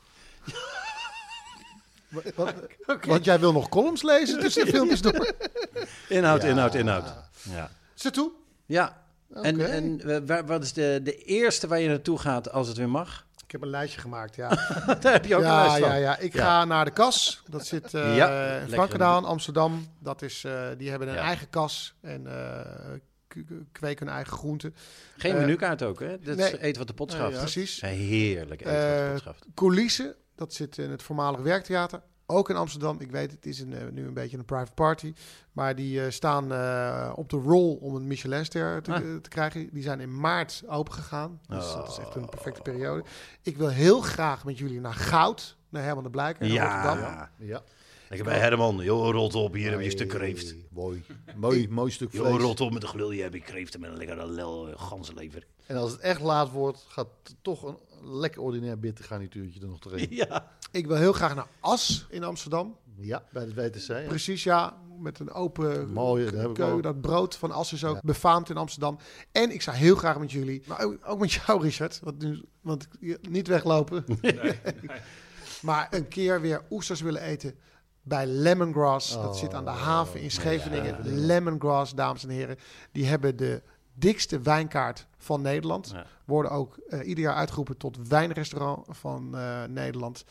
Want, 2.35 2.55
want 3.07 3.25
jij 3.25 3.41
wil 3.41 3.53
nog 3.53 3.69
columns 3.69 4.03
lezen 4.03 4.41
tussen 4.41 4.65
de 4.65 4.71
filmpjes 4.71 5.03
door. 5.03 5.35
Inhoud, 6.09 6.43
Ja. 6.43 6.49
inhoud, 6.49 6.75
inhoud. 6.75 7.13
Ja. 7.43 7.71
Zet 7.95 8.13
toe. 8.15 8.33
Ja. 8.67 9.06
En, 9.35 9.61
en 9.71 10.01
eh, 10.01 10.19
waar- 10.27 10.47
wat 10.47 10.63
is 10.63 10.73
de, 10.73 11.01
de 11.03 11.25
eerste 11.25 11.67
waar 11.67 11.81
je 11.81 11.89
naartoe 11.89 12.19
gaat 12.19 12.51
als 12.53 12.69
het 12.69 12.77
weer 12.77 12.89
mag? 12.89 13.27
Ik 13.45 13.53
heb 13.53 13.63
een 13.63 13.69
lijstje 13.69 14.01
gemaakt, 14.01 14.37
ja. 14.37 14.49
Daar 15.01 15.13
heb 15.13 15.25
je 15.25 15.37
ook 15.37 15.43
een 15.43 15.49
lijst 15.51 15.79
van. 15.79 15.89
ja, 15.89 15.95
ja. 15.95 16.19
Ik 16.19 16.33
Ja. 16.33 16.45
ga 16.45 16.65
naar 16.65 16.85
de 16.85 16.91
kas. 16.91 17.43
Dat 17.51 17.67
zit 17.67 17.95
eh 17.95 18.17
Ja, 18.17 18.59
in 18.59 19.01
Amsterdam. 19.25 19.87
Dat 19.99 20.23
is, 20.23 20.45
eh, 20.45 20.69
die 20.79 20.91
hebben 20.91 21.09
een 21.09 21.15
Ja. 21.15 21.21
eigen 21.21 21.51
kas 21.51 21.95
en 22.01 22.27
kweken 23.73 24.07
hun 24.07 24.15
eigen 24.15 24.33
groenten. 24.33 24.75
Geen 25.17 25.37
menukaart 25.37 25.83
ook, 25.83 26.01
hè? 26.01 26.19
Dat 26.19 26.39
is 26.39 26.51
nee. 26.51 26.61
eten 26.63 26.79
wat 26.79 26.87
de 26.87 26.95
pot 26.95 27.13
schaft. 27.13 27.39
Precies. 27.39 27.81
Heerlijk 27.81 28.61
eten 28.61 28.73
wat 28.73 28.83
de 28.83 29.09
pot 29.11 29.21
schaft. 29.21 29.45
Coulissen, 29.55 30.15
dat 30.35 30.55
zit 30.55 30.79
in 30.79 30.91
het 30.91 31.03
voormalig 31.03 31.41
werktheater. 31.41 32.01
Ook 32.29 32.51
in 32.51 32.57
Amsterdam. 32.57 33.01
Ik 33.01 33.11
weet, 33.11 33.31
het 33.31 33.47
is 33.47 33.61
een, 33.61 33.73
eh, 33.73 33.87
nu 33.93 34.07
een 34.07 34.15
beetje 34.15 34.39
een 34.39 34.45
private 34.45 34.73
party. 34.73 35.13
Maar 35.53 35.75
die 35.75 36.05
eh, 36.05 36.11
staan 36.11 36.53
eh, 36.53 37.13
op 37.17 37.29
de 37.31 37.37
roll 37.37 37.77
om 37.81 37.95
een 37.95 38.07
Michelinster 38.07 38.83
te, 38.83 38.93
Ah. 38.93 38.99
te 39.23 39.29
krijgen. 39.29 39.69
Die 39.73 39.83
zijn 39.83 40.01
in 40.01 40.21
maart 40.21 40.63
open 40.69 40.93
gegaan. 40.93 41.41
Dus 41.49 41.73
dat 41.73 41.89
is 41.89 41.99
echt 41.99 42.15
een 42.15 42.23
Oh. 42.23 42.29
perfecte 42.29 42.63
periode. 42.63 43.05
Ik 43.43 43.57
wil 43.57 43.69
heel 43.69 44.01
graag 44.01 44.45
met 44.45 44.59
jullie 44.59 44.81
naar 44.81 44.95
Goud. 44.95 45.57
Naar 45.69 45.83
Herman 45.83 46.03
de 46.05 46.11
Blijker 46.11 46.43
in 46.43 46.51
Rotterdam. 46.61 46.99
Ja. 46.99 47.31
Ja. 47.39 47.63
Lekker 48.09 48.29
bij 48.29 48.39
Herman. 48.39 48.77
Joh, 48.77 49.11
rot 49.11 49.35
op. 49.35 49.53
Hier 49.55 49.71
heb 49.71 49.79
je 49.79 49.85
een 49.85 49.91
stuk 49.91 50.09
kreeft. 50.09 50.55
Mooi, 50.71 51.05
mooi, 51.37 51.69
mooi 51.69 51.91
stuk 51.91 52.13
Joh, 52.13 52.27
vlees. 52.27 52.43
rot 52.43 52.61
op 52.61 52.73
met 52.73 52.81
de 52.81 52.87
gelul. 52.89 53.11
Hier 53.11 53.23
heb 53.23 53.33
je 53.35 53.41
kreeften 53.41 53.81
met 53.81 53.91
een 53.91 53.97
lekkere 53.97 54.27
lel 54.27 54.69
ganzenlever. 54.77 55.47
En 55.67 55.77
als 55.77 55.91
het 55.93 56.01
echt 56.01 56.21
laat 56.21 56.51
wordt, 56.51 56.85
gaat 56.89 57.09
toch 57.43 57.63
een 57.63 57.77
lekker 58.03 58.41
ordinair 58.43 58.79
bittergarnituurtje 58.79 59.61
er 59.61 59.69
nog 59.69 59.85
erin. 59.85 60.07
Ja. 60.17 60.53
Ik 60.77 60.87
wil 60.87 60.97
heel 60.97 61.13
graag 61.13 61.35
naar 61.35 61.47
As 61.61 62.07
in 62.11 62.25
Amsterdam. 62.25 62.77
Ja, 62.99 63.23
bij 63.33 63.43
het 63.43 63.55
WTC. 63.55 63.87
ja. 63.89 64.09
Precies, 64.09 64.43
ja. 64.43 64.77
Met 64.99 65.19
een 65.19 65.33
open 65.33 65.93
Mooi, 65.93 66.31
dat 66.31 66.53
keu. 66.53 66.81
Dat 66.81 67.01
brood 67.01 67.37
van 67.37 67.51
As 67.51 67.73
is 67.73 67.85
ook 67.85 68.03
befaamd 68.03 68.51
in 68.51 68.57
Amsterdam. 68.57 68.99
En 69.33 69.51
ik 69.51 69.63
zou 69.63 69.77
heel 69.77 69.97
graag 69.97 70.19
met 70.19 70.33
jullie, 70.33 70.63
maar 70.67 70.81
ook, 70.81 70.97
ook 71.07 71.19
met 71.19 71.33
jou, 71.33 71.63
Richard. 71.63 72.01
Want, 72.03 72.23
nu, 72.23 72.43
want 72.61 72.89
niet 73.29 73.49
weglopen. 73.49 74.05
maar 75.63 75.87
een 75.91 76.09
keer 76.09 76.41
weer 76.41 76.63
oesters 76.71 77.01
willen 77.01 77.23
eten 77.23 77.55
bij 78.03 78.27
Lemongrass. 78.27 79.13
dat 79.13 79.25
Oh, 79.25 79.35
zit 79.35 79.55
aan 79.55 79.65
de 79.65 79.71
haven 79.71 80.21
in 80.21 80.31
Scheveningen. 80.31 80.99
Lemongrass, 81.03 81.95
dames 81.95 82.23
en 82.23 82.29
heren. 82.31 82.57
Die 82.93 83.07
hebben 83.07 83.37
de 83.37 83.63
dikste 83.95 84.41
wijnkaart 84.41 85.07
van 85.19 85.41
Nederland. 85.43 85.95
Worden 86.25 86.51
ook 86.51 86.77
eh, 86.77 87.09
ieder 87.09 87.25
jaar 87.25 87.35
uitgeroepen 87.35 87.77
tot 87.77 88.09
wijnrestaurant 88.09 88.87
van 88.89 89.37
eh, 89.37 89.65
Nederland. 89.65 90.25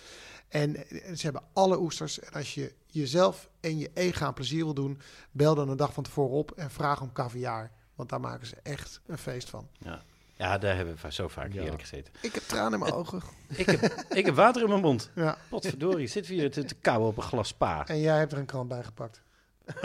En 0.47 0.75
eh, 0.75 1.13
ze 1.15 1.21
hebben 1.21 1.43
alle 1.53 1.79
oesters. 1.79 2.19
En 2.19 2.33
als 2.33 2.53
je 2.53 2.73
jezelf 2.87 3.49
en 3.59 3.77
je 3.77 3.91
ega 3.93 4.27
een 4.27 4.33
plezier 4.33 4.63
wil 4.63 4.73
doen, 4.73 5.01
bel 5.31 5.55
dan 5.55 5.69
een 5.69 5.77
dag 5.77 5.93
van 5.93 6.03
tevoren 6.03 6.35
op 6.35 6.51
en 6.51 6.71
vraag 6.71 7.01
om 7.01 7.11
caviar. 7.11 7.71
Want 7.95 8.09
daar 8.09 8.19
maken 8.19 8.47
ze 8.47 8.55
echt 8.63 9.01
een 9.05 9.17
feest 9.17 9.49
van. 9.49 9.67
Ja. 9.77 10.03
ja, 10.35 10.57
daar 10.57 10.75
hebben 10.75 10.97
we 11.01 11.11
zo 11.11 11.27
vaak 11.27 11.51
heerlijk 11.53 11.81
gezeten. 11.81 12.13
Ik 12.21 12.33
heb 12.33 12.43
tranen 12.43 12.73
in 12.73 12.79
mijn 12.79 12.93
ogen. 12.93 13.21
Ik 13.47 13.65
heb, 13.65 14.05
ik 14.09 14.25
heb 14.25 14.35
water 14.35 14.61
in 14.61 14.69
mijn 14.69 14.81
mond. 14.81 15.09
Ja. 15.15 15.37
Potverdorie, 15.49 16.07
zit 16.07 16.25
hier 16.27 16.51
te, 16.51 16.63
te 16.63 16.75
kauwen 16.75 17.07
op 17.07 17.17
een 17.17 17.23
glas 17.23 17.47
spa. 17.47 17.87
En 17.87 17.99
jij 17.99 18.17
hebt 18.17 18.31
er 18.31 18.37
een 18.37 18.45
krant 18.45 18.67
bij 18.67 18.83
gepakt. 18.83 19.21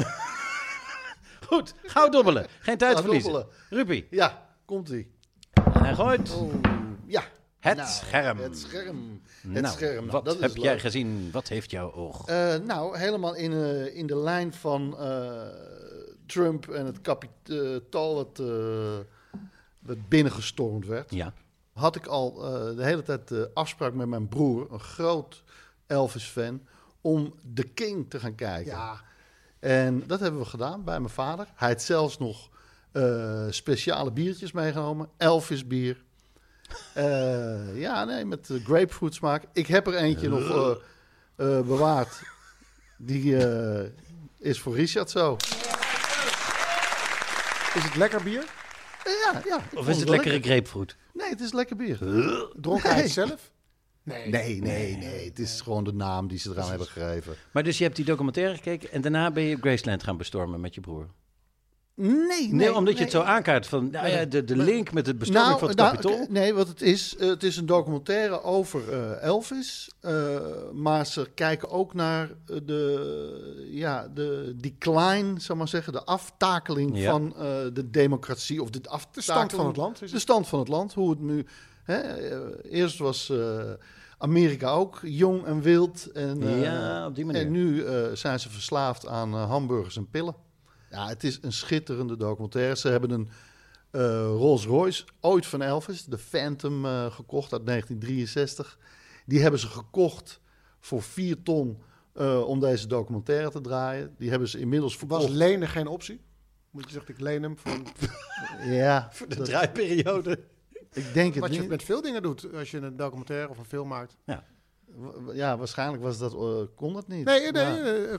Goed, 1.48 1.74
gauw 1.82 2.08
dobbelen. 2.08 2.46
Geen 2.60 2.78
tijd 2.78 3.00
verliezen. 3.00 3.32
dobbelen. 3.32 3.56
Rupi. 3.70 4.06
Ja, 4.10 4.46
komt-ie. 4.64 5.14
En 5.52 5.84
hij 5.84 5.94
gooit. 5.94 6.36
Ja. 7.06 7.22
Het 7.60 7.76
Nou, 7.76 7.88
scherm. 7.88 8.38
Het 8.38 8.58
scherm. 8.58 9.20
Het 9.48 9.62
nou, 9.62 9.74
scherm. 9.74 9.94
Nou, 10.06 10.10
wat 10.10 10.24
dat 10.24 10.34
is 10.34 10.40
heb 10.40 10.56
jij 10.56 10.72
leuk. 10.72 10.80
gezien? 10.80 11.28
Wat 11.32 11.48
heeft 11.48 11.70
jouw 11.70 11.92
oog? 11.92 12.26
Eh, 12.26 12.54
nou, 12.56 12.98
helemaal 12.98 13.34
in, 13.34 13.52
eh, 13.52 13.96
in 13.96 14.06
de 14.06 14.16
lijn 14.16 14.52
van 14.54 14.98
eh, 14.98 15.42
Trump 16.26 16.68
en 16.68 16.86
het 16.86 17.00
kapitaal 17.00 18.14
dat, 18.14 18.38
eh, 18.48 18.98
dat 19.80 20.08
binnengestormd 20.08 20.86
werd. 20.86 21.10
ja. 21.10 21.32
Had 21.72 21.96
ik 21.96 22.06
al 22.06 22.44
eh, 22.44 22.76
de 22.76 22.84
hele 22.84 23.02
tijd 23.02 23.28
de 23.28 23.50
afspraak 23.54 23.94
met 23.94 24.06
mijn 24.08 24.28
broer, 24.28 24.72
een 24.72 24.80
groot 24.80 25.42
Elvis-fan, 25.86 26.62
om 27.00 27.34
The 27.54 27.62
King 27.62 28.10
te 28.10 28.20
gaan 28.20 28.34
kijken. 28.34 28.72
Ja, 28.72 29.00
En 29.58 30.06
dat 30.06 30.20
hebben 30.20 30.40
we 30.40 30.46
gedaan 30.46 30.84
bij 30.84 30.98
mijn 31.00 31.12
vader. 31.12 31.46
Hij 31.54 31.68
had 31.68 31.82
zelfs 31.82 32.18
nog 32.18 32.48
eh, 32.92 33.46
speciale 33.50 34.12
biertjes 34.12 34.52
meegenomen. 34.52 35.08
Elvis 35.16 35.66
bier. 35.66 36.04
Eh, 36.94 37.80
ja, 37.80 38.04
nee, 38.04 38.24
met 38.24 38.48
grapefruit 38.64 39.14
smaak. 39.14 39.44
Ik 39.52 39.66
heb 39.66 39.86
er 39.86 39.94
eentje 39.94 40.28
nog 40.28 40.50
eh, 40.50 41.56
eh, 41.58 41.66
bewaard. 41.66 42.22
Die 42.98 43.46
eh, 43.46 43.88
is 44.38 44.60
voor 44.60 44.74
Richard 44.74 45.10
zo. 45.10 45.36
is 47.74 47.82
het 47.84 47.96
lekker 47.96 48.22
bier? 48.22 48.44
Ja, 49.04 49.42
ja. 49.44 49.60
Of 49.74 49.88
is 49.88 49.96
het 50.00 50.08
lekkere 50.08 50.40
grapefruit? 50.40 50.96
Nee, 51.12 51.28
het 51.28 51.40
is 51.40 51.52
lekker 51.52 51.76
bier. 51.76 51.98
Dronk 52.54 52.82
hij 52.82 52.92
Nee. 52.94 53.02
het 53.02 53.10
zelf? 53.10 53.50
Nee. 54.02 54.28
Nee, 54.28 54.60
nee, 54.60 54.96
nee. 54.96 55.24
Het 55.28 55.38
is 55.38 55.60
gewoon 55.60 55.84
de 55.84 55.92
naam 55.92 56.28
die 56.28 56.38
ze 56.38 56.50
eraan 56.50 56.68
hebben 56.68 56.86
gegeven. 56.86 57.34
Maar 57.52 57.62
dus 57.62 57.78
je 57.78 57.84
hebt 57.84 57.96
die 57.96 58.04
documentaire 58.04 58.54
gekeken 58.54 58.92
en 58.92 59.00
daarna 59.00 59.30
ben 59.30 59.42
je 59.42 59.56
Graceland 59.56 60.02
gaan 60.02 60.16
bestormen 60.16 60.60
met 60.60 60.74
je 60.74 60.80
broer. 60.80 61.06
Nee, 62.02 62.18
nee. 62.28 62.52
Nee, 62.52 62.74
omdat 62.74 62.96
je 62.96 63.02
het 63.02 63.12
zo 63.12 63.20
aankaart 63.20 63.66
van 63.66 63.90
nou 63.90 64.08
ja, 64.08 64.24
de, 64.24 64.44
de 64.44 64.56
link 64.56 64.92
met 64.92 65.06
het 65.06 65.18
bestorming 65.18 65.58
van 65.58 65.68
het 65.68 65.76
nou, 65.76 66.26
nee, 66.28 66.54
wat 66.54 66.68
het 66.68 66.82
is, 66.82 67.16
eh, 67.16 67.28
het 67.28 67.42
is 67.42 67.56
een 67.56 67.66
documentaire 67.66 68.42
over 68.42 68.92
eh, 68.92 69.22
Elvis. 69.22 69.90
eh, 70.00 70.36
maar 70.72 71.06
ze 71.06 71.28
kijken 71.34 71.70
ook 71.70 71.94
naar 71.94 72.30
de, 72.64 73.66
ja, 73.70 74.08
de 74.14 74.54
decline, 74.56 75.40
zal 75.40 75.54
ik 75.54 75.60
maar 75.60 75.68
zeggen, 75.68 75.92
de 75.92 76.04
aftakeling 76.04 76.98
Ja. 76.98 77.10
van 77.10 77.34
eh, 77.36 77.42
de 77.72 77.90
democratie. 77.90 78.62
Of 78.62 78.70
de, 78.70 78.80
De 79.12 79.22
stand 79.22 79.52
van 79.52 79.66
het 79.66 79.76
land 79.76 80.02
is 80.02 80.10
De 80.10 80.18
stand 80.18 80.48
van 80.48 80.58
het 80.58 80.68
land, 80.68 80.94
hoe 80.94 81.10
het 81.10 81.20
nu... 81.20 81.46
Hè, 81.82 82.00
eerst 82.62 82.98
was 82.98 83.30
eh, 83.30 83.60
Amerika 84.18 84.70
ook 84.70 84.98
jong 85.02 85.44
en 85.44 85.60
wild. 85.60 86.06
En, 86.12 86.42
eh, 86.42 86.62
Ja, 86.62 87.06
op 87.06 87.14
die 87.14 87.24
manier. 87.24 87.40
En 87.42 87.50
nu 87.50 87.84
eh, 87.84 88.02
zijn 88.12 88.40
ze 88.40 88.50
verslaafd 88.50 89.06
aan 89.06 89.34
hamburgers 89.34 89.96
en 89.96 90.08
pillen. 90.10 90.34
Ja, 90.90 91.08
het 91.08 91.24
is 91.24 91.38
een 91.42 91.52
schitterende 91.52 92.16
documentaire. 92.16 92.76
Ze 92.76 92.88
hebben 92.88 93.10
een 93.10 93.28
eh, 93.90 94.00
Rolls 94.24 94.66
Royce, 94.66 95.04
ooit 95.20 95.46
van 95.46 95.62
Elvis, 95.62 96.04
de 96.04 96.18
Phantom, 96.18 96.84
eh, 96.86 97.10
gekocht 97.12 97.52
uit 97.52 97.66
1963. 97.66 98.78
Die 99.26 99.40
hebben 99.40 99.60
ze 99.60 99.66
gekocht 99.66 100.40
voor 100.80 101.02
4 101.02 101.42
ton 101.42 101.78
eh, 102.12 102.40
om 102.48 102.60
deze 102.60 102.86
documentaire 102.86 103.50
te 103.50 103.60
draaien. 103.60 104.14
Die 104.18 104.30
hebben 104.30 104.48
ze 104.48 104.58
inmiddels 104.58 104.96
Was 104.98 105.08
verkocht. 105.18 105.38
lenen 105.38 105.68
geen 105.68 105.86
optie? 105.86 106.20
Moet 106.70 106.84
je 106.84 106.90
zeggen, 106.90 107.14
ik 107.14 107.20
leen 107.20 107.42
hem 107.42 107.58
van 107.58 107.86
ja, 108.74 109.10
de 109.28 109.34
dat- 109.36 109.44
draaiperiode. 109.44 110.40
ik 110.92 111.14
denk 111.14 111.32
het 111.34 111.42
wat 111.42 111.54
je 111.54 111.60
niet. 111.60 111.68
met 111.68 111.82
veel 111.82 112.02
dingen 112.02 112.22
doet 112.22 112.52
als 112.54 112.70
je 112.70 112.78
een 112.78 112.96
documentaire 112.96 113.48
of 113.48 113.58
een 113.58 113.64
film 113.64 113.88
maakt. 113.88 114.16
W- 114.86 115.32
Ja, 115.34 115.56
waarschijnlijk 115.58 116.02
was 116.02 116.18
dat, 116.18 116.36
kon 116.74 116.92
dat 116.92 117.08
niet. 117.08 117.24
Nee, 117.24 117.52
nee. 117.52 117.64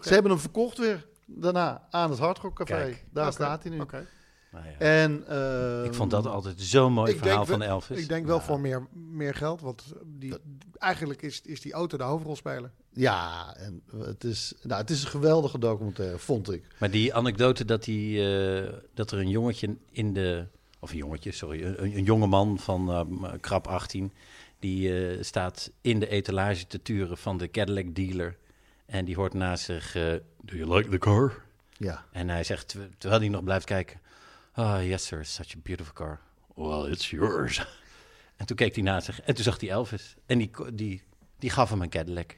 Ze 0.02 0.14
hebben 0.14 0.32
hem 0.32 0.40
verkocht 0.40 0.78
weer 0.78 1.08
daarna 1.36 1.88
aan 1.90 2.10
het 2.10 2.20
Hard 2.20 2.38
Rock 2.38 2.56
Café. 2.56 2.74
Kijk. 2.74 3.06
Daar 3.12 3.34
staat 3.34 3.64
hij 3.64 3.72
nu. 3.72 3.80
Oké. 3.80 4.08
Nou 4.52 4.66
ja. 4.66 4.78
En, 4.78 5.28
eh, 5.28 5.86
Ik 5.86 5.94
vond 5.94 6.12
dat 6.12 6.26
altijd 6.26 6.62
zo'n 6.62 6.94
mooi 6.94 7.18
verhaal 7.18 7.46
van 7.46 7.62
Elvis. 7.62 8.00
Ik 8.00 8.08
denk 8.08 8.26
wel 8.26 8.40
voor 8.40 8.60
meer, 8.60 8.88
meer 8.94 9.34
geld, 9.34 9.62
want 9.62 9.84
die, 10.06 10.34
eigenlijk 10.78 11.22
is, 11.22 11.42
is 11.42 11.62
die 11.62 11.74
auto 11.74 11.98
de 11.98 12.04
hoofdrolspeler. 12.04 12.72
Ja, 12.94 13.56
en 13.56 13.82
het 13.98 14.24
is, 14.24 14.54
nou, 14.62 14.82
het 14.82 14.90
is 14.90 15.04
een 15.04 15.10
geweldige 15.10 15.60
documentaire, 15.60 16.18
vond 16.18 16.52
ik. 16.52 16.64
Maar 16.80 16.92
die 16.92 17.14
anekdote 17.14 17.66
dat, 17.66 17.84
die, 17.84 18.36
eh, 18.36 18.74
dat 18.94 19.12
er 19.12 19.20
een 19.20 19.30
jongetje 19.30 19.76
in 19.92 20.14
de... 20.14 20.48
Of 20.80 20.92
een 20.92 20.98
jongetje, 20.98 21.32
sorry. 21.32 21.64
Een, 21.64 21.96
een 21.98 22.04
jonge 22.04 22.28
man 22.28 22.60
van 22.60 22.90
eh, 22.92 23.32
krap 23.40 23.68
18... 23.68 24.12
die 24.60 25.10
eh, 25.10 25.24
staat 25.24 25.72
in 25.82 26.00
de 26.00 26.08
etalage 26.08 26.68
te 26.68 26.82
turen 26.82 27.18
van 27.18 27.38
de 27.38 27.52
Cadillac 27.52 27.96
dealer... 27.96 28.38
en 28.92 29.06
die 29.06 29.16
hoort 29.16 29.34
naast 29.34 29.64
zich... 29.64 29.96
eh, 29.96 30.14
Do 30.42 30.56
you 30.56 30.76
like 30.76 30.90
the 30.90 30.98
car? 30.98 31.34
Ja. 31.72 32.06
En 32.12 32.30
hij 32.30 32.44
zegt, 32.44 32.68
ter- 32.68 32.90
terwijl 32.98 33.22
hij 33.22 33.30
nog 33.30 33.44
blijft 33.44 33.66
kijken... 33.66 34.00
Oh, 34.56 34.78
yes 34.84 35.06
sir, 35.06 35.26
such 35.26 35.56
a 35.56 35.60
beautiful 35.64 35.94
car. 35.94 36.20
Well, 36.56 36.92
it's 36.92 37.10
yours. 37.10 37.66
En 38.38 38.48
toen 38.48 38.56
keek 38.56 38.76
hij 38.76 38.84
naast 38.84 39.06
zich 39.06 39.22
en 39.22 39.36
toen 39.36 39.44
zag 39.44 39.60
hij 39.60 39.70
Elvis. 39.70 40.16
En 40.26 40.38
die, 40.38 40.52
die, 40.74 41.02
die 41.40 41.50
gaf 41.50 41.70
hem 41.70 41.82
een 41.82 41.90
Cadillac. 41.90 42.36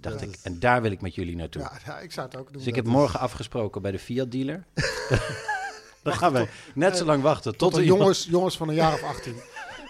Dacht 0.00 0.22
ik, 0.22 0.36
en 0.42 0.58
daar 0.58 0.82
wil 0.82 0.90
ik 0.90 1.00
met 1.00 1.14
jullie 1.14 1.36
naartoe. 1.36 1.62
Ja, 1.62 1.72
ja, 1.86 1.98
ik 1.98 2.12
zou 2.12 2.26
het 2.26 2.36
ook 2.36 2.46
doen. 2.46 2.56
Dus 2.56 2.66
ik 2.66 2.74
heb 2.74 2.84
is- 2.84 2.90
morgen 2.90 3.20
afgesproken 3.20 3.82
bij 3.82 3.90
de 3.90 3.98
Fiat 3.98 4.30
dealer. 4.30 4.64
Dan 6.02 6.14
gaan 6.14 6.32
we 6.32 6.48
net 6.74 6.96
zo 6.96 7.04
lang 7.04 7.22
wachten 7.22 7.56
tot, 7.56 7.72
tot 7.72 7.80
iemand- 7.82 8.00
jongens, 8.00 8.24
jongens 8.30 8.56
van 8.56 8.68
een 8.68 8.74
jaar 8.74 8.92
of 8.92 9.02
18. 9.02 9.34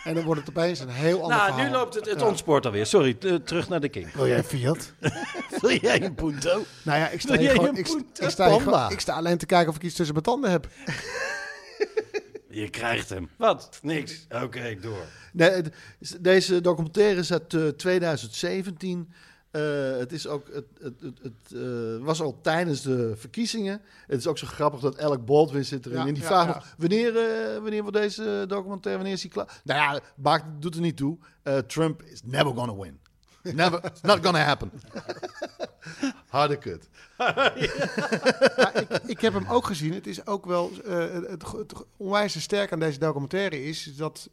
En 0.05 0.15
dan 0.15 0.25
wordt 0.25 0.41
het 0.41 0.49
opeens 0.51 0.81
een 0.81 0.89
heel 0.89 1.23
ander 1.23 1.37
Nou, 1.37 1.49
verhaal. 1.53 1.67
nu 1.67 1.73
loopt 1.77 1.95
het, 1.95 2.07
het 2.07 2.21
Ja. 2.21 2.27
ontspoort 2.27 2.67
alweer. 2.67 2.87
Sorry, 2.87 3.15
terug 3.45 3.69
naar 3.69 3.81
de 3.81 3.89
King. 3.89 4.13
Wil 4.13 4.27
jij 4.27 4.39
een 4.39 4.45
Fiat? 4.45 4.93
Wil 5.61 5.71
jij 5.77 6.03
een 6.03 6.15
Punto? 6.15 6.65
Nou 6.83 6.99
ja, 6.99 7.09
ik 7.09 7.21
sta, 7.21 7.39
hier 7.39 7.51
gewoon, 7.51 7.77
ik, 7.77 7.87
sta 7.87 7.97
hier 8.25 8.35
Panda. 8.57 8.59
gewoon- 8.79 8.91
ik 8.91 9.01
sta 9.01 9.13
alleen 9.15 9.39
te 9.39 9.47
kijken 9.47 9.69
of 9.69 9.77
ik 9.77 9.83
iets 9.83 9.95
tussen 9.95 10.15
mijn 10.15 10.27
tanden 10.27 10.51
heb. 10.51 10.69
Je 12.51 12.69
krijgt 12.71 13.09
hem. 13.09 13.29
Wat? 13.37 13.79
Niks. 13.83 14.27
Oké, 14.43 14.77
door. 14.81 15.05
Nee, 15.33 15.63
deze 16.21 16.61
documentaire 16.61 17.21
is 17.21 17.33
uit 17.33 17.55
eh, 17.55 17.69
2017. 17.69 19.13
Eh, 19.51 19.97
het, 19.97 20.13
is 20.13 20.27
ook, 20.27 20.47
het, 20.53 20.67
het, 20.81 21.01
het, 21.01 21.19
het, 21.23 21.53
eh, 21.53 22.05
was 22.05 22.21
al 22.21 22.39
tijdens 22.41 22.83
de 22.83 23.13
verkiezingen. 23.17 23.83
Het 24.07 24.19
is 24.19 24.27
ook 24.27 24.39
zo 24.39 24.47
grappig 24.47 24.81
dat 24.81 25.01
Alec 25.01 25.25
Baldwin 25.25 25.65
zit 25.65 25.87
erin. 25.87 25.99
Ja, 25.99 26.07
en 26.07 26.15
die 26.15 26.23
ja, 26.23 26.29
vraagt 26.29 26.47
ja. 26.47 26.55
nog, 26.55 26.75
wanneer, 26.79 27.17
eh, 27.17 27.61
wanneer 27.61 27.83
wordt 27.83 27.97
deze 27.97 28.45
documentaire, 28.49 28.97
wanneer 28.97 29.13
is 29.13 29.21
die 29.21 29.31
klaar? 29.31 29.61
Nou 29.65 29.81
ja, 29.81 30.01
maakt, 30.15 30.45
doet 30.59 30.75
er 30.75 30.81
niet 30.81 30.97
toe. 30.97 31.19
Trump 31.67 32.03
is 32.03 32.21
never 32.25 32.55
gonna 32.55 32.77
win. 32.77 33.01
Never, 33.43 33.85
it's 33.85 34.01
not 34.01 34.25
gonna 34.25 34.43
happen. 34.43 34.71
Harde 36.29 36.57
kut. 36.57 36.89
Ja, 37.19 37.55
ik, 38.75 38.89
ik 39.07 39.21
heb 39.21 39.33
hem 39.33 39.47
ook 39.49 39.67
gezien. 39.67 39.95
Het 39.95 40.07
is 40.07 40.27
ook 40.27 40.47
wel 40.47 40.71
het, 41.29 41.45
onwijs 41.97 42.41
sterk 42.43 42.73
aan 42.73 42.81
deze 42.81 42.99
documentaire 42.99 43.65
is 43.65 43.97
dat 43.97 44.31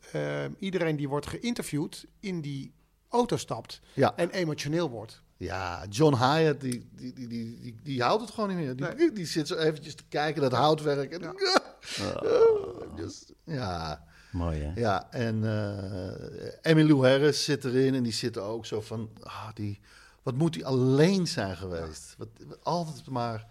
iedereen 0.59 0.95
die 0.95 1.09
wordt 1.09 1.28
geïnterviewd 1.28 2.05
in 2.20 2.41
die 2.41 2.74
auto 3.10 3.38
stapt 3.38 3.82
Ja. 3.93 4.14
en 4.16 4.30
emotioneel 4.30 4.89
wordt. 4.89 5.22
Ja, 5.38 5.86
John 5.89 6.16
Hyatt, 6.16 6.62
die, 6.62 6.89
die, 6.95 7.14
die, 7.14 7.28
die, 7.28 7.60
die, 7.62 7.76
die 7.84 8.01
houdt 8.03 8.22
het 8.22 8.32
gewoon 8.32 8.49
niet 8.49 8.58
meer. 8.58 8.76
Die, 8.76 8.86
Nee. 8.95 9.12
die 9.14 9.26
zit 9.26 9.47
zo 9.47 9.55
eventjes 9.55 9.95
te 9.95 10.03
kijken, 10.10 10.41
dat 10.41 10.51
houtwerk. 10.51 11.12
En, 11.12 11.22
Oh. 12.24 12.95
Dus, 12.95 13.32
ja. 13.43 14.03
Mooi, 14.32 14.62
hè? 14.62 14.80
Ja, 14.82 15.08
en 15.12 15.43
eh 15.43 16.51
Emmylou 16.62 17.08
Harris 17.08 17.43
zit 17.43 17.66
erin 17.66 17.95
en 17.95 18.03
die 18.03 18.14
zit 18.14 18.36
er 18.36 18.41
ook 18.41 18.66
zo 18.66 18.82
van, 18.82 19.10
ah, 19.24 19.47
die, 19.53 19.80
wat 20.24 20.36
moet 20.36 20.53
die 20.53 20.66
alleen 20.66 21.28
zijn 21.28 21.58
geweest? 21.58 22.16
Wat, 22.18 22.28
wat- 22.47 22.64
altijd 22.64 23.10
maar. 23.10 23.47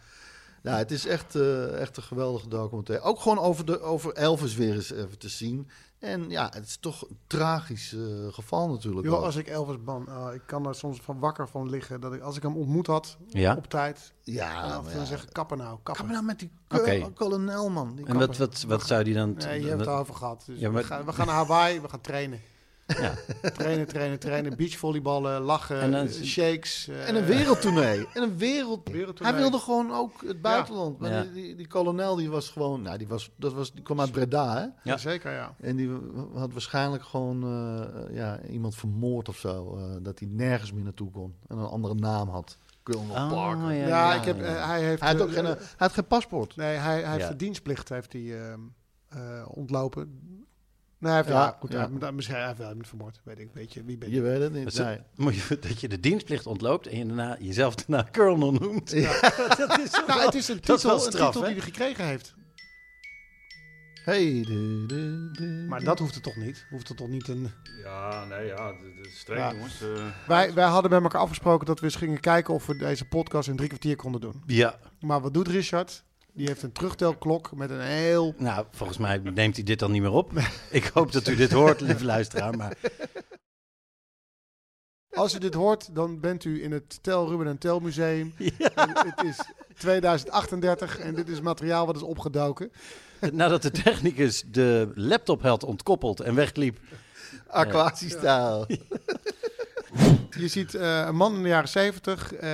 Nou, 0.62 0.78
het 0.78 0.90
is 0.90 1.06
echt, 1.06 1.34
eh, 1.34 1.80
echt 1.80 1.96
een 1.96 2.02
geweldige 2.02 2.48
documentaire. 2.48 3.04
Ook 3.04 3.20
gewoon 3.20 3.38
over, 3.38 3.64
de, 3.64 3.80
over 3.80 4.12
Elvis 4.12 4.54
weer 4.54 4.74
eens 4.74 4.92
even 4.92 5.18
te 5.18 5.28
zien. 5.28 5.68
En 5.98 6.30
ja, 6.30 6.50
het 6.54 6.66
is 6.66 6.76
toch 6.76 7.02
een 7.08 7.18
tragisch 7.26 7.92
eh, 7.94 8.00
geval 8.32 8.68
natuurlijk. 8.68 9.06
Joh, 9.06 9.16
ook. 9.18 9.24
als 9.24 9.36
ik 9.36 9.46
Elvis 9.46 9.82
ban, 9.84 10.08
oh, 10.08 10.34
ik 10.34 10.42
kan 10.46 10.66
er 10.66 10.74
soms 10.74 11.00
van 11.00 11.18
wakker 11.18 11.48
van 11.48 11.70
liggen. 11.70 12.00
Dat 12.00 12.12
ik, 12.14 12.20
als 12.20 12.36
ik 12.36 12.42
hem 12.42 12.56
ontmoet 12.56 12.86
had 12.86 13.16
Ja? 13.28 13.54
op 13.56 13.66
tijd, 13.66 14.12
ja, 14.22 14.68
dan, 14.68 14.84
ja. 14.94 15.04
zeg 15.04 15.22
ik 15.22 15.32
kappen 15.32 15.58
nou, 15.58 15.78
kappen. 15.82 16.04
maar 16.04 16.14
nou 16.14 16.24
met 16.26 16.38
die 16.38 16.50
ko- 16.68 17.10
kolonel, 17.14 17.70
man. 17.70 17.94
Die 17.96 18.06
En 18.06 18.18
wat, 18.18 18.36
wat, 18.36 18.64
wat 18.68 18.86
zou 18.86 19.04
die 19.04 19.14
dan... 19.14 19.34
Nee, 19.34 19.60
je 19.60 19.68
hebt 19.68 19.80
het 19.80 19.88
over 19.88 20.14
gehad. 20.14 20.42
Dus 20.46 20.58
Ja, 20.58 20.70
maar- 20.70 20.80
we, 20.82 20.86
gaan, 20.88 21.04
we 21.04 21.12
gaan 21.12 21.26
naar 21.26 21.34
Hawaii, 21.36 21.80
we 21.80 21.88
gaan 21.88 22.00
trainen. 22.00 22.40
Ja. 22.86 23.12
Trainen, 23.50 23.86
trainen, 23.86 24.18
trainen. 24.18 24.56
Beachvolleyballen, 24.56 25.40
lachen, 25.40 25.80
En 25.80 25.94
eh, 25.94 26.08
shakes. 26.12 26.88
eh, 26.88 27.08
En 27.08 27.16
een 27.16 27.24
wereldtournee. 27.24 28.06
En 28.14 28.22
een 28.22 28.36
wereld... 28.36 28.88
Wereldtournee. 28.88 29.32
Hij 29.34 29.42
wilde 29.42 29.58
gewoon 29.64 29.92
ook 29.92 30.22
het 30.26 30.40
buitenland. 30.40 30.98
Maar 30.98 31.10
Ja. 31.10 31.22
die, 31.22 31.32
die, 31.32 31.54
die 31.56 31.66
kolonel 31.66 32.16
die 32.16 32.30
was 32.30 32.48
gewoon... 32.50 32.82
Nou, 32.82 32.98
die, 32.98 33.08
was, 33.08 33.30
dat 33.36 33.52
was, 33.52 33.72
die 33.72 33.82
kwam 33.82 34.00
uit 34.00 34.12
Breda, 34.12 34.56
hè? 34.58 34.90
Ja, 34.90 34.96
zeker, 34.96 35.32
ja. 35.32 35.54
En 35.60 35.76
die 35.76 35.90
had 36.34 36.52
waarschijnlijk 36.52 37.02
gewoon 37.04 37.42
eh, 37.42 38.14
ja, 38.16 38.40
iemand 38.42 38.74
vermoord 38.74 39.28
of 39.28 39.36
zo. 39.36 39.76
eh, 39.76 39.82
dat 40.02 40.18
hij 40.18 40.28
nergens 40.30 40.72
meer 40.72 40.84
naartoe 40.84 41.10
kon. 41.10 41.34
En 41.48 41.58
een 41.58 41.66
andere 41.66 41.94
naam 41.94 42.28
had. 42.28 42.56
Colonel 42.82 43.14
Oh, 43.14 43.30
Parker. 43.30 43.72
ja, 43.72 43.86
Ja, 43.86 44.12
ja, 44.12 44.14
ik 44.18 44.24
heb, 44.24 44.36
ja. 44.38 44.44
eh, 44.44 44.66
hij 44.68 44.82
heeft... 44.82 45.00
Hij 45.00 45.12
had 45.12 45.20
ook 45.20 45.28
eh, 45.28 45.34
geen, 45.34 45.44
hij 45.44 45.56
had 45.76 45.92
geen 45.92 46.06
paspoort. 46.06 46.56
Nee, 46.56 46.76
hij, 46.76 47.02
hij 47.02 47.12
heeft 47.16 47.28
de 47.28 47.36
dienstplicht 47.36 47.88
heeft 47.88 48.12
hij, 48.12 48.40
ehm, 48.50 48.60
eh, 49.08 49.46
ontlopen. 49.48 50.20
Nee, 51.06 51.14
hij 51.14 51.22
heeft, 51.24 51.28
Ja, 51.36 51.44
ja, 51.44 51.56
goed, 51.60 51.72
ja. 51.72 51.90
hij 51.98 52.12
misschien 52.12 52.36
hij 52.36 52.46
heeft 52.46 52.58
wel 52.58 52.68
iemand 52.68 52.88
vermoord. 52.88 53.20
Weet 53.24 53.38
ik, 53.38 53.50
weet 53.52 53.72
je, 53.72 53.84
wie 53.84 53.98
ben 53.98 54.08
je? 54.08 54.14
Je 54.14 54.20
weet 54.20 54.40
het 54.40 54.52
niet. 54.52 54.64
Dat, 54.64 54.72
is- 54.72 54.78
Nee. 54.78 54.98
moet 55.16 55.34
je, 55.34 55.58
dat 55.68 55.80
je 55.80 55.88
de 55.88 56.00
dienstplicht 56.00 56.46
ontloopt 56.46 56.86
en 56.86 56.98
je 56.98 57.06
daarna, 57.06 57.36
jezelf 57.40 57.74
daarna 57.84 58.08
colonel 58.12 58.52
noemt. 58.52 58.90
dat 59.58 59.78
is 59.78 59.90
Nou, 60.06 60.20
het 60.24 60.34
is 60.34 60.48
een 60.48 60.58
dat 60.62 60.76
is 60.78 60.84
wel 60.84 60.94
titel, 60.94 60.94
een 60.94 61.00
straf, 61.12 61.26
titel 61.32 61.40
hè? 61.40 61.46
die 61.46 61.56
hij 61.56 61.64
gekregen 61.70 62.04
heeft. 62.06 62.34
Hey, 64.04 64.42
de, 64.46 64.84
de, 64.86 65.28
de, 65.32 65.64
Maar 65.68 65.84
dat 65.84 65.98
hoeft 65.98 66.14
het 66.14 66.22
toch 66.22 66.36
niet? 66.36 66.66
Hoeft 66.70 66.88
het 66.88 66.96
toch 66.96 67.08
niet 67.08 67.28
een... 67.28 67.50
Ja, 67.82 68.24
nee, 68.24 68.46
ja, 68.46 68.72
streng, 69.02 69.40
Ja. 69.40 69.52
jongens. 69.52 69.82
Eh, 69.82 69.88
Wij, 70.26 70.54
wij 70.54 70.64
hadden 70.66 70.90
met 70.90 71.02
elkaar 71.02 71.20
afgesproken 71.20 71.66
dat 71.66 71.78
we 71.80 71.84
eens 71.84 71.96
gingen 71.96 72.20
kijken 72.20 72.54
of 72.54 72.66
we 72.66 72.76
deze 72.76 73.04
podcast 73.04 73.48
in 73.48 73.56
drie 73.56 73.68
kwartier 73.68 73.96
konden 73.96 74.20
doen. 74.20 74.42
Ja, 74.46 74.78
Maar 75.00 75.20
wat 75.20 75.34
doet 75.34 75.48
Richard? 75.48 76.04
Die 76.36 76.46
heeft 76.46 76.62
een 76.62 76.72
terugtelklok 76.72 77.56
met 77.56 77.70
een 77.70 77.80
heel... 77.80 78.34
nou, 78.38 78.66
volgens 78.70 78.98
mij 78.98 79.18
neemt 79.18 79.54
hij 79.54 79.64
dit 79.64 79.78
dan 79.78 79.90
niet 79.90 80.02
meer 80.02 80.10
op. 80.10 80.32
Ik 80.70 80.84
hoop 80.84 81.12
dat 81.12 81.28
u 81.28 81.36
dit 81.36 81.52
hoort, 81.52 81.80
lieve 81.80 82.04
luisteraar. 82.04 82.56
Maar 82.56 82.76
Als 85.10 85.34
u 85.34 85.38
dit 85.38 85.54
hoort, 85.54 85.94
dan 85.94 86.20
bent 86.20 86.44
u 86.44 86.62
in 86.62 86.72
het 86.72 87.02
Tel 87.02 87.28
Ruben 87.28 87.46
en 87.46 87.58
Tel 87.58 87.80
Museum. 87.80 88.34
En 88.74 88.90
het 88.92 89.22
is 89.24 89.40
2038 89.78 90.98
en 90.98 91.14
dit 91.14 91.28
is 91.28 91.40
materiaal 91.40 91.86
wat 91.86 91.96
is 91.96 92.02
opgedoken. 92.02 92.72
nadat 93.32 93.62
de 93.62 93.70
technicus 93.70 94.44
de 94.46 94.92
laptop 94.94 95.42
had 95.42 95.64
ontkoppeld 95.64 96.20
en 96.20 96.34
wegliep. 96.34 96.78
Aquatiestijl. 97.46 98.66
Je 100.38 100.48
ziet 100.48 100.74
eh, 100.74 101.04
een 101.06 101.16
man 101.16 101.34
in 101.34 101.42
de 101.42 101.48
jaren 101.48 101.68
70 101.68 102.34
eh, 102.34 102.50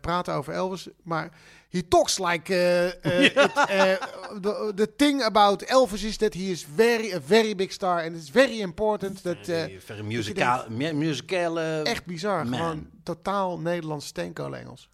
praten 0.00 0.34
over 0.34 0.52
Elvis, 0.52 0.88
maar 1.02 1.30
he 1.68 1.88
talks 1.88 2.18
like 2.18 2.54
eh, 2.54 2.86
eh, 3.04 3.24
it, 3.44 3.52
eh, 3.68 3.92
the, 4.40 4.72
the 4.74 4.94
thing 4.96 5.22
about 5.22 5.62
Elvis 5.62 6.02
is 6.04 6.16
that 6.16 6.34
he 6.34 6.40
is 6.40 6.66
very 6.74 7.12
a 7.14 7.20
very 7.26 7.54
big 7.54 7.72
star 7.72 8.02
and 8.02 8.16
it's 8.16 8.30
very 8.30 8.60
important 8.60 9.22
that 9.22 9.48
eh, 9.48 9.64
Verre 9.78 10.02
musicaal, 10.02 10.64
mu- 10.68 10.92
muzikale... 10.92 11.80
echt 11.84 12.04
bizar, 12.06 12.46
Man. 12.46 12.58
gewoon 12.58 12.86
totaal 13.02 13.58
Nederlands 13.58 14.06
steenkool 14.06 14.56
Engels. 14.56 14.88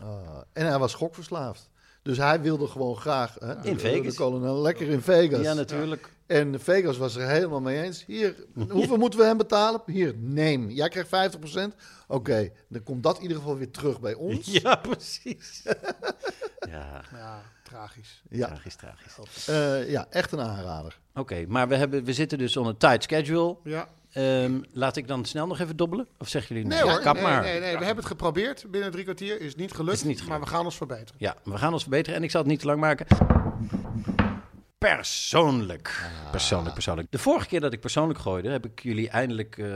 Ah, 0.00 0.40
en 0.52 0.66
hij 0.66 0.78
was 0.78 0.94
gokverslaafd. 0.94 1.70
Dus 2.02 2.16
hij 2.16 2.40
wilde 2.40 2.66
gewoon 2.66 2.96
graag... 2.96 3.34
Hè, 3.38 3.54
In 3.64 3.74
de- 3.74 3.78
Vegas. 3.78 4.06
De 4.12 4.14
kolonel, 4.18 4.60
lekker 4.60 4.88
in 4.88 5.00
Vegas. 5.02 5.40
Ja, 5.40 5.52
natuurlijk. 5.52 6.08
En 6.32 6.60
Vegas 6.60 6.96
was 6.96 7.16
er 7.16 7.28
helemaal 7.28 7.60
mee 7.60 7.82
eens. 7.82 8.04
Hier, 8.06 8.34
hoeveel 8.70 8.96
moeten 8.96 9.18
we 9.18 9.24
hem 9.24 9.36
betalen? 9.36 9.82
Hier, 9.86 10.14
neem. 10.16 10.70
Jij 10.70 10.88
krijgt 10.88 11.36
50%. 11.36 11.40
Oké, 12.08 12.50
dan 12.68 12.82
komt 12.82 13.02
dat 13.02 13.16
in 13.16 13.22
ieder 13.22 13.36
geval 13.36 13.56
weer 13.56 13.70
terug 13.70 14.00
bij 14.00 14.14
ons. 14.14 14.46
Ja, 14.62 14.76
precies. 14.76 15.62
ja, 16.70 17.02
Ja, 17.12 17.42
tragisch. 17.62 18.22
Ja, 18.30 18.46
tragisch, 18.46 18.74
tragisch. 18.76 19.48
Eh, 19.48 19.90
ja 19.90 20.06
echt 20.10 20.32
een 20.32 20.40
aanrader. 20.40 20.98
Oké, 21.14 21.44
maar 21.48 21.68
we, 21.68 21.76
hebben, 21.76 22.04
we 22.04 22.12
zitten 22.12 22.38
dus 22.38 22.56
on 22.56 22.66
een 22.66 22.76
tight 22.76 23.02
schedule. 23.02 23.56
Ja. 23.64 23.88
Ehm, 24.12 24.60
laat 24.72 24.96
ik 24.96 25.08
dan 25.08 25.24
snel 25.24 25.46
nog 25.46 25.60
even 25.60 25.76
dobbelen? 25.76 26.06
Of 26.18 26.28
zeggen 26.28 26.54
jullie 26.54 26.70
Nee 26.70 26.78
nee? 26.78 26.88
hoor, 26.88 26.98
Ja, 26.98 27.04
kap 27.04 27.14
nee, 27.14 27.22
maar. 27.22 27.42
nee, 27.42 27.60
nee, 27.60 27.70
we 27.78 27.84
hebben 27.84 27.96
het 27.96 28.06
geprobeerd 28.06 28.64
binnen 28.70 28.90
drie 28.90 29.04
kwartier, 29.04 29.40
is 29.40 29.54
niet 29.54 29.72
gelukt, 29.72 29.96
Is 29.96 30.02
niet 30.02 30.20
gelukt. 30.20 30.30
maar 30.38 30.40
we 30.48 30.54
gaan 30.54 30.64
ons 30.64 30.76
verbeteren. 30.76 31.14
Ja, 31.18 31.36
we 31.44 31.58
gaan 31.58 31.72
ons 31.72 31.82
verbeteren 31.82 32.16
en 32.18 32.24
ik 32.24 32.30
zal 32.30 32.40
het 32.40 32.50
niet 32.50 32.60
te 32.60 32.66
lang 32.66 32.80
maken. 32.80 33.06
Persoonlijk. 34.82 36.10
Persoonlijk, 36.30 36.74
persoonlijk. 36.74 37.10
De 37.10 37.18
vorige 37.18 37.46
keer 37.46 37.60
dat 37.60 37.72
ik 37.72 37.80
persoonlijk 37.80 38.18
gooide, 38.18 38.48
heb 38.48 38.64
ik 38.64 38.82
jullie 38.82 39.08
eindelijk 39.08 39.58
eh, 39.58 39.66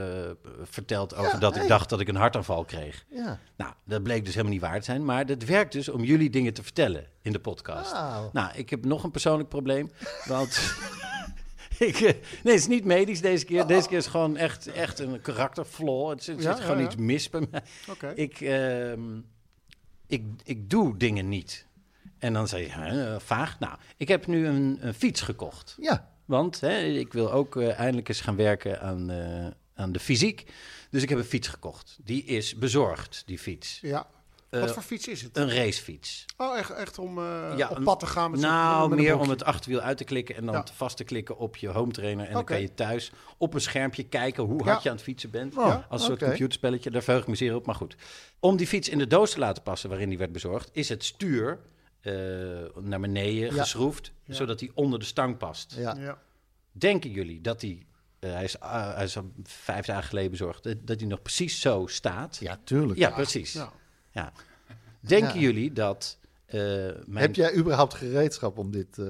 verteld 0.63 1.15
over 1.15 1.39
dat 1.39 1.55
ik 1.55 1.67
dacht 1.67 1.89
dat 1.89 1.99
ik 1.99 2.07
een 2.07 2.15
hartaanval 2.15 2.65
kreeg. 2.65 3.05
Ja. 3.09 3.39
Nou, 3.57 3.73
dat 3.85 4.03
bleek 4.03 4.25
dus 4.25 4.33
helemaal 4.33 4.53
niet 4.53 4.61
waar 4.61 4.79
te 4.79 4.85
zijn. 4.85 5.05
Maar 5.05 5.25
het 5.25 5.45
werkt 5.45 5.71
dus 5.71 5.89
om 5.89 6.03
jullie 6.03 6.29
dingen 6.29 6.53
te 6.53 6.63
vertellen 6.63 7.05
in 7.21 7.31
de 7.31 7.39
podcast. 7.39 7.93
Ah. 7.93 8.17
Nou, 8.31 8.51
ik 8.55 8.69
heb 8.69 8.85
nog 8.85 9.03
een 9.03 9.11
persoonlijk 9.11 9.49
probleem. 9.49 9.91
Want 10.25 10.75
ik, 11.89 11.95
eh, 11.95 12.01
nee, 12.43 12.53
het 12.53 12.53
is 12.53 12.67
niet 12.67 12.85
medisch 12.85 13.21
deze 13.21 13.45
keer. 13.45 13.67
Deze 13.67 13.87
keer 13.87 13.97
is 13.97 14.07
gewoon 14.07 14.37
echt, 14.37 14.67
echt 14.67 14.99
een 14.99 15.21
karakterflaw. 15.21 16.09
Het 16.09 16.23
zit, 16.23 16.43
Ja, 16.43 16.51
zit 16.53 16.61
gewoon 16.61 16.77
ja, 16.77 16.83
ja. 16.83 16.87
iets 16.87 16.95
mis 16.95 17.29
bij 17.29 17.47
mij. 17.51 17.61
Oké. 17.89 18.11
Ik, 18.15 18.41
ehm, 18.41 19.19
ik, 20.07 20.23
ik 20.43 20.69
doe 20.69 20.97
dingen 20.97 21.29
niet. 21.29 21.66
En 22.19 22.33
dan 22.33 22.47
zeg 22.47 22.59
je, 22.59 22.71
hè, 22.71 23.13
eh, 23.13 23.19
vaag. 23.19 23.59
Nou, 23.59 23.77
ik 23.97 24.07
heb 24.07 24.27
nu 24.27 24.47
een, 24.47 24.77
een 24.81 24.93
fiets 24.93 25.21
gekocht. 25.21 25.75
Ja. 25.79 26.09
Want 26.25 26.59
hè, 26.59 26.79
ik 26.79 27.13
wil 27.13 27.31
ook 27.31 27.55
eh, 27.55 27.79
eindelijk 27.79 28.07
eens 28.09 28.21
gaan 28.21 28.35
werken 28.35 28.81
aan, 28.81 29.09
eh, 29.09 29.45
aan 29.75 29.91
de 29.91 29.99
fysiek. 29.99 30.51
Dus 30.89 31.03
ik 31.03 31.09
heb 31.09 31.17
een 31.17 31.23
fiets 31.23 31.47
gekocht. 31.47 31.97
Die 32.03 32.23
is 32.23 32.55
bezorgd, 32.55 33.23
die 33.25 33.39
fiets. 33.39 33.79
Ja. 33.81 34.07
Eh, 34.49 34.59
Wat 34.59 34.71
voor 34.71 34.81
fiets 34.83 35.07
is 35.07 35.21
het? 35.21 35.37
Een 35.37 35.49
racefiets. 35.53 36.25
Oh, 36.37 36.57
echt, 36.57 36.69
echt 36.69 36.99
om 36.99 37.17
eh, 37.17 37.53
Ja, 37.57 37.69
op 37.69 37.83
pad 37.83 37.99
te 37.99 38.05
gaan 38.05 38.31
met 38.31 38.39
Nou, 38.39 38.89
met 38.89 38.99
meer 38.99 39.17
om 39.19 39.29
het 39.29 39.43
achterwiel 39.43 39.79
uit 39.79 39.97
te 39.97 40.03
klikken 40.03 40.35
en 40.35 40.45
dan 40.45 40.55
Ja. 40.55 40.65
vast 40.73 40.97
te 40.97 41.03
klikken 41.03 41.37
op 41.37 41.55
je 41.55 41.67
home 41.67 41.91
trainer. 41.91 42.27
En 42.27 42.33
dan 42.33 42.43
kan 42.45 42.61
je 42.61 42.73
thuis 42.73 43.11
op 43.37 43.53
een 43.53 43.61
schermpje 43.61 44.03
kijken 44.03 44.43
hoe 44.43 44.57
Ja. 44.63 44.63
hard 44.71 44.83
je 44.83 44.89
aan 44.89 44.95
het 44.95 45.03
fietsen 45.03 45.29
bent. 45.29 45.57
Oh, 45.57 45.65
Als 45.89 46.01
een 46.01 46.07
soort 46.07 46.19
computerspelletje, 46.23 46.91
daar 46.91 47.03
verheug 47.03 47.21
ik 47.21 47.27
me 47.27 47.35
zeer 47.35 47.55
op. 47.55 47.65
Maar 47.65 47.75
goed, 47.75 47.95
om 48.39 48.57
die 48.57 48.67
fiets 48.67 48.89
in 48.89 48.97
de 48.97 49.07
doos 49.07 49.31
te 49.31 49.39
laten 49.39 49.63
passen 49.63 49.89
waarin 49.89 50.09
die 50.09 50.17
werd 50.17 50.31
bezorgd, 50.31 50.69
is 50.71 50.89
het 50.89 51.03
stuur 51.03 51.49
eh, 51.51 51.57
naar 52.81 52.99
beneden 52.99 53.53
Ja. 53.55 53.61
geschroefd, 53.61 54.11
zodat 54.27 54.59
hij 54.59 54.71
onder 54.73 54.99
de 54.99 55.05
stang 55.05 55.37
past. 55.37 55.73
Ja. 55.77 55.95
Ja. 55.99 56.17
Denken 56.71 57.09
jullie 57.09 57.41
dat 57.41 57.59
die, 57.59 57.87
eh, 58.19 58.31
hij, 58.31 58.43
is, 58.43 58.59
ah, 58.59 58.95
hij 58.95 59.03
is 59.03 59.17
al 59.17 59.31
vijf 59.43 59.85
dagen 59.85 60.03
geleden 60.03 60.31
bezorgd, 60.31 60.63
dat, 60.87 60.99
hij 60.99 61.09
nog 61.09 61.21
precies 61.21 61.59
zo 61.61 61.85
staat? 61.87 62.37
ja, 62.37 62.59
tuurlijk. 62.63 62.99
Ja, 62.99 63.09
precies. 63.09 63.53
Ja. 63.53 63.71
Ja. 64.11 64.31
Denken 64.99 65.33
Ja. 65.33 65.39
jullie 65.41 65.73
dat 65.73 66.17
eh, 66.45 66.59
mijn... 67.05 67.17
Heb 67.25 67.35
jij 67.35 67.55
überhaupt 67.55 67.93
gereedschap 67.93 68.57
om 68.57 68.71
dit... 68.71 68.97
eh, 68.97 69.05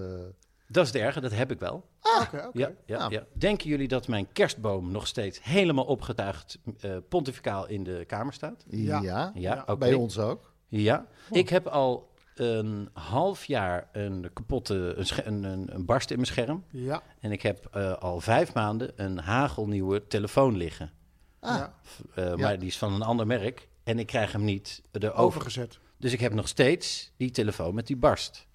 Dat 0.67 0.85
is 0.85 0.91
het 0.93 1.01
erge, 1.01 1.21
dat 1.21 1.31
heb 1.31 1.51
ik 1.51 1.59
wel. 1.59 1.87
Oké, 2.21 2.37
oké. 2.47 2.49
Ja, 2.59 2.71
ja, 2.85 2.97
Nou. 2.97 3.11
ja. 3.11 3.23
Denken 3.33 3.69
jullie 3.69 3.87
dat 3.87 4.07
mijn 4.07 4.31
kerstboom 4.31 4.91
nog 4.91 5.07
steeds 5.07 5.43
helemaal 5.43 5.85
opgetuigd 5.85 6.57
eh, 6.79 6.97
pontificaal 7.09 7.67
in 7.67 7.83
de 7.83 8.03
kamer 8.07 8.33
staat? 8.33 8.63
ja, 8.69 9.01
Ja. 9.01 9.31
Ja, 9.35 9.61
oké. 9.61 9.77
bij 9.77 9.93
ons 9.93 10.17
ook. 10.19 10.53
Ja. 10.67 11.07
Ik 11.31 11.49
heb 11.49 11.67
al 11.67 12.09
een 12.39 12.89
half 12.93 13.45
jaar 13.45 13.89
een 13.91 14.29
kapotte, 14.33 14.93
een, 15.25 15.43
een, 15.43 15.73
een, 15.75 15.85
barst 15.85 16.09
in 16.09 16.15
mijn 16.15 16.27
scherm. 16.27 16.63
Ja. 16.71 17.01
En 17.19 17.31
ik 17.31 17.41
heb 17.41 17.67
eh, 17.71 17.93
al 17.93 18.19
vijf 18.19 18.53
maanden 18.53 18.91
een 18.95 19.17
hagelnieuwe 19.19 20.07
telefoon 20.07 20.57
liggen. 20.57 20.91
ja. 21.41 21.73
Eh, 22.15 22.35
Maar 22.35 22.59
die 22.59 22.67
is 22.67 22.77
van 22.77 22.93
een 22.93 23.01
ander 23.01 23.27
merk. 23.27 23.67
En 23.83 23.99
ik 23.99 24.07
krijg 24.07 24.31
hem 24.31 24.43
niet 24.43 24.81
erover. 24.91 25.19
Overgezet. 25.19 25.79
Dus 25.97 26.13
ik 26.13 26.19
heb 26.19 26.33
nog 26.33 26.47
steeds 26.47 27.11
die 27.17 27.31
telefoon 27.31 27.75
met 27.75 27.87
die 27.87 27.95
barst. 27.97 28.45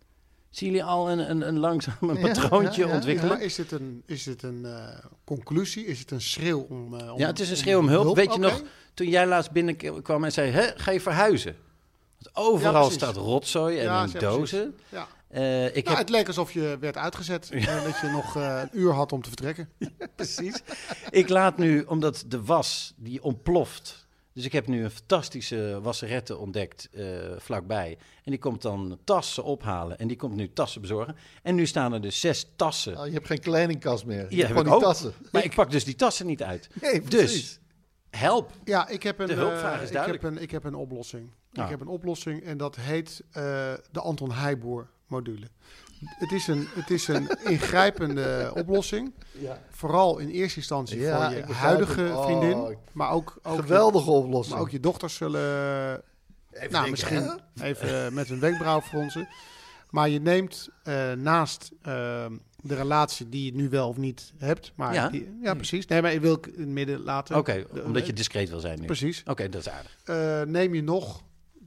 Zien 0.51 0.69
jullie 0.71 0.85
al 0.85 1.11
een, 1.11 1.31
een, 1.31 1.49
een 1.49 1.59
langzaam 1.59 1.95
een 2.01 2.15
Ja, 2.17 2.21
patroontje 2.21 2.81
ja, 2.81 2.87
ja. 2.87 2.89
Ja, 2.89 2.95
ontwikkelen? 2.95 3.31
maar 3.33 3.43
is 3.43 3.55
dit 3.55 3.73
een, 3.73 4.03
is 4.07 4.23
dit 4.23 4.43
een 4.43 4.65
eh, 4.65 4.99
conclusie? 5.25 5.87
Is 5.87 5.99
het 5.99 6.11
een 6.11 6.21
schreeuw 6.21 6.61
om, 6.69 6.95
eh, 6.95 7.13
om 7.13 7.19
Ja, 7.19 7.27
het 7.27 7.41
is 7.41 7.51
een 7.51 7.57
schreeuw 7.57 7.79
om 7.79 7.89
hulp. 7.89 8.17
Weet 8.17 8.33
je 8.33 8.39
nog, 8.39 8.63
toen 8.95 9.09
jij 9.09 9.27
laatst 9.27 9.51
binnenkwam 9.51 10.25
en 10.25 10.33
zei, 10.33 10.73
ga 10.77 10.91
je 10.91 11.01
verhuizen? 11.01 11.57
Want 12.23 12.37
overal 12.47 12.85
Ja, 12.85 12.91
staat 12.91 13.17
rotzooi 13.17 13.79
en 13.79 13.85
Ja, 13.85 14.05
in 14.05 14.19
dozen. 14.19 14.77
Ja. 14.89 15.07
Eh, 15.29 15.67
ik 15.67 15.75
Nou, 15.75 15.89
heb 15.89 15.99
Het 15.99 16.09
leek 16.09 16.27
alsof 16.27 16.53
je 16.53 16.77
werd 16.81 16.97
uitgezet 16.97 17.51
en 17.51 17.85
dat 17.85 18.01
je 18.01 18.09
nog 18.13 18.37
eh, 18.37 18.61
een 18.63 18.69
uur 18.81 18.93
had 18.93 19.13
om 19.13 19.23
te 19.23 19.29
vertrekken. 19.29 19.69
precies. 20.17 20.63
ik 21.11 21.29
laat 21.29 21.59
nu, 21.59 21.83
omdat 21.83 22.25
de 22.29 22.45
was, 22.45 22.95
die 22.97 23.23
ontploft. 23.23 24.01
Dus 24.35 24.45
ik 24.45 24.53
heb 24.53 24.67
nu 24.67 24.85
een 24.85 24.91
fantastische 24.91 25.79
wasserette 25.83 26.37
ontdekt 26.37 26.89
eh, 26.93 27.05
vlakbij. 27.39 27.99
En 28.25 28.31
die 28.31 28.39
komt 28.39 28.63
dan 28.63 28.99
tassen 29.05 29.45
ophalen. 29.45 29.99
En 29.99 30.09
die 30.09 30.17
komt 30.17 30.35
nu 30.35 30.53
tassen 30.53 30.81
bezorgen. 30.81 31.17
En 31.43 31.55
nu 31.55 31.67
staan 31.67 31.93
er 31.93 32.01
dus 32.01 32.21
zes 32.21 32.47
tassen. 32.57 32.99
Oh, 32.99 33.07
je 33.07 33.13
hebt 33.13 33.27
geen 33.27 33.41
kledingkast 33.41 34.05
meer. 34.05 34.27
Je 34.29 34.37
Ja, 34.37 34.47
hebt 34.47 34.59
gewoon 34.59 34.67
ik 34.67 34.73
die 34.73 34.89
tassen. 34.89 35.13
Maar 35.33 35.45
ik 35.45 35.55
pak 35.55 35.71
dus 35.71 35.85
die 35.85 35.95
tassen 35.95 36.27
niet 36.27 36.43
uit. 36.43 36.69
Nee, 36.81 37.03
dus, 37.03 37.59
help. 38.11 38.51
Ja, 38.65 38.89
ik 38.89 39.03
heb 39.03 39.19
een, 39.19 39.27
De 39.27 39.33
hulpvraag 39.35 39.77
eh, 39.77 39.83
is 39.83 39.89
ik 39.89 39.95
duidelijk. 39.95 40.23
heb 40.23 40.33
een, 40.33 40.43
ik 40.43 40.51
heb 40.51 40.65
een 40.65 40.75
oplossing. 40.75 41.31
Ah. 41.55 41.65
Ik 41.65 41.71
heb 41.71 41.81
een 41.81 41.87
oplossing 41.89 42.43
en 42.45 42.57
dat 42.57 42.77
heet 42.77 43.23
eh, 43.31 43.43
de 43.91 44.01
Anton 44.01 44.33
Heijboer 44.33 44.89
module. 45.07 45.47
Het 46.05 46.33
is 46.33 46.47
een, 46.47 46.67
het 46.75 46.91
is 46.91 47.09
een 47.09 47.29
ingrijpende 47.55 48.53
oplossing. 48.55 49.13
Vooral 49.71 50.19
in 50.19 50.29
eerste 50.29 50.59
instantie 50.59 51.01
Ja, 51.01 51.29
voor 51.31 51.37
je 51.39 51.53
huidige. 51.53 52.11
Oh, 52.15 52.25
vriendin. 52.25 52.77
Maar 52.93 53.11
ook, 53.11 53.39
ook, 53.43 53.57
je, 53.57 53.63
Geweldige 53.63 54.11
oplossing. 54.11 54.55
maar 54.55 54.65
ook 54.65 54.71
je 54.71 54.81
dochters 54.81 55.15
zullen 55.15 55.41
Even 56.51 56.71
nou, 56.71 56.71
denken, 56.71 56.91
misschien 56.91 57.23
hè? 57.55 57.65
even 57.65 58.07
eh, 58.07 58.13
met 58.13 58.31
een 58.31 58.41
wenkbrauw 58.41 58.81
fronsen. 58.81 59.29
Maar 59.91 60.09
je 60.09 60.21
neemt 60.21 60.69
eh, 60.83 61.13
naast 61.13 61.71
eh, 61.83 62.27
de 62.61 62.75
relatie 62.75 63.29
die 63.29 63.45
je 63.45 63.55
nu 63.55 63.69
wel 63.69 63.89
of 63.89 63.97
niet 63.97 64.33
hebt. 64.39 64.73
Maar 64.75 64.95
Ja. 64.95 65.09
die- 65.09 65.39
ja 65.43 65.55
precies. 65.55 65.87
Nee, 65.87 66.03
maar 66.03 66.13
ik 66.13 66.21
wil 66.21 66.35
ik 66.35 66.47
in 66.47 66.61
het 66.61 66.69
midden 66.69 67.01
laten. 67.03 67.37
Oké, 67.37 67.65
omdat 67.85 68.07
je 68.07 68.13
discreet 68.13 68.49
wil 68.49 68.61
zijn 68.61 68.81
nu. 68.81 68.87
Precies. 68.87 69.23
Oké, 69.27 69.49
dat 69.49 69.61
is 69.61 69.69
aardig. 69.69 70.49
Neem 70.49 70.75
je 70.75 70.83
nog 70.83 71.23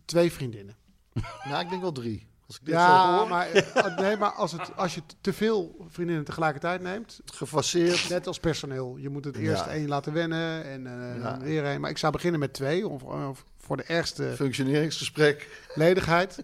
twee 0.05 0.31
vriendinnen. 0.31 0.75
Nou, 1.49 1.63
ik 1.63 1.69
denk 1.69 1.81
wel 1.81 1.91
drie. 1.91 2.27
Als 2.47 2.55
ik 2.59 2.65
dit 2.65 2.73
zo 2.75 2.79
Ja, 2.81 3.17
hoor, 3.17 3.27
maar, 3.27 3.49
eh, 3.51 3.97
nee, 4.05 4.17
maar 4.17 4.31
als, 4.31 4.51
het, 4.51 4.75
als 4.77 4.95
je 4.95 5.01
te 5.21 5.33
veel 5.33 5.85
vriendinnen 5.89 6.25
tegelijkertijd 6.25 6.81
neemt, 6.81 7.19
gefaseerd. 7.25 8.09
net 8.09 8.27
als 8.27 8.39
personeel, 8.39 8.97
je 8.97 9.09
moet 9.09 9.25
het 9.25 9.35
eerst 9.35 9.65
Ja. 9.65 9.71
één 9.71 9.87
laten 9.87 10.13
wennen 10.13 10.63
en 10.63 10.87
eh, 10.87 11.21
Ja. 11.21 11.39
weer 11.39 11.65
één. 11.65 11.81
Maar 11.81 11.89
ik 11.89 11.97
zou 11.97 12.11
beginnen 12.11 12.39
met 12.39 12.53
twee, 12.53 12.87
of, 12.87 13.03
of 13.03 13.45
voor 13.57 13.77
de 13.77 13.83
ergste 13.83 14.33
Functioneringsgesprek. 14.35 15.63
ledigheid. 15.75 16.43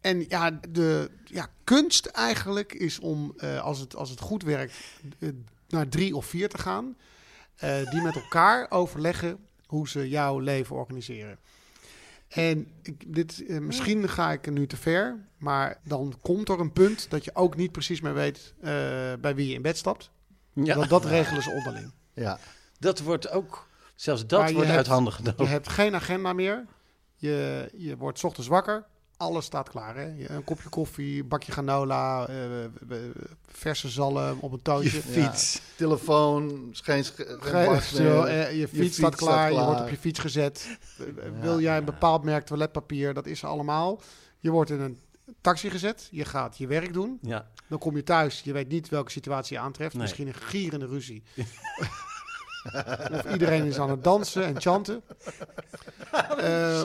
En 0.00 0.24
ja, 0.28 0.50
de 0.70 1.10
ja, 1.24 1.48
kunst 1.64 2.06
eigenlijk 2.06 2.72
is 2.74 2.98
om, 2.98 3.32
eh, 3.36 3.60
als, 3.62 3.78
het, 3.78 3.96
als 3.96 4.10
het 4.10 4.20
goed 4.20 4.42
werkt, 4.42 4.74
naar 5.68 5.88
drie 5.88 6.16
of 6.16 6.26
vier 6.26 6.48
te 6.48 6.58
gaan. 6.58 6.96
die 7.90 8.02
met 8.02 8.14
elkaar 8.14 8.66
overleggen 8.70 9.38
hoe 9.66 9.88
ze 9.88 10.08
jouw 10.08 10.38
leven 10.38 10.76
organiseren. 10.76 11.38
En 12.28 12.68
ik, 12.82 13.14
dit, 13.14 13.44
eh, 13.46 13.58
misschien 13.58 14.08
ga 14.08 14.32
ik 14.32 14.46
er 14.46 14.52
nu 14.52 14.66
te 14.66 14.76
ver, 14.76 15.26
maar 15.38 15.80
dan 15.84 16.14
komt 16.22 16.48
er 16.48 16.60
een 16.60 16.72
punt 16.72 17.10
dat 17.10 17.24
je 17.24 17.34
ook 17.34 17.56
niet 17.56 17.72
precies 17.72 18.00
meer 18.00 18.14
weet 18.14 18.54
eh, 18.60 18.70
bij 19.20 19.34
wie 19.34 19.48
je 19.48 19.54
in 19.54 19.62
bed 19.62 19.76
stapt. 19.76 20.10
Ja, 20.52 20.74
Dat, 20.74 20.88
dat 20.88 21.04
regelen 21.04 21.42
ze 21.42 21.50
onderling. 21.50 21.92
Ja. 22.14 22.38
dat 22.78 23.00
wordt 23.00 23.30
ook, 23.30 23.68
zelfs 23.94 24.26
dat 24.26 24.38
Maar 24.38 24.48
je 24.48 24.54
wordt 24.54 24.68
hebt- 24.70 24.78
uit 24.80 24.94
handen 24.94 25.12
Je 25.12 25.18
genomen. 25.22 25.48
hebt 25.52 25.68
geen 25.68 25.94
agenda 25.94 26.32
meer. 26.32 26.64
Je, 27.16 27.68
je 27.76 27.96
wordt 27.96 28.18
's 28.18 28.24
ochtends 28.24 28.48
wakker. 28.48 28.86
Alles 29.16 29.44
staat 29.44 29.68
klaar. 29.68 29.96
Hè? 29.96 30.02
Je- 30.04 30.30
Een 30.30 30.44
kopje 30.44 30.68
koffie, 30.68 31.24
bakje 31.24 31.52
granola, 31.52 32.26
eh, 32.28 32.64
eh, 32.64 32.70
verse 33.46 33.88
zalm 33.88 34.38
op 34.40 34.50
een 34.52 34.56
Je 34.56 34.62
toosje. 34.62 35.02
fiets, 35.02 35.60
telefoon, 35.76 36.68
geen, 36.72 37.04
zo, 37.04 37.12
meer. 38.02 38.24
eh, 38.26 38.58
je, 38.58 38.68
fiets 38.68 38.80
fiets 38.80 38.96
staat 38.96 39.12
staat 39.14 39.28
klaar, 39.28 39.52
je 39.52 39.60
wordt 39.64 39.80
op 39.80 39.88
je 39.88 39.96
fiets 39.96 40.18
gezet. 40.18 40.78
Wil 41.40 41.60
jij 41.60 41.76
een 41.76 41.84
bepaald 41.84 42.24
merk 42.24 42.46
toiletpapier, 42.46 43.14
dat 43.14 43.26
is 43.26 43.42
er 43.42 43.48
allemaal. 43.48 44.00
Je 44.38 44.50
wordt 44.50 44.70
in 44.70 44.80
een 44.80 45.00
taxi 45.40 45.70
gezet, 45.70 46.08
je 46.10 46.24
gaat 46.24 46.58
je 46.58 46.66
werk 46.66 46.92
doen. 46.92 47.18
Ja, 47.22 47.46
Dan 47.68 47.78
kom 47.78 47.96
je 47.96 48.02
thuis, 48.02 48.40
je 48.40 48.52
weet 48.52 48.68
niet 48.68 48.88
welke 48.88 49.10
situatie 49.10 49.56
je 49.56 49.62
aantreft. 49.62 49.92
Nee. 49.92 50.02
Misschien 50.02 50.26
een 50.26 50.34
gierende 50.34 50.86
ruzie. 50.86 51.22
of 53.12 53.32
iedereen 53.32 53.64
is 53.64 53.78
aan 53.78 53.90
het 53.90 54.04
dansen 54.04 54.44
en 54.44 54.60
chanten. 54.60 55.02
Eh, 56.38 56.82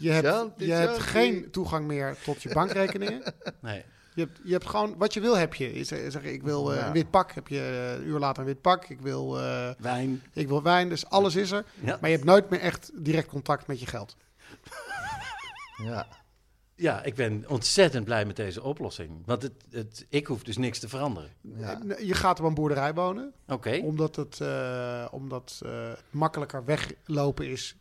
je 0.00 0.10
hebt, 0.10 0.52
je 0.56 0.72
hebt 0.72 0.98
geen 0.98 1.50
toegang 1.50 1.86
meer 1.86 2.16
tot 2.24 2.42
je 2.42 2.48
bankrekeningen. 2.52 3.22
nee. 3.60 3.84
Je 4.14 4.20
hebt, 4.26 4.40
je 4.44 4.52
hebt 4.52 4.66
gewoon, 4.66 4.94
wat 4.98 5.14
je 5.14 5.20
wil 5.20 5.36
heb 5.36 5.54
je. 5.54 5.84
Zeg, 5.84 6.22
ik 6.22 6.42
wil 6.42 6.72
eh, 6.72 6.78
Ja. 6.78 6.86
een 6.86 6.92
wit 6.92 7.10
pak, 7.10 7.32
heb 7.32 7.48
je 7.48 7.58
eh, 7.60 7.92
een 7.92 8.06
uur 8.06 8.18
later 8.18 8.40
een 8.42 8.48
wit 8.48 8.60
pak. 8.60 8.88
Ik 8.88 9.00
wil, 9.00 9.38
eh, 9.40 9.70
Wijn. 9.78 10.22
ik 10.32 10.48
wil 10.48 10.62
wijn, 10.62 10.88
dus 10.88 11.06
alles 11.06 11.36
is 11.36 11.50
er. 11.50 11.64
Ja. 11.80 11.98
Maar 12.00 12.10
je 12.10 12.16
hebt 12.16 12.28
nooit 12.28 12.50
meer 12.50 12.60
echt 12.60 12.90
direct 12.94 13.28
contact 13.28 13.66
met 13.66 13.80
je 13.80 13.86
geld. 13.86 14.16
Ja. 15.84 16.06
ja, 16.74 17.02
ik 17.02 17.14
ben 17.14 17.44
ontzettend 17.48 18.04
blij 18.04 18.24
met 18.24 18.36
deze 18.36 18.62
oplossing. 18.62 19.22
Want 19.24 19.42
het, 19.42 19.52
het, 19.70 20.06
ik 20.08 20.26
hoef 20.26 20.42
dus 20.42 20.56
niks 20.56 20.78
te 20.78 20.88
veranderen. 20.88 21.30
Ja. 21.40 21.80
Je 21.98 22.14
gaat 22.14 22.40
op 22.40 22.46
een 22.46 22.54
boerderij 22.54 22.94
wonen. 22.94 23.32
Oké. 23.48 23.80
Omdat 23.82 24.16
het, 24.16 24.40
eh, 24.40 25.06
omdat, 25.10 25.60
eh, 25.64 25.88
het 25.88 26.02
makkelijker 26.10 26.64
weglopen 26.64 27.46
is 27.48 27.76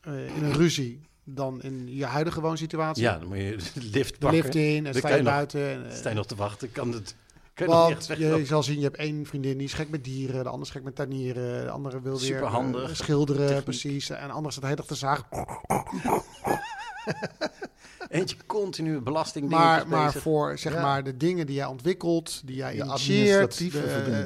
eh, 0.00 0.36
in 0.36 0.44
een 0.44 0.52
ruzie 0.52 1.00
dan 1.24 1.62
in 1.62 1.96
je 1.96 2.04
huidige 2.04 2.40
woonsituatie. 2.40 3.02
Ja, 3.02 3.18
dan 3.18 3.28
moet 3.28 3.36
je 3.36 3.56
de 3.74 3.80
lift 3.92 4.12
de 4.12 4.18
pakken. 4.18 4.40
lift 4.42 4.54
in 4.54 4.86
en 4.86 4.94
sta 4.94 5.08
je 5.08 5.16
je 5.16 5.22
nog- 5.22 5.32
buiten. 5.32 5.70
en, 5.70 5.86
eh, 5.90 5.96
Sta 5.96 6.08
je 6.08 6.14
nog 6.14 6.26
te 6.26 6.34
wachten? 6.34 6.72
Kan 6.72 6.92
het, 6.92 7.14
kan 7.54 7.66
je 7.66 7.72
nog 7.72 7.82
want 7.88 8.06
je, 8.06 8.16
weglopen? 8.16 8.46
zal 8.46 8.62
zien, 8.62 8.76
je 8.76 8.82
hebt 8.84 8.96
één 8.96 9.26
vriendin 9.26 9.56
die 9.58 9.66
is 9.66 9.72
gek 9.72 9.88
met 9.88 10.04
dieren, 10.04 10.42
de 10.42 10.48
andere 10.48 10.64
is 10.64 10.70
gek 10.70 10.82
met 10.82 10.94
tuinieren, 10.94 11.64
de 11.64 11.70
andere 11.70 12.00
wil 12.00 12.18
weer 12.20 12.42
eh, 12.42 12.88
schilderen, 12.92 13.46
Techniek. 13.46 13.64
precies. 13.64 14.10
En 14.10 14.26
de 14.26 14.32
andere 14.32 14.50
staat 14.52 14.62
de 14.62 14.68
hele 14.68 14.76
dag 14.80 14.86
te 14.86 14.94
zagen. 14.94 15.24
Eentje 18.08 18.36
continu 18.46 19.00
belastingdingen 19.00 19.64
Maar, 19.64 19.88
maar 19.88 20.04
bezig. 20.06 20.22
voor 20.22 20.58
zeg 20.58 20.72
Ja. 20.72 20.82
maar, 20.82 21.04
de 21.04 21.16
dingen 21.16 21.46
die 21.46 21.54
jij 21.56 21.66
ontwikkelt, 21.66 22.42
die 22.44 22.56
jij 22.56 22.74
Je 22.76 22.84
initieert, 22.84 23.58
de- 23.72 23.80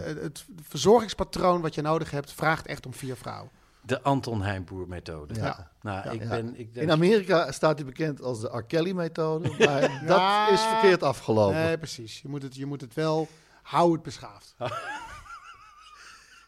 eh, 0.07 0.23
het 0.23 0.45
verzorgingspatroon 0.63 1.61
wat 1.61 1.75
je 1.75 1.83
nodig 1.83 2.11
hebt, 2.11 2.33
vraagt 2.33 2.67
echt 2.67 2.87
om 2.87 2.95
vier 2.95 3.17
vrouwen. 3.17 3.51
De 3.87 4.03
Anton 4.03 4.43
Heimboer 4.43 4.89
methode. 4.89 5.34
Ja. 5.34 5.70
Nou, 5.82 6.09
ik 6.14 6.22
Ja. 6.22 6.28
ben... 6.28 6.59
Ik 6.59 6.74
denk, 6.74 6.87
In 6.87 6.93
Amerika 6.93 7.53
staat 7.53 7.76
hij 7.76 7.87
bekend 7.87 8.22
als 8.22 8.41
de 8.41 8.47
R. 8.57 8.62
Kelly-methode, 8.64 9.49
maar 9.59 9.82
Ja. 9.82 10.01
dat 10.07 10.53
is 10.59 10.61
verkeerd 10.64 11.03
afgelopen. 11.03 11.55
Nee, 11.57 11.78
precies. 11.78 12.20
Je 12.20 12.28
moet 12.28 12.43
het, 12.43 12.55
je 12.55 12.66
moet 12.66 12.80
het 12.80 12.95
wel, 12.95 13.28
hou 13.62 13.93
het 13.93 14.03
beschaafd. 14.03 14.55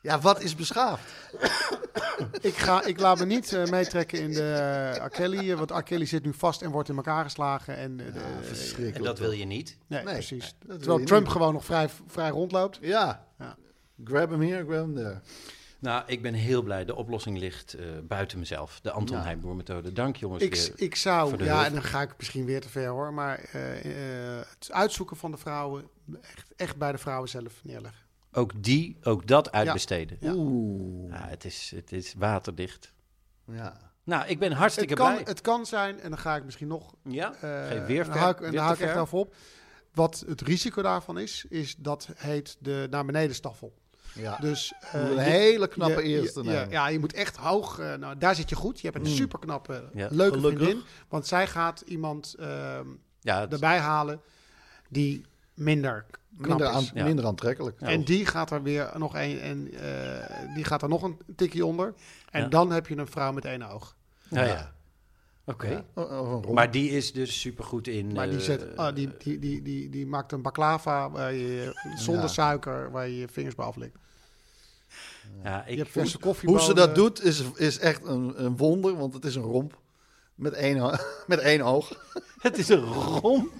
Ja, 0.03 0.19
wat 0.21 0.41
is 0.43 0.55
beschaafd? 0.55 1.13
ik, 2.41 2.57
ga, 2.57 2.85
ik 2.85 3.01
laat 3.01 3.19
me 3.19 3.25
niet 3.27 3.53
eh, 3.53 3.65
meetrekken 3.67 4.21
in 4.21 4.33
de 4.33 4.95
uh, 4.99 5.05
R. 5.05 5.09
Kelly, 5.09 5.57
want 5.57 5.71
R. 5.71 5.83
Kelly 5.83 6.05
zit 6.07 6.25
nu 6.25 6.33
vast 6.35 6.63
en 6.63 6.71
wordt 6.71 6.89
in 6.89 6.97
elkaar 6.97 7.25
geslagen. 7.25 7.77
En, 7.77 8.01
eh, 8.01 8.13
de- 8.13 8.21
Verschrikkelijk. 8.43 8.97
en 8.97 9.03
dat 9.03 9.19
wil 9.19 9.31
je 9.33 9.45
niet. 9.45 9.79
nee, 9.87 10.03
Nee, 10.05 10.13
precies. 10.15 10.55
Terwijl 10.67 11.05
Trump 11.05 11.23
niet. 11.23 11.33
gewoon 11.33 11.53
nog 11.53 11.65
vrij, 11.65 11.89
vrij 12.07 12.29
rondloopt. 12.31 12.79
Ja. 12.81 13.27
Ja. 13.39 13.57
Grab 14.05 14.31
hem 14.31 14.41
here, 14.43 14.65
grab 14.65 14.85
hem 14.85 14.95
there. 14.95 15.21
Nou, 15.81 16.03
ik 16.07 16.23
ben 16.23 16.35
heel 16.35 16.63
blij. 16.63 16.85
De 16.85 16.95
oplossing 16.95 17.39
ligt 17.39 17.73
eh, 17.75 17.87
buiten 18.03 18.39
mezelf. 18.39 18.81
De 18.81 18.91
Anton 18.91 19.17
Ja. 19.17 19.37
Methode. 19.43 19.93
Dank 19.93 20.17
jongens 20.17 20.43
Ik, 20.43 20.55
weer. 20.55 20.73
ik 20.77 20.95
zou, 20.95 21.45
ja, 21.45 21.55
hulp. 21.55 21.67
en 21.67 21.73
dan 21.73 21.83
ga 21.83 22.03
ik 22.03 22.15
misschien 22.17 22.45
weer 22.45 22.61
te 22.61 22.69
ver 22.69 22.89
hoor, 22.89 23.13
maar 23.13 23.39
eh, 23.39 24.39
eh, 24.39 24.47
het 24.59 24.73
uitzoeken 24.73 25.17
van 25.17 25.31
de 25.31 25.37
vrouwen 25.37 25.89
echt, 26.21 26.53
echt 26.57 26.77
bij 26.77 26.93
de 26.93 26.99
vrouwen 26.99 27.29
zelf 27.29 27.61
neerleggen. 27.63 28.07
Ook 28.33 28.63
die, 28.63 28.97
ook 29.03 29.27
dat 29.27 29.53
uitbesteden. 29.53 30.17
Ja. 30.21 30.33
Oeh. 30.35 31.11
Ja, 31.13 31.29
het, 31.29 31.45
is, 31.45 31.73
het 31.75 31.93
is 31.93 32.15
waterdicht. 32.17 32.93
Ja. 33.45 33.77
Nou, 34.05 34.27
ik 34.27 34.39
ben 34.39 34.53
hartstikke 34.53 34.93
Het 34.93 35.03
kan, 35.03 35.13
blij. 35.13 35.25
het 35.27 35.41
kan 35.41 35.67
zijn, 35.67 36.01
en 36.01 36.11
dan 36.11 36.19
ga 36.19 36.37
ik 36.37 36.45
misschien 36.45 36.69
nog 36.69 36.95
Ja, 37.03 37.33
Geen 37.41 37.85
weer 37.85 38.05
dan 38.05 38.17
hou 38.17 38.31
ik, 38.31 38.53
dan 38.53 38.71
echt 38.71 38.81
even 38.81 39.19
op. 39.19 39.35
Wat 39.95 40.25
het 40.29 40.41
risico 40.41 40.83
daarvan 40.83 41.19
is, 41.19 41.45
is 41.49 41.77
dat 41.77 42.09
heet 42.17 42.57
de 42.59 42.87
naar 42.91 43.05
beneden 43.05 43.35
staffel. 43.35 43.75
Ja. 44.21 44.37
Dus 44.41 44.73
eh, 44.81 45.01
Een 45.03 45.15
je- 45.15 45.21
hele 45.21 45.69
knappe 45.69 46.09
je- 46.09 46.21
eerste 46.21 46.43
je- 46.43 46.67
ja, 46.71 46.89
je 46.89 46.99
moet 46.99 47.13
echt 47.13 47.37
hoog. 47.37 47.79
eh, 47.79 47.95
nou, 47.95 48.19
daar 48.19 48.35
zit 48.35 48.49
je 48.49 48.55
goed. 48.57 48.81
Je 48.81 48.87
hebt 48.89 48.99
een 49.05 49.11
Mm. 49.11 49.17
superknappe, 49.17 49.91
Ja, 49.95 50.09
leuke 50.11 50.37
gelukkig. 50.37 50.63
vriendin. 50.63 50.85
Want 51.09 51.27
zij 51.27 51.47
gaat 51.47 51.81
iemand 51.87 52.35
ehm, 52.39 52.87
ja, 53.21 53.41
het- 53.41 53.53
erbij 53.53 53.79
halen 53.79 54.21
die 54.89 55.25
minder 55.55 56.07
knap 56.37 56.49
Minder, 56.49 56.67
is. 56.69 56.75
aan, 56.75 56.87
Ja. 56.95 57.05
minder 57.05 57.27
aantrekkelijk. 57.27 57.81
En 57.81 58.05
die 58.05 58.27
gaat 58.27 58.51
er 58.51 58.63
weer 58.63 58.91
nog 58.97 59.15
een 59.15 59.41
en 59.41 59.71
eh, 59.73 60.55
die 60.55 60.65
gaat 60.65 60.83
er 60.83 60.89
nog 60.89 61.03
een 61.03 61.19
tikje 61.37 61.67
onder. 61.67 61.95
En 62.31 62.43
Ja. 62.43 62.49
dan 62.49 62.71
heb 62.73 62.87
je 62.87 62.97
een 62.97 63.07
vrouw 63.07 63.33
met 63.33 63.45
één 63.45 63.63
oog. 63.71 63.97
nou 64.31 64.47
ja. 64.47 64.77
Oké. 65.45 65.69
Ja. 65.69 65.85
Een 65.95 66.05
romp. 66.05 66.51
Maar 66.53 66.71
die 66.71 66.91
is 66.91 67.13
dus 67.13 67.41
supergoed 67.41 67.87
in... 67.89 68.13
Maar 68.13 68.31
die, 68.31 68.41
zet, 68.41 68.77
ah, 68.77 68.95
die, 68.95 69.09
die, 69.19 69.39
die, 69.39 69.63
die, 69.63 69.89
die 69.89 70.07
maakt 70.07 70.33
een 70.33 70.43
baklava 70.43 71.11
waar 71.11 71.33
je, 71.33 71.73
zonder 72.07 72.23
Ja. 72.23 72.29
suiker, 72.29 72.91
waar 72.91 73.09
je 73.09 73.17
je 73.17 73.29
vingers 73.29 73.55
bij 73.55 73.65
aflikt. 73.65 73.99
Ja, 75.45 75.65
Je 75.67 75.77
ik, 75.77 76.17
koffie. 76.21 76.49
Hoe 76.49 76.61
ze 76.61 76.75
dat 76.75 76.95
doet 76.95 77.25
is, 77.25 77.43
is 77.55 77.79
echt 77.79 78.05
een, 78.05 78.45
een 78.45 78.57
wonder, 78.57 78.97
want 78.97 79.15
het 79.15 79.25
is 79.25 79.35
een 79.35 79.43
romp 79.43 79.79
met 80.35 80.53
één, 80.53 81.01
met 81.27 81.39
één 81.39 81.61
oog. 81.61 82.11
het 82.39 82.59
is 82.59 82.69
een 82.69 82.85
romp. 83.21 83.53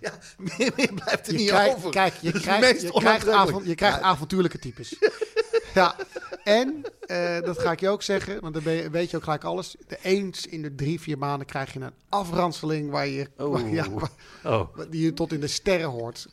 Ja, 0.00 0.12
meer, 0.36 0.72
meer 0.76 0.92
blijft 0.94 1.26
er 1.26 1.32
Je 1.32 1.38
niet 1.38 1.48
krijgt, 1.48 1.76
over. 1.76 1.90
kijk, 1.90 2.14
je 2.20 2.32
krijgt, 2.32 2.80
je 2.80 2.90
krijgt, 2.90 3.28
avond, 3.28 3.66
je 3.66 3.74
krijgt 3.74 3.98
Ja. 3.98 4.02
avontuurlijke 4.02 4.58
types. 4.58 4.96
ja, 5.74 5.96
en 6.44 6.82
eh, 7.06 7.40
dat 7.40 7.58
ga 7.58 7.70
ik 7.72 7.80
je 7.80 7.88
ook 7.88 8.02
zeggen, 8.02 8.40
want 8.40 8.54
dan 8.54 8.62
weet 8.90 9.10
je 9.10 9.16
ook 9.16 9.22
gelijk 9.22 9.44
alles. 9.44 9.76
De 9.86 9.98
eens 10.02 10.46
in 10.46 10.62
de 10.62 10.74
drie, 10.74 11.00
vier 11.00 11.18
maanden 11.18 11.46
krijg 11.46 11.72
je 11.72 11.80
een 11.80 11.92
afranseling 12.08 12.90
waar 12.90 13.06
je, 13.06 13.28
Oh. 13.38 13.52
waar- 13.52 13.68
ja, 13.68 13.86
waar- 13.90 14.10
Oh, 14.44 14.68
die 14.90 15.02
je 15.04 15.12
tot 15.14 15.32
in 15.32 15.40
de 15.40 15.46
sterren 15.46 15.88
hoort. 15.88 16.26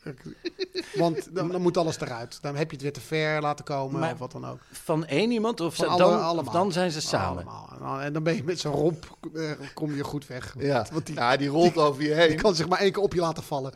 Want 0.95 1.35
dan, 1.35 1.49
dan 1.51 1.61
moet 1.61 1.77
alles 1.77 1.99
eruit. 1.99 2.37
Dan 2.41 2.55
heb 2.55 2.65
je 2.67 2.73
het 2.73 2.81
weer 2.81 2.93
te 2.93 3.01
ver 3.01 3.41
laten 3.41 3.65
komen 3.65 3.99
Maar- 3.99 4.11
of 4.13 4.19
wat 4.19 4.31
dan 4.31 4.45
ook. 4.47 4.59
van 4.71 5.05
één 5.05 5.31
iemand 5.31 5.59
of, 5.59 5.75
Van 5.75 5.85
ze- 5.85 5.91
alle- 5.91 6.17
dan, 6.17 6.39
of 6.39 6.47
dan 6.53 6.71
zijn 6.71 6.91
ze 6.91 7.01
samen? 7.01 7.45
Allemaal. 7.47 7.99
En 8.01 8.13
dan 8.13 8.23
ben 8.23 8.35
je 8.35 8.43
met 8.43 8.59
zo'n 8.59 8.73
romp, 8.73 9.17
eh, 9.33 9.51
kom 9.73 9.95
je 9.95 10.03
goed 10.03 10.27
weg. 10.27 10.55
Ja. 10.59 10.85
Want 10.91 11.05
die, 11.05 11.15
ja, 11.15 11.37
die 11.37 11.47
rolt 11.49 11.77
over 11.77 12.01
je 12.01 12.07
die 12.07 12.17
heen. 12.17 12.35
kan 12.41 12.55
zich 12.55 12.67
maar 12.67 12.79
één 12.79 12.91
keer 12.91 13.01
op 13.03 13.13
je 13.13 13.19
laten 13.19 13.43
vallen. 13.43 13.73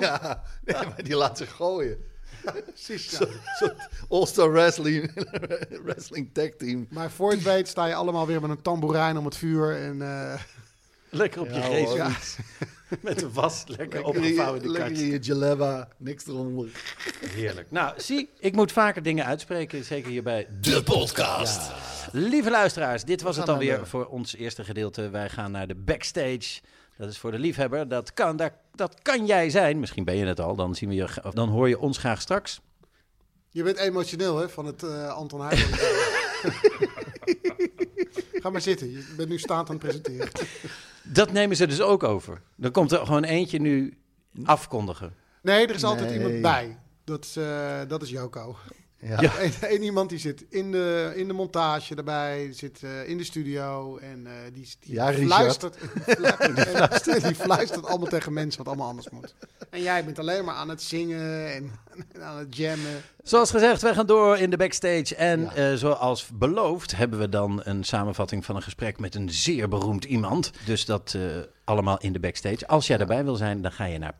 Ja, 0.00 0.42
nee, 0.64 0.76
maar 0.76 1.02
die 1.02 1.16
laat 1.16 1.38
zich 1.38 1.52
gooien. 1.52 1.98
Precies, 2.74 3.18
ja. 3.18 3.26
All-Star 4.08 4.52
Wrestling, 4.52 5.12
wrestling 5.84 6.30
Tag 6.32 6.50
Team. 6.58 6.86
Maar 6.90 7.10
voor 7.10 7.30
je 7.30 7.36
het 7.36 7.44
weet 7.44 7.68
sta 7.68 7.86
je 7.86 7.94
allemaal 7.94 8.26
weer 8.26 8.40
met 8.40 8.50
een 8.50 8.62
tamboerijn 8.62 9.16
om 9.16 9.24
het 9.24 9.36
vuur. 9.36 9.76
En, 9.76 10.02
eh, 10.02 10.40
Lekker 11.12 11.40
op 11.40 11.48
je 11.48 11.54
Ja, 11.54 11.60
geest. 11.62 11.94
ja. 11.94 12.10
Met 13.00 13.22
een 13.22 13.32
was 13.32 13.64
lekker 13.66 13.78
Lekker 13.86 14.00
in 14.00 14.06
opgevouwen 14.06 14.60
je- 14.60 14.66
de 14.66 14.72
lekker 14.72 14.92
in 14.92 15.10
je 15.10 15.18
jaleba, 15.18 15.88
niks 15.96 16.26
eronder. 16.26 16.68
Heerlijk. 17.26 17.70
Nou, 17.70 17.94
zie, 18.00 18.30
ik 18.38 18.54
moet 18.54 18.72
vaker 18.72 19.02
dingen 19.02 19.24
uitspreken. 19.24 19.84
Zeker 19.84 20.10
hier 20.10 20.22
bij 20.22 20.46
De 20.60 20.82
podcast. 20.82 21.70
Lieve 22.12 22.50
luisteraars, 22.50 23.04
dit 23.04 23.22
was 23.22 23.36
het 23.36 23.48
alweer 23.48 23.70
naar 23.70 23.78
de- 23.80 23.86
voor 23.86 24.06
ons 24.06 24.36
eerste 24.36 24.64
gedeelte. 24.64 25.08
Wij 25.10 25.28
gaan 25.28 25.50
naar 25.50 25.66
de 25.66 25.74
backstage. 25.74 26.60
Dat 27.00 27.08
is 27.08 27.18
voor 27.18 27.30
de 27.30 27.38
liefhebber. 27.38 27.88
Dat 27.88 28.14
kan, 28.14 28.36
daar, 28.36 28.54
dat 28.74 29.02
kan 29.02 29.26
jij 29.26 29.50
zijn. 29.50 29.80
Misschien 29.80 30.04
ben 30.04 30.16
je 30.16 30.26
het 30.26 30.40
al. 30.40 30.54
Dan, 30.56 30.74
zien 30.74 30.88
we 30.88 30.94
je, 30.94 31.04
of 31.22 31.32
dan 31.32 31.48
hoor 31.48 31.68
je 31.68 31.78
ons 31.78 31.98
graag 31.98 32.20
straks. 32.20 32.60
je 33.50 33.62
bent 33.62 33.78
emotioneel 33.78 34.36
hè, 34.36 34.48
van 34.48 34.66
het 34.66 34.82
eh, 34.82 35.08
Anton 35.08 35.40
Heijboer. 35.40 35.78
Ga 38.42 38.50
maar 38.50 38.60
zitten. 38.60 38.90
Je 38.90 39.14
bent 39.16 39.28
nu 39.28 39.38
staand 39.38 39.68
aan 39.68 39.74
het 39.74 39.84
presenteren. 39.84 40.28
Dat 41.02 41.32
nemen 41.32 41.56
ze 41.56 41.66
dus 41.66 41.80
ook 41.80 42.02
over. 42.02 42.42
Dan 42.56 42.70
komt 42.70 42.92
er 42.92 43.06
gewoon 43.06 43.24
eentje 43.24 43.58
nu 43.58 43.98
afkondigen. 44.44 45.14
Nee, 45.42 45.66
er 45.66 45.74
is 45.74 45.84
altijd 45.84 46.08
Nee. 46.08 46.18
iemand 46.18 46.40
bij. 46.42 46.78
Dat 47.04 47.24
is, 47.24 47.36
eh, 47.36 47.80
dat 47.88 48.02
is 48.02 48.10
Joko. 48.10 48.56
Ja. 49.00 49.20
Ja. 49.20 49.32
Eén 49.42 49.52
één 49.60 49.82
iemand 49.82 50.08
die 50.08 50.18
zit 50.18 50.44
in 50.48 50.72
de, 50.72 51.12
in 51.16 51.26
de 51.26 51.32
montage 51.32 51.94
erbij, 51.94 52.44
die 52.44 52.52
zit 52.52 52.82
eh, 52.82 53.08
in 53.08 53.16
de 53.16 53.24
studio 53.24 53.96
en 53.98 54.26
eh, 54.26 54.32
die, 54.52 54.68
die, 54.80 54.94
Ja, 54.94 55.12
fluistert, 55.12 55.76
die, 56.06 56.64
fluistert, 56.64 57.24
die 57.24 57.34
fluistert 57.34 57.86
allemaal 57.86 58.08
tegen 58.08 58.32
mensen 58.32 58.58
wat 58.58 58.66
allemaal 58.66 58.88
anders 58.88 59.10
moet. 59.10 59.34
En 59.70 59.82
jij 59.82 60.04
bent 60.04 60.18
alleen 60.18 60.44
maar 60.44 60.54
aan 60.54 60.68
het 60.68 60.82
zingen 60.82 61.54
en, 61.54 61.70
en 62.12 62.22
aan 62.22 62.38
het 62.38 62.56
jammen. 62.56 63.02
Zoals 63.22 63.50
gezegd, 63.50 63.82
wij 63.82 63.94
gaan 63.94 64.06
door 64.06 64.38
in 64.38 64.50
de 64.50 64.56
backstage. 64.56 65.14
En 65.16 65.54
eh, 65.54 65.74
zoals 65.74 66.28
beloofd 66.32 66.96
hebben 66.96 67.18
we 67.18 67.28
dan 67.28 67.60
een 67.64 67.84
samenvatting 67.84 68.44
van 68.44 68.56
een 68.56 68.62
gesprek 68.62 68.98
met 68.98 69.14
een 69.14 69.30
zeer 69.30 69.68
beroemd 69.68 70.04
iemand. 70.04 70.50
Dus 70.64 70.84
dat 70.84 71.14
eh, 71.16 71.22
allemaal 71.64 71.98
in 71.98 72.12
de 72.12 72.20
backstage. 72.20 72.66
Als 72.66 72.86
jij 72.86 72.96
daarbij 72.96 73.24
wil 73.24 73.36
zijn, 73.36 73.62
dan 73.62 73.72
ga 73.72 73.84
je 73.84 73.98
naar 73.98 74.14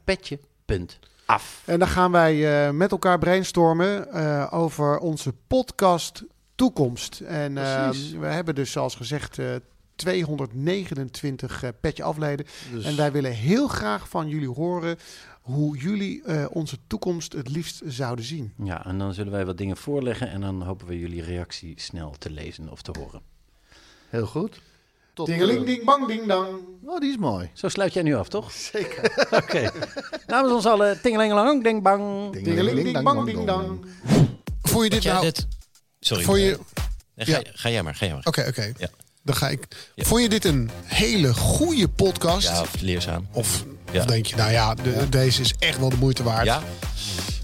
En 1.64 1.78
dan 1.78 1.88
gaan 1.88 2.10
wij 2.12 2.66
eh, 2.66 2.72
met 2.72 2.90
elkaar 2.90 3.18
brainstormen 3.18 4.12
eh, 4.12 4.46
over 4.50 4.98
onze 4.98 5.34
podcast 5.46 6.24
toekomst. 6.54 7.20
En 7.20 7.58
eh, 7.58 7.88
Precies. 7.88 8.12
we 8.12 8.26
hebben 8.26 8.54
dus 8.54 8.72
zoals 8.72 8.94
gezegd 8.94 9.38
eh, 9.38 9.46
229 9.94 11.62
eh, 11.62 11.70
petje 11.80 12.02
afleden. 12.02 12.46
Dus 12.72 12.84
En 12.84 12.96
wij 12.96 13.12
willen 13.12 13.32
heel 13.32 13.68
graag 13.68 14.08
van 14.08 14.28
jullie 14.28 14.48
horen 14.50 14.96
hoe 15.40 15.76
jullie 15.78 16.22
eh, 16.22 16.44
onze 16.50 16.76
toekomst 16.86 17.32
het 17.32 17.48
liefst 17.48 17.82
zouden 17.86 18.24
zien. 18.24 18.52
Ja, 18.64 18.84
en 18.86 18.98
dan 18.98 19.14
zullen 19.14 19.32
wij 19.32 19.46
wat 19.46 19.58
dingen 19.58 19.76
voorleggen. 19.76 20.30
En 20.30 20.40
dan 20.40 20.62
hopen 20.62 20.86
we 20.86 20.98
jullie 20.98 21.22
reactie 21.22 21.80
snel 21.80 22.14
te 22.18 22.30
lezen 22.30 22.68
of 22.70 22.82
te 22.82 22.92
horen. 22.98 23.20
heel 24.08 24.26
goed. 24.26 24.60
Tot 25.20 25.28
Dingeling, 25.28 25.66
ding, 25.66 25.84
bang, 25.84 26.06
ding, 26.06 26.26
dang. 26.26 26.48
Oh, 26.84 27.00
die 27.00 27.10
is 27.10 27.16
mooi. 27.16 27.50
Zo 27.54 27.68
sluit 27.68 27.92
jij 27.92 28.02
nu 28.02 28.14
af, 28.16 28.28
toch? 28.28 28.52
Zeker. 28.52 29.26
Oké. 29.42 29.70
Namens 30.26 30.54
ons 30.54 30.66
allen, 30.66 31.00
tingelingelang, 31.00 31.62
ding 31.64 31.82
bang. 31.82 32.32
Dingeling, 32.32 32.82
ding, 32.82 33.02
bang, 33.02 33.24
ding, 33.24 33.46
dang. 33.46 33.84
Vond 34.62 34.84
je 34.84 34.90
dit 34.90 35.04
nou... 35.04 35.20
dit... 35.20 35.46
Sorry. 36.00 36.24
Vond 36.24 36.38
je... 36.38 36.58
Nee, 37.14 37.26
ga, 37.26 37.32
ja. 37.32 37.42
ga 37.52 37.68
jij 37.70 37.82
maar, 37.82 37.94
ga 37.94 38.04
jij 38.06 38.14
maar. 38.14 38.24
Oké, 38.26 38.44
oké. 38.48 38.72
Ja. 38.78 38.88
Dan 39.22 39.36
ga 39.36 39.48
ik... 39.48 39.66
Ja. 39.94 40.04
Vond 40.04 40.22
je 40.22 40.28
dit 40.28 40.44
een 40.44 40.70
hele 40.84 41.34
goede 41.34 41.88
podcast? 41.88 42.48
Ja, 42.48 42.64
leerzaam. 42.80 43.28
Of, 43.32 43.64
Ja. 43.92 44.00
of 44.00 44.06
denk 44.06 44.26
je, 44.26 44.36
nou 44.36 44.50
ja, 44.50 44.74
de- 44.74 45.08
deze 45.08 45.40
is 45.40 45.54
echt 45.58 45.78
wel 45.78 45.88
de 45.88 45.96
moeite 45.96 46.22
waard? 46.22 46.44
Ja. 46.46 46.62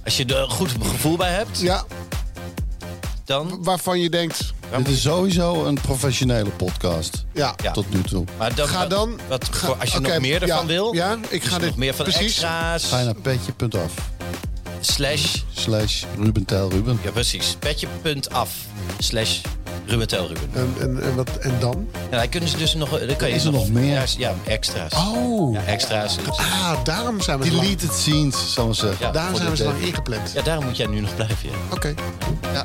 Als 0.04 0.16
je 0.16 0.24
er 0.24 0.36
een 0.36 0.50
goed 0.50 0.70
gevoel 0.70 1.16
bij 1.16 1.32
hebt, 1.32 1.60
Ja, 1.60 1.84
dan... 3.24 3.58
waarvan 3.62 4.00
je 4.00 4.10
denkt, 4.10 4.52
Dit 4.76 4.88
is 4.88 5.02
sowieso 5.02 5.64
een 5.64 5.78
professionele 5.80 6.50
podcast. 6.50 7.24
ja, 7.32 7.54
Ja. 7.62 7.70
Tot 7.72 7.90
nu 7.94 8.02
toe. 8.02 8.24
Maar 8.38 8.54
dan, 8.54 8.68
ga 8.68 8.86
dan... 8.86 9.18
Wat, 9.28 9.48
ga- 9.50 9.66
als 9.78 9.92
je 9.92 9.98
oké, 9.98 10.08
nog 10.08 10.20
meer 10.20 10.42
ervan 10.42 10.56
ja, 10.60 10.66
wil, 10.66 10.94
Ja, 10.94 11.16
ik 11.28 11.40
dus 11.42 11.50
ga 11.50 11.58
dit... 11.58 11.68
nog 11.68 11.76
meer 11.76 11.94
van 11.94 12.04
de 12.04 12.10
precies. 12.10 12.30
extra's, 12.32 12.84
Ga 12.84 12.98
je 12.98 13.04
naar 13.04 13.14
petje.af. 13.14 13.92
slash... 14.80 15.36
Slash 15.52 16.02
Ruben 16.18 16.44
Tel 16.44 16.70
Ruben. 16.70 16.98
Ja, 17.02 17.10
precies. 17.10 17.56
Petje.af, 17.58 18.50
slash 18.98 19.40
Ruben 19.86 20.08
Tel 20.08 20.26
Ruben. 20.26 20.50
En, 20.54 20.74
en, 20.80 21.02
en, 21.02 21.14
wat, 21.14 21.36
en 21.36 21.52
dan? 21.60 21.88
En 22.10 22.18
dan 22.18 22.28
kunnen 22.28 22.48
ze 22.48 22.56
dus 22.56 22.74
nog... 22.74 22.88
Dan 22.98 23.16
kan 23.16 23.28
je 23.28 23.34
Is 23.34 23.44
er 23.44 23.52
nog 23.52 23.68
meer? 23.68 23.94
Ja, 23.94 24.04
ja, 24.18 24.34
extra's. 24.46 24.92
Oh, 24.94 25.52
Ja, 25.54 25.62
extra's. 25.64 26.16
ah, 26.36 26.84
daarom 26.84 27.20
zijn 27.20 27.38
we 27.38 27.46
zo 27.46 27.52
lang, 27.54 27.62
Deleted 27.66 27.92
scenes, 27.92 28.52
zal 28.52 28.68
ik 28.68 28.74
zeggen. 28.74 29.06
Ja, 29.06 29.12
daarom 29.12 29.30
voor 29.36 29.40
zijn 29.40 29.50
we 29.50 29.56
de- 29.56 29.62
zo 29.62 29.68
lang 29.70 29.80
ingepland. 29.84 30.32
Ja, 30.34 30.42
daarom 30.42 30.64
moet 30.64 30.76
jij 30.76 30.86
nu 30.86 31.00
nog 31.00 31.14
blijven. 31.14 31.48
Ja. 31.48 31.54
Oké. 31.74 31.94
Ja. 32.52 32.64